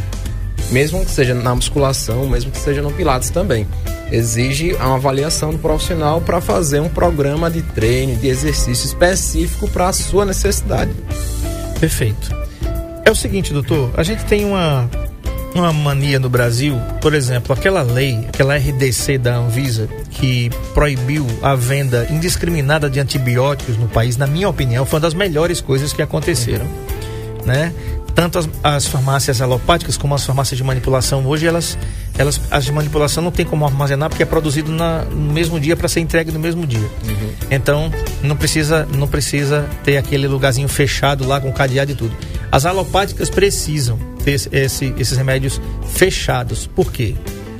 Mesmo 0.72 1.04
que 1.06 1.12
seja 1.12 1.34
na 1.34 1.56
musculação, 1.56 2.28
mesmo 2.28 2.52
que 2.52 2.60
seja 2.60 2.82
no 2.82 2.91
Pilates 2.91 3.30
também. 3.30 3.67
Exige 4.12 4.74
uma 4.76 4.96
avaliação 4.96 5.52
do 5.52 5.58
profissional 5.58 6.22
para 6.22 6.39
fazer 6.39 6.80
um 6.80 6.89
programa 6.89 7.52
de 7.52 7.62
treino, 7.62 8.15
de 8.15 8.28
exercício 8.28 8.86
específico 8.86 9.67
para 9.70 9.89
a 9.89 9.93
sua 9.93 10.26
necessidade. 10.26 10.91
Perfeito. 11.80 12.36
É 13.04 13.12
o 13.12 13.15
seguinte, 13.15 13.54
doutor, 13.54 13.91
a 13.96 14.04
gente 14.04 14.26
tem 14.26 14.46
uma, 14.46 14.89
uma 15.54 15.72
mania 15.74 16.20
no 16.20 16.30
Brasil, 16.30 16.80
por 17.02 17.13
exemplo, 17.13 17.54
aquela 17.54 17.82
lei, 17.82 18.26
aquela 18.28 18.56
RDC 18.58 19.17
da 19.17 19.36
Anvisa, 19.36 19.88
que 20.12 20.50
proibiu 20.74 21.26
a 21.41 21.56
venda 21.56 22.08
indiscriminada 22.10 22.89
de 22.89 23.00
antibióticos 23.00 23.78
no 23.78 23.88
país, 23.88 24.17
na 24.17 24.28
minha 24.28 24.50
opinião, 24.50 24.86
foi 24.86 24.98
uma 24.98 25.02
das 25.02 25.13
melhores 25.13 25.62
coisas 25.62 25.93
que 25.93 26.02
aconteceram. 26.02 26.65
Né? 27.46 27.74
Tanto 28.17 28.39
as, 28.39 28.49
as 28.63 28.88
farmácias 28.88 29.41
alopáticas 29.43 29.95
como 29.95 30.15
as 30.15 30.25
farmácias 30.25 30.58
de 30.58 30.63
manipulação, 30.63 31.23
hoje 31.27 31.45
elas, 31.45 31.77
elas 32.17 32.41
as 32.49 32.65
de 32.65 32.71
manipulação 32.71 33.23
não 33.23 33.30
tem 33.30 33.45
como 33.45 33.63
armazenar 33.63 34.10
porque 34.10 34.23
é 34.23 34.25
produzido 34.25 34.71
na, 34.71 35.03
no 35.06 35.32
mesmo 35.32 35.60
dia 35.60 35.75
para 35.77 35.88
ser 35.88 35.99
entregue 35.99 36.32
no 36.32 36.39
mesmo 36.39 36.65
dia. 36.65 36.89
Então 37.51 37.91
não 38.23 38.36
precisa 38.36 38.88
não 38.91 39.08
precisa 39.08 39.69
ter 39.84 39.97
aquele 39.97 40.27
lugarzinho 40.27 40.67
fechado 40.67 41.27
lá 41.27 41.39
com 41.39 41.51
cadeado 41.53 41.91
e 41.91 41.95
tudo. 41.95 42.17
As 42.51 42.65
alopáticas 42.65 43.30
precisam 43.30 43.99
ter 44.23 44.32
esse- 44.32 44.49
esse- 44.51 44.93
esses 44.97 45.15
remédios 45.15 45.62
fechados. 45.93 46.65
Por 46.65 46.91
quê? 46.91 47.13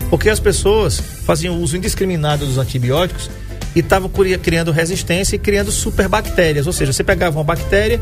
Porque 0.10 0.28
as 0.28 0.40
pessoas 0.40 1.00
faziam 1.24 1.62
uso 1.62 1.78
indiscriminado 1.78 2.48
dos 2.48 2.58
antibióticos 2.58 3.30
e 3.76 3.80
estavam 3.82 4.10
criando 4.42 4.72
resistência 4.72 5.36
e 5.36 5.40
criando 5.40 5.72
superbactérias. 5.72 6.66
Ou 6.66 6.74
seja, 6.74 6.92
você 6.92 7.04
pegava 7.04 7.38
uma 7.38 7.44
bactéria 7.44 8.02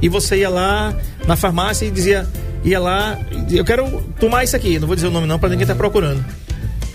e 0.00 0.08
você 0.08 0.38
ia 0.38 0.48
lá 0.48 0.94
na 1.26 1.36
farmácia 1.36 1.86
e 1.86 1.90
dizia, 1.90 2.26
ia 2.64 2.78
lá, 2.78 3.18
eu 3.50 3.64
quero 3.64 4.02
tomar 4.20 4.44
isso 4.44 4.56
aqui, 4.56 4.78
não 4.78 4.86
vou 4.86 4.96
dizer 4.96 5.08
o 5.08 5.10
nome 5.10 5.26
não 5.26 5.38
para 5.38 5.48
ninguém 5.48 5.64
estar 5.64 5.74
procurando. 5.74 6.24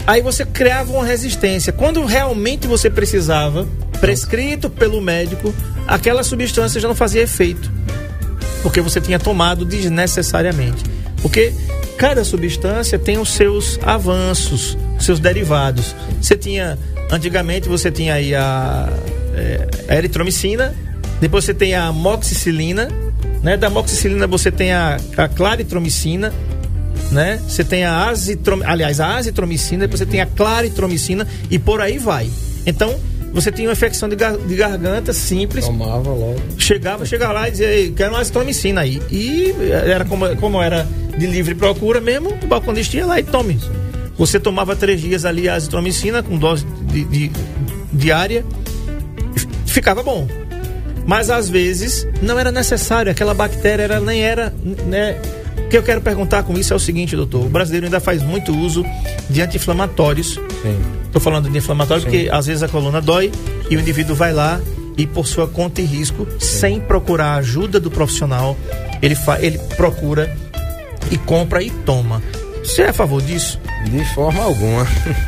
Aí 0.08 0.22
você 0.22 0.44
criava 0.46 0.92
uma 0.92 1.06
resistência. 1.06 1.72
Quando 1.72 2.04
realmente 2.06 2.68
você 2.68 2.90
precisava, 2.90 3.68
prescrito 4.00 4.70
pelo 4.70 5.00
médico, 5.00 5.54
aquela 5.88 6.24
substância 6.24 6.82
já 6.82 6.88
não 6.88 6.96
fazia 6.96 7.22
efeito 7.22 7.72
porque 8.62 8.82
você 8.82 9.02
tinha 9.02 9.20
tomado 9.20 9.66
desnecessariamente. 9.66 10.84
Porque 11.22 11.54
cada 11.98 12.24
substância 12.24 12.98
tem 12.98 13.18
os 13.18 13.30
seus 13.30 13.80
avanços, 13.84 14.78
os 14.98 15.06
seus 15.06 15.20
derivados. 15.20 15.96
Você 16.22 16.36
tinha, 16.36 16.78
antigamente 17.12 17.68
você 17.68 17.92
tinha 17.92 18.16
aí 18.16 18.34
a, 18.34 18.90
é, 19.36 19.68
a 19.90 19.96
eritromicina, 19.96 20.74
depois 21.22 21.46
você 21.46 21.54
tem 21.54 21.74
a 21.76 21.86
amoxicilina, 21.86 22.90
né? 23.42 23.56
Da 23.56 23.68
amoxicilina 23.68 24.28
você 24.28 24.52
tem 24.52 24.74
a, 24.74 24.98
a 25.16 25.28
claritromicina, 25.30 26.34
né? 27.12 27.40
Você 27.48 27.64
tem 27.64 27.86
a 27.86 28.10
azitrom, 28.10 28.60
aliás, 28.66 29.00
a 29.00 29.16
azitromicina, 29.18 29.82
depois 29.84 30.00
você 30.00 30.06
tem 30.06 30.20
a 30.20 30.26
claritromicina 30.26 31.26
e 31.50 31.58
por 31.58 31.80
aí 31.80 31.98
vai. 31.98 32.30
Então, 32.66 32.94
você 33.34 33.50
tinha 33.52 33.70
uma 33.70 33.74
infecção 33.74 34.10
de, 34.10 34.16
gar- 34.18 34.38
de 34.38 34.56
garganta 34.56 35.14
simples, 35.14 35.66
Tomava 35.66 36.10
logo. 36.10 36.36
chegava, 36.58 37.06
chegava 37.06 37.32
lá 37.34 37.48
e 37.48 37.52
dizia, 37.52 37.68
"Ei, 37.72 37.92
quero 37.92 38.12
uma 38.12 38.20
azitromicina 38.20 38.82
aí. 38.82 39.02
E 39.10 39.54
era 39.72 40.04
como, 40.04 40.36
como 40.36 40.62
era 40.62 40.86
de 41.18 41.28
livre 41.28 41.56
procura 41.56 42.02
mesmo, 42.02 42.38
o 42.44 42.48
balconista 42.48 42.98
ia 42.98 43.06
lá 43.06 43.20
e 43.20 43.24
tome. 43.24 43.58
Você 44.18 44.40
tomava 44.40 44.76
três 44.76 45.00
dias 45.02 45.24
ali 45.24 45.48
a 45.48 45.56
azitromicina 45.56 46.22
com 46.22 46.38
dose 46.38 46.66
de, 46.92 47.06
de- 47.06 47.32
diária, 47.94 48.46
ficava 49.66 50.04
bom. 50.04 50.28
Mas 51.06 51.30
às 51.30 51.50
vezes 51.50 52.08
não 52.22 52.38
era 52.40 52.52
necessário, 52.52 53.12
aquela 53.12 53.34
bactéria 53.34 53.84
era, 53.84 54.00
nem 54.00 54.22
era, 54.22 54.54
né? 54.86 55.20
O 55.58 55.70
que 55.70 55.78
eu 55.78 55.84
quero 55.84 56.02
perguntar 56.02 56.44
com 56.44 56.58
isso 56.58 56.74
é 56.74 56.76
o 56.76 56.80
seguinte, 56.80 57.16
doutor. 57.16 57.46
O 57.46 57.50
brasileiro 57.50 57.86
ainda 57.86 58.00
faz 58.00 58.22
muito 58.22 58.56
uso 58.56 58.86
de 59.30 59.42
anti-inflamatórios 59.42 60.40
Sim. 60.62 60.80
Estou 61.06 61.22
falando 61.22 61.50
de 61.50 61.58
inflamatório 61.58 62.04
porque 62.04 62.30
às 62.32 62.46
vezes 62.46 62.64
a 62.64 62.68
coluna 62.68 63.02
dói 63.02 63.32
e 63.70 63.76
o 63.76 63.80
indivíduo 63.80 64.16
vai 64.16 64.32
lá 64.32 64.62
e 64.98 65.06
por 65.08 65.28
sua 65.28 65.48
conta 65.48 65.82
e 65.82 65.86
risco, 65.86 66.28
sem 66.40 66.80
procurar 66.80 67.34
a 67.34 67.36
ajuda 67.38 67.80
do 67.80 67.90
profissional, 67.90 68.58
ele, 69.02 69.16
fa 69.16 69.40
ele 69.42 69.58
procura 69.76 70.36
e 71.10 71.18
compra 71.18 71.64
e 71.64 71.70
toma. 71.70 72.22
Você 72.64 72.84
é 72.84 72.90
a 72.90 72.94
favor 72.94 73.22
disso? 73.22 73.60
De 73.90 74.06
forma 74.14 74.44
alguma. 74.44 74.86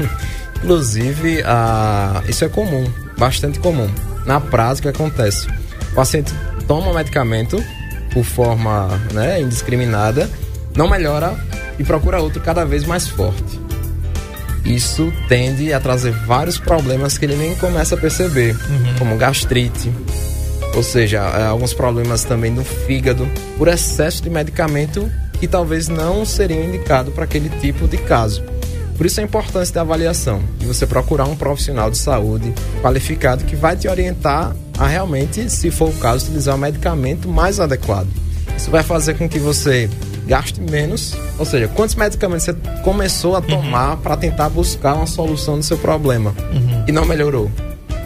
Inclusive, 0.63 1.41
a... 1.43 2.23
isso 2.27 2.45
é 2.45 2.49
comum, 2.49 2.85
bastante 3.17 3.59
comum. 3.59 3.89
Na 4.25 4.39
prática 4.39 4.89
acontece. 4.89 5.47
O 5.93 5.95
paciente 5.95 6.33
toma 6.67 6.91
medicamento 6.91 7.63
por 8.11 8.23
forma 8.23 8.87
né, 9.13 9.39
indiscriminada, 9.39 10.27
não 10.75 10.89
melhora 10.89 11.37
e 11.77 11.83
procura 11.83 12.19
outro 12.19 12.41
cada 12.41 12.65
vez 12.65 12.83
mais 12.83 13.07
forte. 13.07 13.61
Isso 14.65 15.13
tende 15.29 15.71
a 15.71 15.79
trazer 15.79 16.11
vários 16.25 16.57
problemas 16.57 17.15
que 17.15 17.25
ele 17.25 17.35
nem 17.35 17.53
começa 17.57 17.93
a 17.93 17.97
perceber, 17.97 18.57
como 18.97 19.17
gastrite, 19.17 19.91
ou 20.75 20.81
seja, 20.81 21.19
eh, 21.19 21.45
alguns 21.45 21.75
problemas 21.75 22.23
também 22.23 22.49
no 22.49 22.65
fígado, 22.65 23.27
por 23.55 23.67
excesso 23.67 24.23
de 24.23 24.31
medicamento 24.31 25.11
que 25.39 25.47
talvez 25.47 25.89
não 25.89 26.25
seria 26.25 26.65
indicado 26.65 27.11
para 27.11 27.25
aquele 27.25 27.49
tipo 27.59 27.87
de 27.87 27.97
caso. 27.97 28.43
Por 28.97 29.05
isso 29.05 29.21
a 29.21 29.23
importância 29.23 29.75
da 29.75 29.81
avaliação, 29.81 30.41
de 30.57 30.65
você 30.65 30.87
procurar 30.87 31.25
um 31.25 31.35
profissional 31.35 31.91
de 31.91 31.99
saúde 31.99 32.51
qualificado 32.81 33.43
que 33.43 33.55
vai 33.55 33.75
te 33.75 33.87
orientar 33.87 34.55
a 34.77 34.87
realmente, 34.87 35.49
se 35.49 35.69
for 35.71 35.89
o 35.89 35.93
caso, 35.93 36.25
utilizar 36.25 36.55
o 36.55 36.57
medicamento 36.57 37.27
mais 37.27 37.59
adequado. 37.59 38.07
Isso 38.57 38.69
vai 38.69 38.83
fazer 38.83 39.15
com 39.15 39.27
que 39.27 39.39
você 39.39 39.89
gaste 40.27 40.61
menos, 40.61 41.13
ou 41.37 41.45
seja, 41.45 41.67
quantos 41.67 41.95
medicamentos 41.95 42.45
você 42.45 42.53
começou 42.83 43.35
a 43.35 43.41
tomar 43.41 43.97
para 43.97 44.15
tentar 44.15 44.49
buscar 44.49 44.95
uma 44.95 45.07
solução 45.07 45.57
do 45.57 45.63
seu 45.63 45.77
problema 45.77 46.33
e 46.87 46.91
não 46.91 47.05
melhorou. 47.05 47.51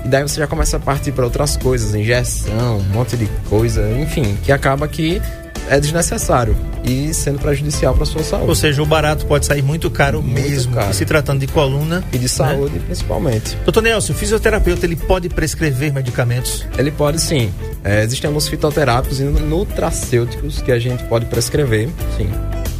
E 0.03 0.07
daí 0.07 0.23
você 0.23 0.39
já 0.39 0.47
começa 0.47 0.77
a 0.77 0.79
partir 0.79 1.11
para 1.11 1.25
outras 1.25 1.57
coisas, 1.57 1.93
injeção, 1.93 2.77
um 2.77 2.93
monte 2.93 3.17
de 3.17 3.27
coisa, 3.49 3.91
enfim, 3.99 4.37
que 4.43 4.51
acaba 4.51 4.87
que 4.87 5.21
é 5.69 5.79
desnecessário 5.79 6.55
e 6.83 7.13
sendo 7.13 7.39
prejudicial 7.39 7.93
para 7.93 8.05
sua 8.05 8.21
Ou 8.21 8.25
saúde 8.27 8.57
seja, 8.57 8.81
o 8.81 8.85
barato 8.85 9.25
pode 9.25 9.45
sair 9.45 9.61
muito 9.61 9.89
caro 9.89 10.21
Muito 10.21 10.41
mesmo, 10.41 10.73
caro. 10.73 10.93
se 10.93 11.05
tratando 11.05 11.39
de 11.41 11.47
coluna. 11.47 12.03
e 12.13 12.17
de 12.17 12.29
saúde 12.29 12.79
principalmente. 12.79 13.55
Doutor 13.65 13.81
Nelson, 13.83 14.13
o 14.13 14.15
fisioterapeuta 14.15 14.85
ele 14.85 14.95
pode 14.95 15.29
prescrever 15.29 15.91
medicamentos? 15.93 16.65
Ele 16.77 16.91
pode 16.91 17.19
sim. 17.21 17.51
É, 17.83 18.03
existem 18.03 18.27
alguns 18.27 18.47
fitoterápicos 18.47 19.19
e 19.19 19.23
nutracêuticos 19.23 20.61
que 20.61 20.71
a 20.71 20.79
gente 20.79 21.03
pode 21.05 21.25
prescrever, 21.25 21.89
sim. 22.17 22.29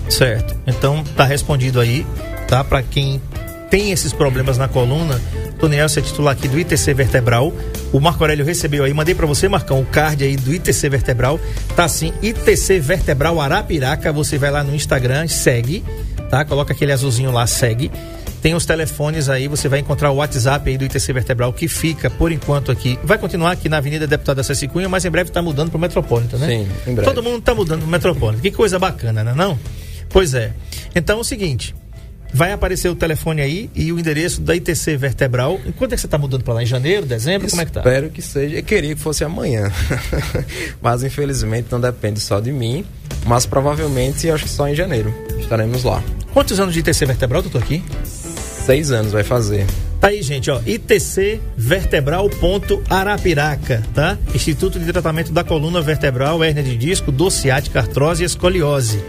Certo. 0.09 0.55
Então 0.65 1.03
tá 1.15 1.23
respondido 1.25 1.79
aí, 1.79 2.05
tá? 2.47 2.63
Para 2.63 2.81
quem 2.81 3.21
tem 3.69 3.91
esses 3.91 4.13
problemas 4.13 4.57
na 4.57 4.67
coluna, 4.67 5.19
Tony 5.59 5.75
Nelson 5.75 5.99
é 5.99 6.03
titular 6.03 6.33
aqui 6.33 6.47
do 6.47 6.59
ITC 6.59 6.93
Vertebral. 6.93 7.53
O 7.91 7.99
Marco 7.99 8.23
Aurélio 8.23 8.45
recebeu 8.45 8.83
aí, 8.83 8.93
mandei 8.93 9.15
para 9.15 9.25
você, 9.25 9.47
Marcão, 9.47 9.81
o 9.81 9.85
card 9.85 10.23
aí 10.23 10.35
do 10.35 10.53
ITC 10.53 10.89
Vertebral. 10.89 11.39
Tá 11.75 11.85
assim, 11.85 12.13
ITC 12.21 12.79
Vertebral 12.79 13.39
Arapiraca. 13.41 14.11
Você 14.11 14.37
vai 14.37 14.51
lá 14.51 14.63
no 14.63 14.75
Instagram, 14.75 15.27
segue, 15.27 15.83
tá? 16.29 16.45
Coloca 16.45 16.73
aquele 16.73 16.91
azulzinho 16.91 17.31
lá, 17.31 17.47
segue. 17.47 17.91
Tem 18.41 18.53
os 18.53 18.65
telefones 18.65 19.29
aí, 19.29 19.47
você 19.47 19.67
vai 19.67 19.79
encontrar 19.79 20.11
o 20.11 20.17
WhatsApp 20.17 20.69
aí 20.69 20.77
do 20.77 20.85
ITC 20.85 21.11
Vertebral, 21.11 21.51
que 21.51 21.67
fica, 21.67 22.09
por 22.09 22.31
enquanto, 22.31 22.71
aqui. 22.71 22.99
Vai 23.03 23.17
continuar 23.17 23.51
aqui 23.51 23.67
na 23.67 23.77
Avenida 23.77 24.05
Deputada 24.05 24.43
Ceci 24.43 24.67
Cunha, 24.67 24.87
mas 24.87 25.03
em 25.05 25.09
breve 25.09 25.31
tá 25.31 25.41
mudando 25.41 25.71
pro 25.71 25.79
Metropolitan, 25.79 26.37
né? 26.37 26.47
Sim, 26.47 26.67
em 26.91 26.93
breve. 26.93 27.09
Todo 27.09 27.23
mundo 27.23 27.41
tá 27.41 27.55
mudando 27.55 27.81
pro 27.81 27.89
Metropolitan. 27.89 28.41
Que 28.41 28.51
coisa 28.51 28.77
bacana, 28.77 29.23
né 29.23 29.33
não? 29.35 29.57
Pois 30.09 30.33
é. 30.35 30.53
Então 30.95 31.17
é 31.17 31.21
o 31.21 31.23
seguinte, 31.23 31.73
vai 32.33 32.51
aparecer 32.51 32.89
o 32.89 32.95
telefone 32.95 33.41
aí 33.41 33.69
e 33.75 33.91
o 33.91 33.99
endereço 33.99 34.41
da 34.41 34.55
ITC 34.55 34.97
Vertebral. 34.97 35.59
E 35.65 35.71
Quando 35.71 35.93
é 35.93 35.95
que 35.95 36.01
você 36.01 36.07
tá 36.07 36.17
mudando 36.17 36.43
para 36.43 36.55
lá? 36.55 36.63
Em 36.63 36.65
janeiro, 36.65 37.05
dezembro? 37.05 37.49
Como 37.49 37.61
é 37.61 37.65
que 37.65 37.71
tá? 37.71 37.79
Espero 37.79 38.09
que 38.09 38.21
seja. 38.21 38.55
Eu 38.57 38.63
queria 38.63 38.95
que 38.95 39.01
fosse 39.01 39.23
amanhã. 39.23 39.71
mas 40.81 41.03
infelizmente 41.03 41.67
não 41.71 41.79
depende 41.79 42.19
só 42.19 42.39
de 42.39 42.51
mim. 42.51 42.85
Mas 43.25 43.45
provavelmente 43.45 44.29
acho 44.29 44.45
que 44.45 44.49
só 44.49 44.67
em 44.67 44.75
janeiro 44.75 45.13
estaremos 45.39 45.83
lá. 45.83 46.03
Quantos 46.33 46.59
anos 46.59 46.73
de 46.73 46.79
ITC 46.79 47.05
Vertebral, 47.05 47.41
doutor, 47.41 47.61
aqui? 47.61 47.83
Seis 48.03 48.91
anos 48.91 49.11
vai 49.11 49.23
fazer. 49.23 49.65
Tá 49.99 50.09
aí, 50.09 50.21
gente, 50.21 50.51
ó. 50.51 50.61
ITC 50.65 51.39
Vertebral 51.57 52.29
ponto 52.29 52.83
Arapiraca, 52.89 53.83
tá? 53.93 54.17
Instituto 54.35 54.77
de 54.79 54.91
Tratamento 54.91 55.31
da 55.31 55.43
Coluna 55.43 55.81
Vertebral, 55.81 56.43
hérnia 56.43 56.63
de 56.63 56.77
disco, 56.77 57.11
ciática, 57.31 57.79
artrose 57.79 58.23
e 58.23 58.25
escoliose. 58.25 59.01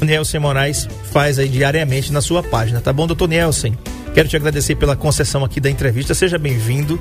Nielsen 0.00 0.40
Moraes 0.40 0.88
faz 1.12 1.38
aí 1.38 1.50
diariamente 1.50 2.10
na 2.10 2.22
sua 2.22 2.42
página, 2.42 2.80
tá 2.80 2.94
bom, 2.94 3.06
doutor 3.06 3.28
Nielsen? 3.28 3.76
Quero 4.14 4.28
te 4.28 4.36
agradecer 4.36 4.74
pela 4.74 4.96
concessão 4.96 5.44
aqui 5.44 5.60
da 5.60 5.70
entrevista, 5.70 6.14
seja 6.14 6.38
bem-vindo, 6.38 6.98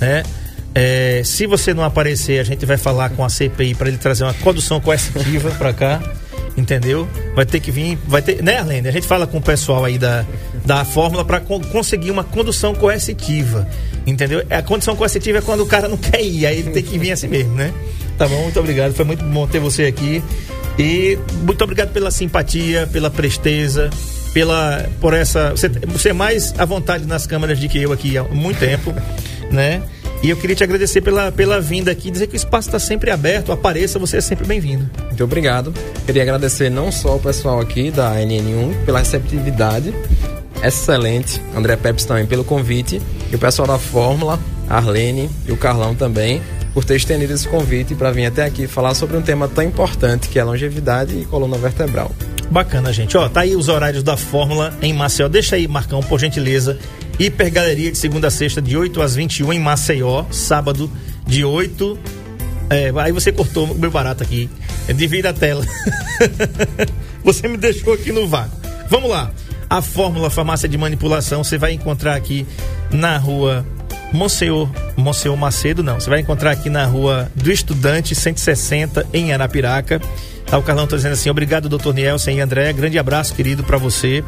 né? 0.00 0.22
É, 0.74 1.22
se 1.24 1.46
você 1.46 1.72
não 1.72 1.84
aparecer, 1.84 2.40
a 2.40 2.44
gente 2.44 2.66
vai 2.66 2.76
falar 2.76 3.10
com 3.10 3.24
a 3.24 3.28
CPI 3.28 3.74
para 3.74 3.88
ele 3.88 3.96
trazer 3.96 4.24
uma 4.24 4.34
condução 4.34 4.80
coercitiva 4.80 5.50
para 5.52 5.72
cá, 5.72 6.02
entendeu? 6.56 7.08
Vai 7.34 7.46
ter 7.46 7.60
que 7.60 7.70
vir, 7.70 7.98
vai 8.06 8.22
ter, 8.22 8.42
né, 8.42 8.58
Arlene? 8.58 8.88
A 8.88 8.90
gente 8.90 9.06
fala 9.06 9.26
com 9.26 9.38
o 9.38 9.42
pessoal 9.42 9.84
aí 9.84 9.98
da, 9.98 10.24
da 10.64 10.84
fórmula 10.84 11.24
para 11.24 11.40
co 11.40 11.60
conseguir 11.60 12.10
uma 12.10 12.24
condução 12.24 12.74
coercitiva, 12.74 13.68
entendeu? 14.06 14.44
A 14.50 14.62
condução 14.62 14.96
coercitiva 14.96 15.38
é 15.38 15.40
quando 15.40 15.60
o 15.60 15.66
cara 15.66 15.88
não 15.88 15.96
quer 15.96 16.22
ir, 16.22 16.46
aí 16.46 16.58
ele 16.58 16.70
tem 16.70 16.82
que 16.82 16.98
vir 16.98 17.12
assim 17.12 17.28
mesmo, 17.28 17.54
né? 17.54 17.72
Tá 18.18 18.26
bom, 18.28 18.42
muito 18.42 18.58
obrigado, 18.58 18.94
foi 18.94 19.04
muito 19.04 19.24
bom 19.24 19.46
ter 19.46 19.60
você 19.60 19.84
aqui 19.84 20.22
e 20.78 21.18
muito 21.42 21.62
obrigado 21.62 21.92
pela 21.92 22.10
simpatia, 22.10 22.88
pela 22.92 23.10
presteza, 23.10 23.90
pela 24.34 24.86
por 25.00 25.14
essa 25.14 25.52
você, 25.52 25.68
você 25.68 26.10
é 26.10 26.12
mais 26.12 26.52
à 26.58 26.64
vontade 26.66 27.06
nas 27.06 27.26
câmeras 27.26 27.58
de 27.58 27.68
que 27.68 27.80
eu 27.80 27.92
aqui 27.92 28.18
há 28.18 28.24
muito 28.24 28.58
tempo, 28.58 28.92
né? 29.50 29.80
E 30.22 30.30
eu 30.30 30.36
queria 30.36 30.56
te 30.56 30.64
agradecer 30.64 31.02
pela, 31.02 31.30
pela 31.30 31.60
vinda 31.60 31.90
aqui, 31.90 32.10
dizer 32.10 32.26
que 32.26 32.34
o 32.34 32.36
espaço 32.36 32.68
está 32.68 32.78
sempre 32.78 33.10
aberto, 33.10 33.52
apareça, 33.52 33.98
você 33.98 34.16
é 34.16 34.20
sempre 34.22 34.46
bem-vindo. 34.46 34.88
Muito 35.04 35.22
obrigado. 35.22 35.72
Queria 36.06 36.22
agradecer 36.22 36.70
não 36.70 36.90
só 36.90 37.16
o 37.16 37.20
pessoal 37.20 37.60
aqui 37.60 37.90
da 37.90 38.14
NN1 38.16 38.86
pela 38.86 39.00
receptividade 39.00 39.94
excelente, 40.62 41.40
André 41.54 41.76
Peps 41.76 42.04
também 42.04 42.26
pelo 42.26 42.42
convite, 42.42 43.00
e 43.30 43.36
o 43.36 43.38
pessoal 43.38 43.68
da 43.68 43.78
Fórmula, 43.78 44.40
Arlene 44.68 45.30
e 45.46 45.52
o 45.52 45.56
Carlão 45.56 45.94
também, 45.94 46.40
por 46.74 46.84
ter 46.84 46.96
estendido 46.96 47.32
esse 47.32 47.48
convite 47.48 47.94
para 47.94 48.10
vir 48.10 48.26
até 48.26 48.44
aqui 48.44 48.66
falar 48.66 48.94
sobre 48.94 49.16
um 49.16 49.22
tema 49.22 49.48
tão 49.48 49.64
importante 49.64 50.28
que 50.28 50.38
é 50.38 50.44
longevidade 50.44 51.16
e 51.16 51.24
coluna 51.24 51.56
vertebral. 51.56 52.10
Bacana, 52.50 52.92
gente. 52.92 53.16
Ó, 53.16 53.28
tá 53.28 53.40
aí 53.40 53.56
os 53.56 53.68
horários 53.68 54.02
da 54.02 54.16
Fórmula 54.16 54.76
em 54.82 54.92
Maceió. 54.92 55.28
Deixa 55.28 55.56
aí, 55.56 55.66
Marcão, 55.68 56.02
por 56.02 56.18
gentileza, 56.18 56.78
Hipergaleria 57.18 57.92
de 57.92 57.98
segunda 57.98 58.26
a 58.26 58.30
sexta, 58.30 58.60
de 58.60 58.76
8 58.76 59.00
às 59.00 59.14
21 59.14 59.52
em 59.52 59.60
Maceió. 59.60 60.24
Sábado, 60.30 60.90
de 61.26 61.44
8. 61.44 61.98
É, 62.70 62.92
aí 62.96 63.12
você 63.12 63.30
cortou 63.30 63.66
o 63.66 63.74
meu 63.74 63.90
barato 63.90 64.22
aqui. 64.22 64.50
É, 64.88 64.92
divida 64.92 65.30
a 65.30 65.32
tela. 65.32 65.64
você 67.22 67.46
me 67.46 67.56
deixou 67.56 67.94
aqui 67.94 68.10
no 68.10 68.26
vácuo. 68.26 68.58
Vamos 68.90 69.08
lá. 69.08 69.30
A 69.70 69.80
Fórmula 69.80 70.28
Farmácia 70.28 70.68
de 70.68 70.76
Manipulação 70.76 71.42
você 71.42 71.56
vai 71.56 71.72
encontrar 71.72 72.14
aqui 72.14 72.46
na 72.90 73.16
rua 73.16 73.64
Monsenhor, 74.14 74.70
Monsenhor 74.96 75.36
Macedo, 75.36 75.82
não. 75.82 75.98
Você 75.98 76.08
vai 76.08 76.20
encontrar 76.20 76.52
aqui 76.52 76.70
na 76.70 76.86
rua 76.86 77.28
do 77.34 77.50
Estudante 77.50 78.14
160 78.14 79.06
em 79.12 79.32
Arapiraca. 79.32 80.00
Tá, 80.46 80.56
o 80.56 80.62
Carlão 80.62 80.86
tá 80.86 80.94
dizendo 80.94 81.14
assim: 81.14 81.28
obrigado, 81.28 81.68
doutor 81.68 81.92
Nielsen 81.92 82.38
e 82.38 82.40
André. 82.40 82.72
Grande 82.72 82.96
abraço, 82.96 83.34
querido, 83.34 83.64
para 83.64 83.76
você. 83.76 84.22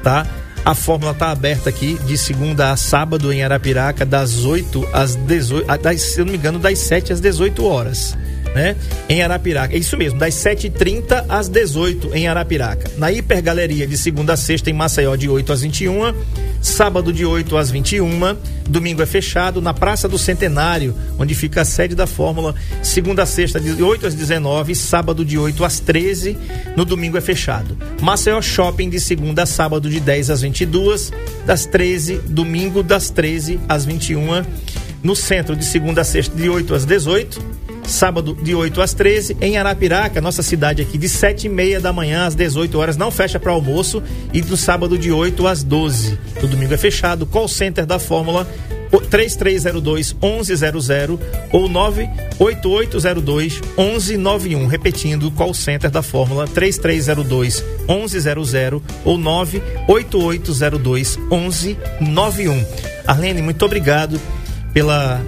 Tá? 0.00 0.24
A 0.64 0.76
fórmula 0.76 1.10
está 1.10 1.32
aberta 1.32 1.68
aqui 1.68 1.98
de 2.06 2.16
segunda 2.16 2.70
a 2.70 2.76
sábado 2.76 3.32
em 3.32 3.42
Arapiraca, 3.42 4.06
das 4.06 4.44
8 4.44 4.88
às 4.92 5.16
18, 5.16 5.66
das, 5.82 6.00
se 6.00 6.20
eu 6.20 6.24
não 6.24 6.30
me 6.30 6.38
engano, 6.38 6.60
das 6.60 6.78
7 6.78 7.12
às 7.12 7.20
18 7.20 7.66
horas. 7.66 8.16
Né? 8.54 8.76
Em 9.08 9.22
Arapiraca. 9.22 9.74
É 9.74 9.78
isso 9.78 9.96
mesmo, 9.96 10.18
das 10.18 10.34
7h30 10.34 11.24
às 11.28 11.48
18 11.48 12.14
em 12.14 12.28
Arapiraca. 12.28 12.90
Na 12.98 13.10
Hipergaleria 13.10 13.86
de 13.86 13.96
segunda 13.96 14.34
a 14.34 14.36
sexta 14.36 14.68
em 14.68 14.74
Maceió, 14.74 15.16
de 15.16 15.28
8 15.28 15.52
às 15.52 15.62
21 15.62 16.12
sábado 16.62 17.12
de 17.12 17.26
8 17.26 17.56
às 17.56 17.70
21, 17.72 18.36
domingo 18.68 19.02
é 19.02 19.06
fechado 19.06 19.60
na 19.60 19.74
Praça 19.74 20.08
do 20.08 20.16
Centenário, 20.16 20.94
onde 21.18 21.34
fica 21.34 21.62
a 21.62 21.64
sede 21.64 21.96
da 21.96 22.06
Fórmula, 22.06 22.54
segunda 22.80 23.24
a 23.24 23.26
sexta 23.26 23.60
de 23.60 23.82
8 23.82 24.06
às 24.06 24.14
19, 24.14 24.74
sábado 24.76 25.24
de 25.24 25.36
8 25.36 25.64
às 25.64 25.80
13, 25.80 26.38
no 26.76 26.84
domingo 26.84 27.18
é 27.18 27.20
fechado. 27.20 27.76
Maceió 28.00 28.40
Shopping 28.40 28.88
de 28.88 29.00
segunda 29.00 29.42
a 29.42 29.46
sábado 29.46 29.90
de 29.90 29.98
10 29.98 30.30
às 30.30 30.42
22, 30.42 31.12
das 31.44 31.66
13, 31.66 32.20
domingo 32.28 32.82
das 32.82 33.10
13 33.10 33.58
às 33.68 33.84
21, 33.84 34.44
no 35.02 35.16
centro 35.16 35.56
de 35.56 35.64
segunda 35.64 36.02
a 36.02 36.04
sexta 36.04 36.36
de 36.36 36.48
8 36.48 36.74
às 36.74 36.84
18 36.84 37.62
sábado 37.92 38.36
de 38.42 38.54
8 38.54 38.80
às 38.80 38.94
13, 38.94 39.36
em 39.40 39.56
Arapiraca, 39.56 40.20
nossa 40.20 40.42
cidade 40.42 40.82
aqui, 40.82 40.98
de 40.98 41.08
7 41.08 41.46
e 41.46 41.48
meia 41.48 41.80
da 41.80 41.92
manhã 41.92 42.26
às 42.26 42.34
18 42.34 42.78
horas, 42.78 42.96
não 42.96 43.10
fecha 43.10 43.38
para 43.38 43.52
almoço, 43.52 44.02
e 44.32 44.40
do 44.40 44.56
sábado 44.56 44.98
de 44.98 45.12
8 45.12 45.46
às 45.46 45.62
12. 45.62 46.18
No 46.40 46.48
domingo 46.48 46.74
é 46.74 46.76
fechado, 46.76 47.26
call 47.26 47.46
center 47.46 47.86
da 47.86 47.98
Fórmula 47.98 48.46
3302 49.00 50.14
1100 50.20 51.18
ou 51.52 51.68
98802 51.68 53.60
1191. 53.76 54.66
Repetindo, 54.66 55.30
call 55.30 55.54
center 55.54 55.90
da 55.90 56.02
Fórmula 56.02 56.46
3302 56.46 57.64
1100 57.88 58.82
ou 59.04 59.16
98802 59.16 61.16
1191. 61.16 62.64
Arlene, 63.06 63.42
muito 63.42 63.64
obrigado 63.64 64.20
pela 64.72 65.20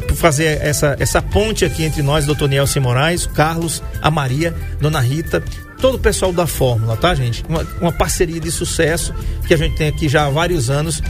por, 0.00 0.14
fazer 0.14 0.60
essa, 0.62 0.96
essa 0.98 1.20
ponte 1.20 1.64
aqui 1.64 1.84
entre 1.84 2.02
nós, 2.02 2.24
doutor 2.24 2.48
Nielsen 2.48 2.82
Moraes, 2.82 3.26
Carlos, 3.26 3.82
a 4.00 4.10
Maria, 4.10 4.54
Dona 4.80 5.00
Rita, 5.00 5.42
todo 5.80 5.96
o 5.96 5.98
pessoal 5.98 6.32
da 6.32 6.46
Fórmula, 6.46 6.96
tá, 6.96 7.14
gente? 7.14 7.44
Uma, 7.48 7.66
uma 7.80 7.92
parceria 7.92 8.40
de 8.40 8.50
sucesso 8.50 9.12
que 9.46 9.52
a 9.52 9.56
gente 9.56 9.76
tem 9.76 9.88
aqui 9.88 10.08
já 10.08 10.26
há 10.26 10.30
vários 10.30 10.70
anos 10.70 11.02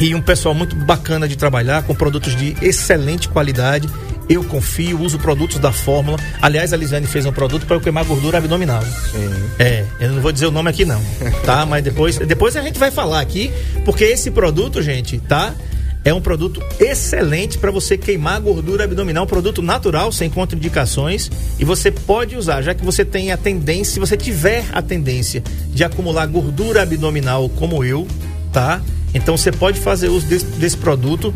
e 0.00 0.14
um 0.14 0.22
pessoal 0.22 0.54
muito 0.54 0.74
bacana 0.74 1.28
de 1.28 1.36
trabalhar, 1.36 1.82
com 1.82 1.94
produtos 1.94 2.34
de 2.34 2.56
excelente 2.62 3.28
qualidade. 3.28 3.88
Eu 4.28 4.42
confio, 4.44 5.00
uso 5.00 5.18
produtos 5.18 5.58
da 5.58 5.72
Fórmula. 5.72 6.18
Aliás, 6.40 6.72
a 6.72 6.76
Lisane 6.76 7.06
fez 7.06 7.26
um 7.26 7.32
produto 7.32 7.66
para 7.66 7.76
eu 7.76 7.80
queimar 7.80 8.04
gordura 8.04 8.38
abdominal. 8.38 8.82
Sim. 8.82 9.30
É, 9.58 9.84
eu 10.00 10.12
não 10.12 10.22
vou 10.22 10.32
dizer 10.32 10.46
o 10.46 10.50
nome 10.50 10.70
aqui 10.70 10.84
não, 10.84 11.02
tá? 11.44 11.66
Mas 11.66 11.84
depois, 11.84 12.18
depois 12.18 12.56
a 12.56 12.62
gente 12.62 12.78
vai 12.78 12.90
falar 12.90 13.20
aqui, 13.20 13.52
porque 13.84 14.04
esse 14.04 14.30
produto, 14.30 14.80
gente, 14.80 15.18
tá? 15.18 15.54
É 16.04 16.12
um 16.12 16.20
produto 16.20 16.60
excelente 16.80 17.58
para 17.58 17.70
você 17.70 17.96
queimar 17.96 18.40
gordura 18.40 18.84
abdominal, 18.84 19.24
um 19.24 19.26
produto 19.26 19.62
natural, 19.62 20.10
sem 20.10 20.28
contraindicações, 20.28 21.30
e 21.58 21.64
você 21.64 21.90
pode 21.92 22.36
usar, 22.36 22.60
já 22.62 22.74
que 22.74 22.84
você 22.84 23.04
tem 23.04 23.30
a 23.30 23.36
tendência, 23.36 23.94
se 23.94 24.00
você 24.00 24.16
tiver 24.16 24.64
a 24.72 24.82
tendência 24.82 25.42
de 25.68 25.84
acumular 25.84 26.26
gordura 26.26 26.82
abdominal 26.82 27.48
como 27.50 27.84
eu, 27.84 28.06
tá? 28.52 28.82
Então 29.14 29.36
você 29.36 29.52
pode 29.52 29.78
fazer 29.78 30.08
uso 30.08 30.26
desse, 30.26 30.44
desse 30.44 30.76
produto 30.76 31.32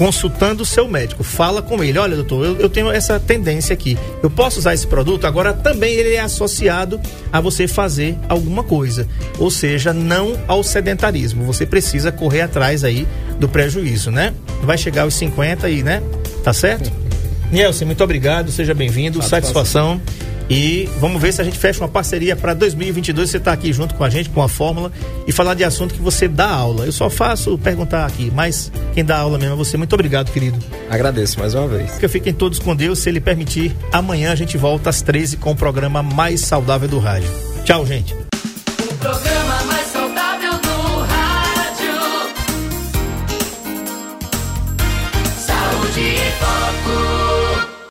consultando 0.00 0.62
o 0.62 0.66
seu 0.66 0.88
médico. 0.88 1.22
Fala 1.22 1.60
com 1.60 1.84
ele, 1.84 1.98
olha, 1.98 2.16
doutor, 2.16 2.42
eu, 2.42 2.56
eu, 2.56 2.70
tenho 2.70 2.90
essa 2.90 3.20
tendência 3.20 3.74
aqui. 3.74 3.98
Eu 4.22 4.30
posso 4.30 4.58
usar 4.58 4.72
esse 4.72 4.86
produto? 4.86 5.26
Agora 5.26 5.52
também 5.52 5.92
ele 5.92 6.14
é 6.14 6.20
associado 6.20 6.98
a 7.30 7.38
você 7.38 7.68
fazer 7.68 8.16
alguma 8.26 8.64
coisa. 8.64 9.06
Ou 9.38 9.50
seja, 9.50 9.92
não 9.92 10.40
ao 10.48 10.62
sedentarismo. 10.62 11.44
Você 11.44 11.66
precisa 11.66 12.10
correr 12.10 12.40
atrás 12.40 12.82
aí 12.82 13.06
do 13.38 13.46
prejuízo, 13.46 14.10
né? 14.10 14.32
Vai 14.62 14.78
chegar 14.78 15.02
aos 15.02 15.12
50 15.12 15.66
aí, 15.66 15.82
né? 15.82 16.02
Tá 16.42 16.54
certo? 16.54 16.90
Nielsen, 17.52 17.84
muito 17.84 18.02
obrigado, 18.02 18.50
seja 18.50 18.72
bem-vindo, 18.72 19.20
satisfação. 19.20 20.00
satisfação. 20.00 20.29
E 20.50 20.88
vamos 20.98 21.22
ver 21.22 21.32
se 21.32 21.40
a 21.40 21.44
gente 21.44 21.56
fecha 21.56 21.80
uma 21.80 21.88
parceria 21.88 22.34
para 22.34 22.52
2022. 22.54 23.30
Você 23.30 23.36
está 23.36 23.52
aqui 23.52 23.72
junto 23.72 23.94
com 23.94 24.02
a 24.02 24.10
gente, 24.10 24.28
com 24.30 24.42
a 24.42 24.48
fórmula, 24.48 24.90
e 25.26 25.30
falar 25.30 25.54
de 25.54 25.62
assunto 25.62 25.94
que 25.94 26.00
você 26.00 26.26
dá 26.26 26.50
aula. 26.50 26.86
Eu 26.86 26.92
só 26.92 27.08
faço 27.08 27.56
perguntar 27.56 28.04
aqui, 28.04 28.32
mas 28.34 28.72
quem 28.92 29.04
dá 29.04 29.18
aula 29.18 29.38
mesmo 29.38 29.54
é 29.54 29.56
você. 29.56 29.76
Muito 29.76 29.92
obrigado, 29.92 30.32
querido. 30.32 30.58
Agradeço 30.90 31.38
mais 31.38 31.54
uma 31.54 31.68
vez. 31.68 31.92
Que 31.92 32.08
fiquem 32.08 32.34
todos 32.34 32.58
com 32.58 32.74
Deus. 32.74 32.98
Se 32.98 33.08
ele 33.08 33.20
permitir, 33.20 33.76
amanhã 33.92 34.32
a 34.32 34.34
gente 34.34 34.58
volta 34.58 34.90
às 34.90 35.00
13 35.00 35.36
com 35.36 35.52
o 35.52 35.56
programa 35.56 36.02
mais 36.02 36.40
saudável 36.40 36.88
do 36.88 36.98
rádio. 36.98 37.30
Tchau, 37.64 37.86
gente. 37.86 38.29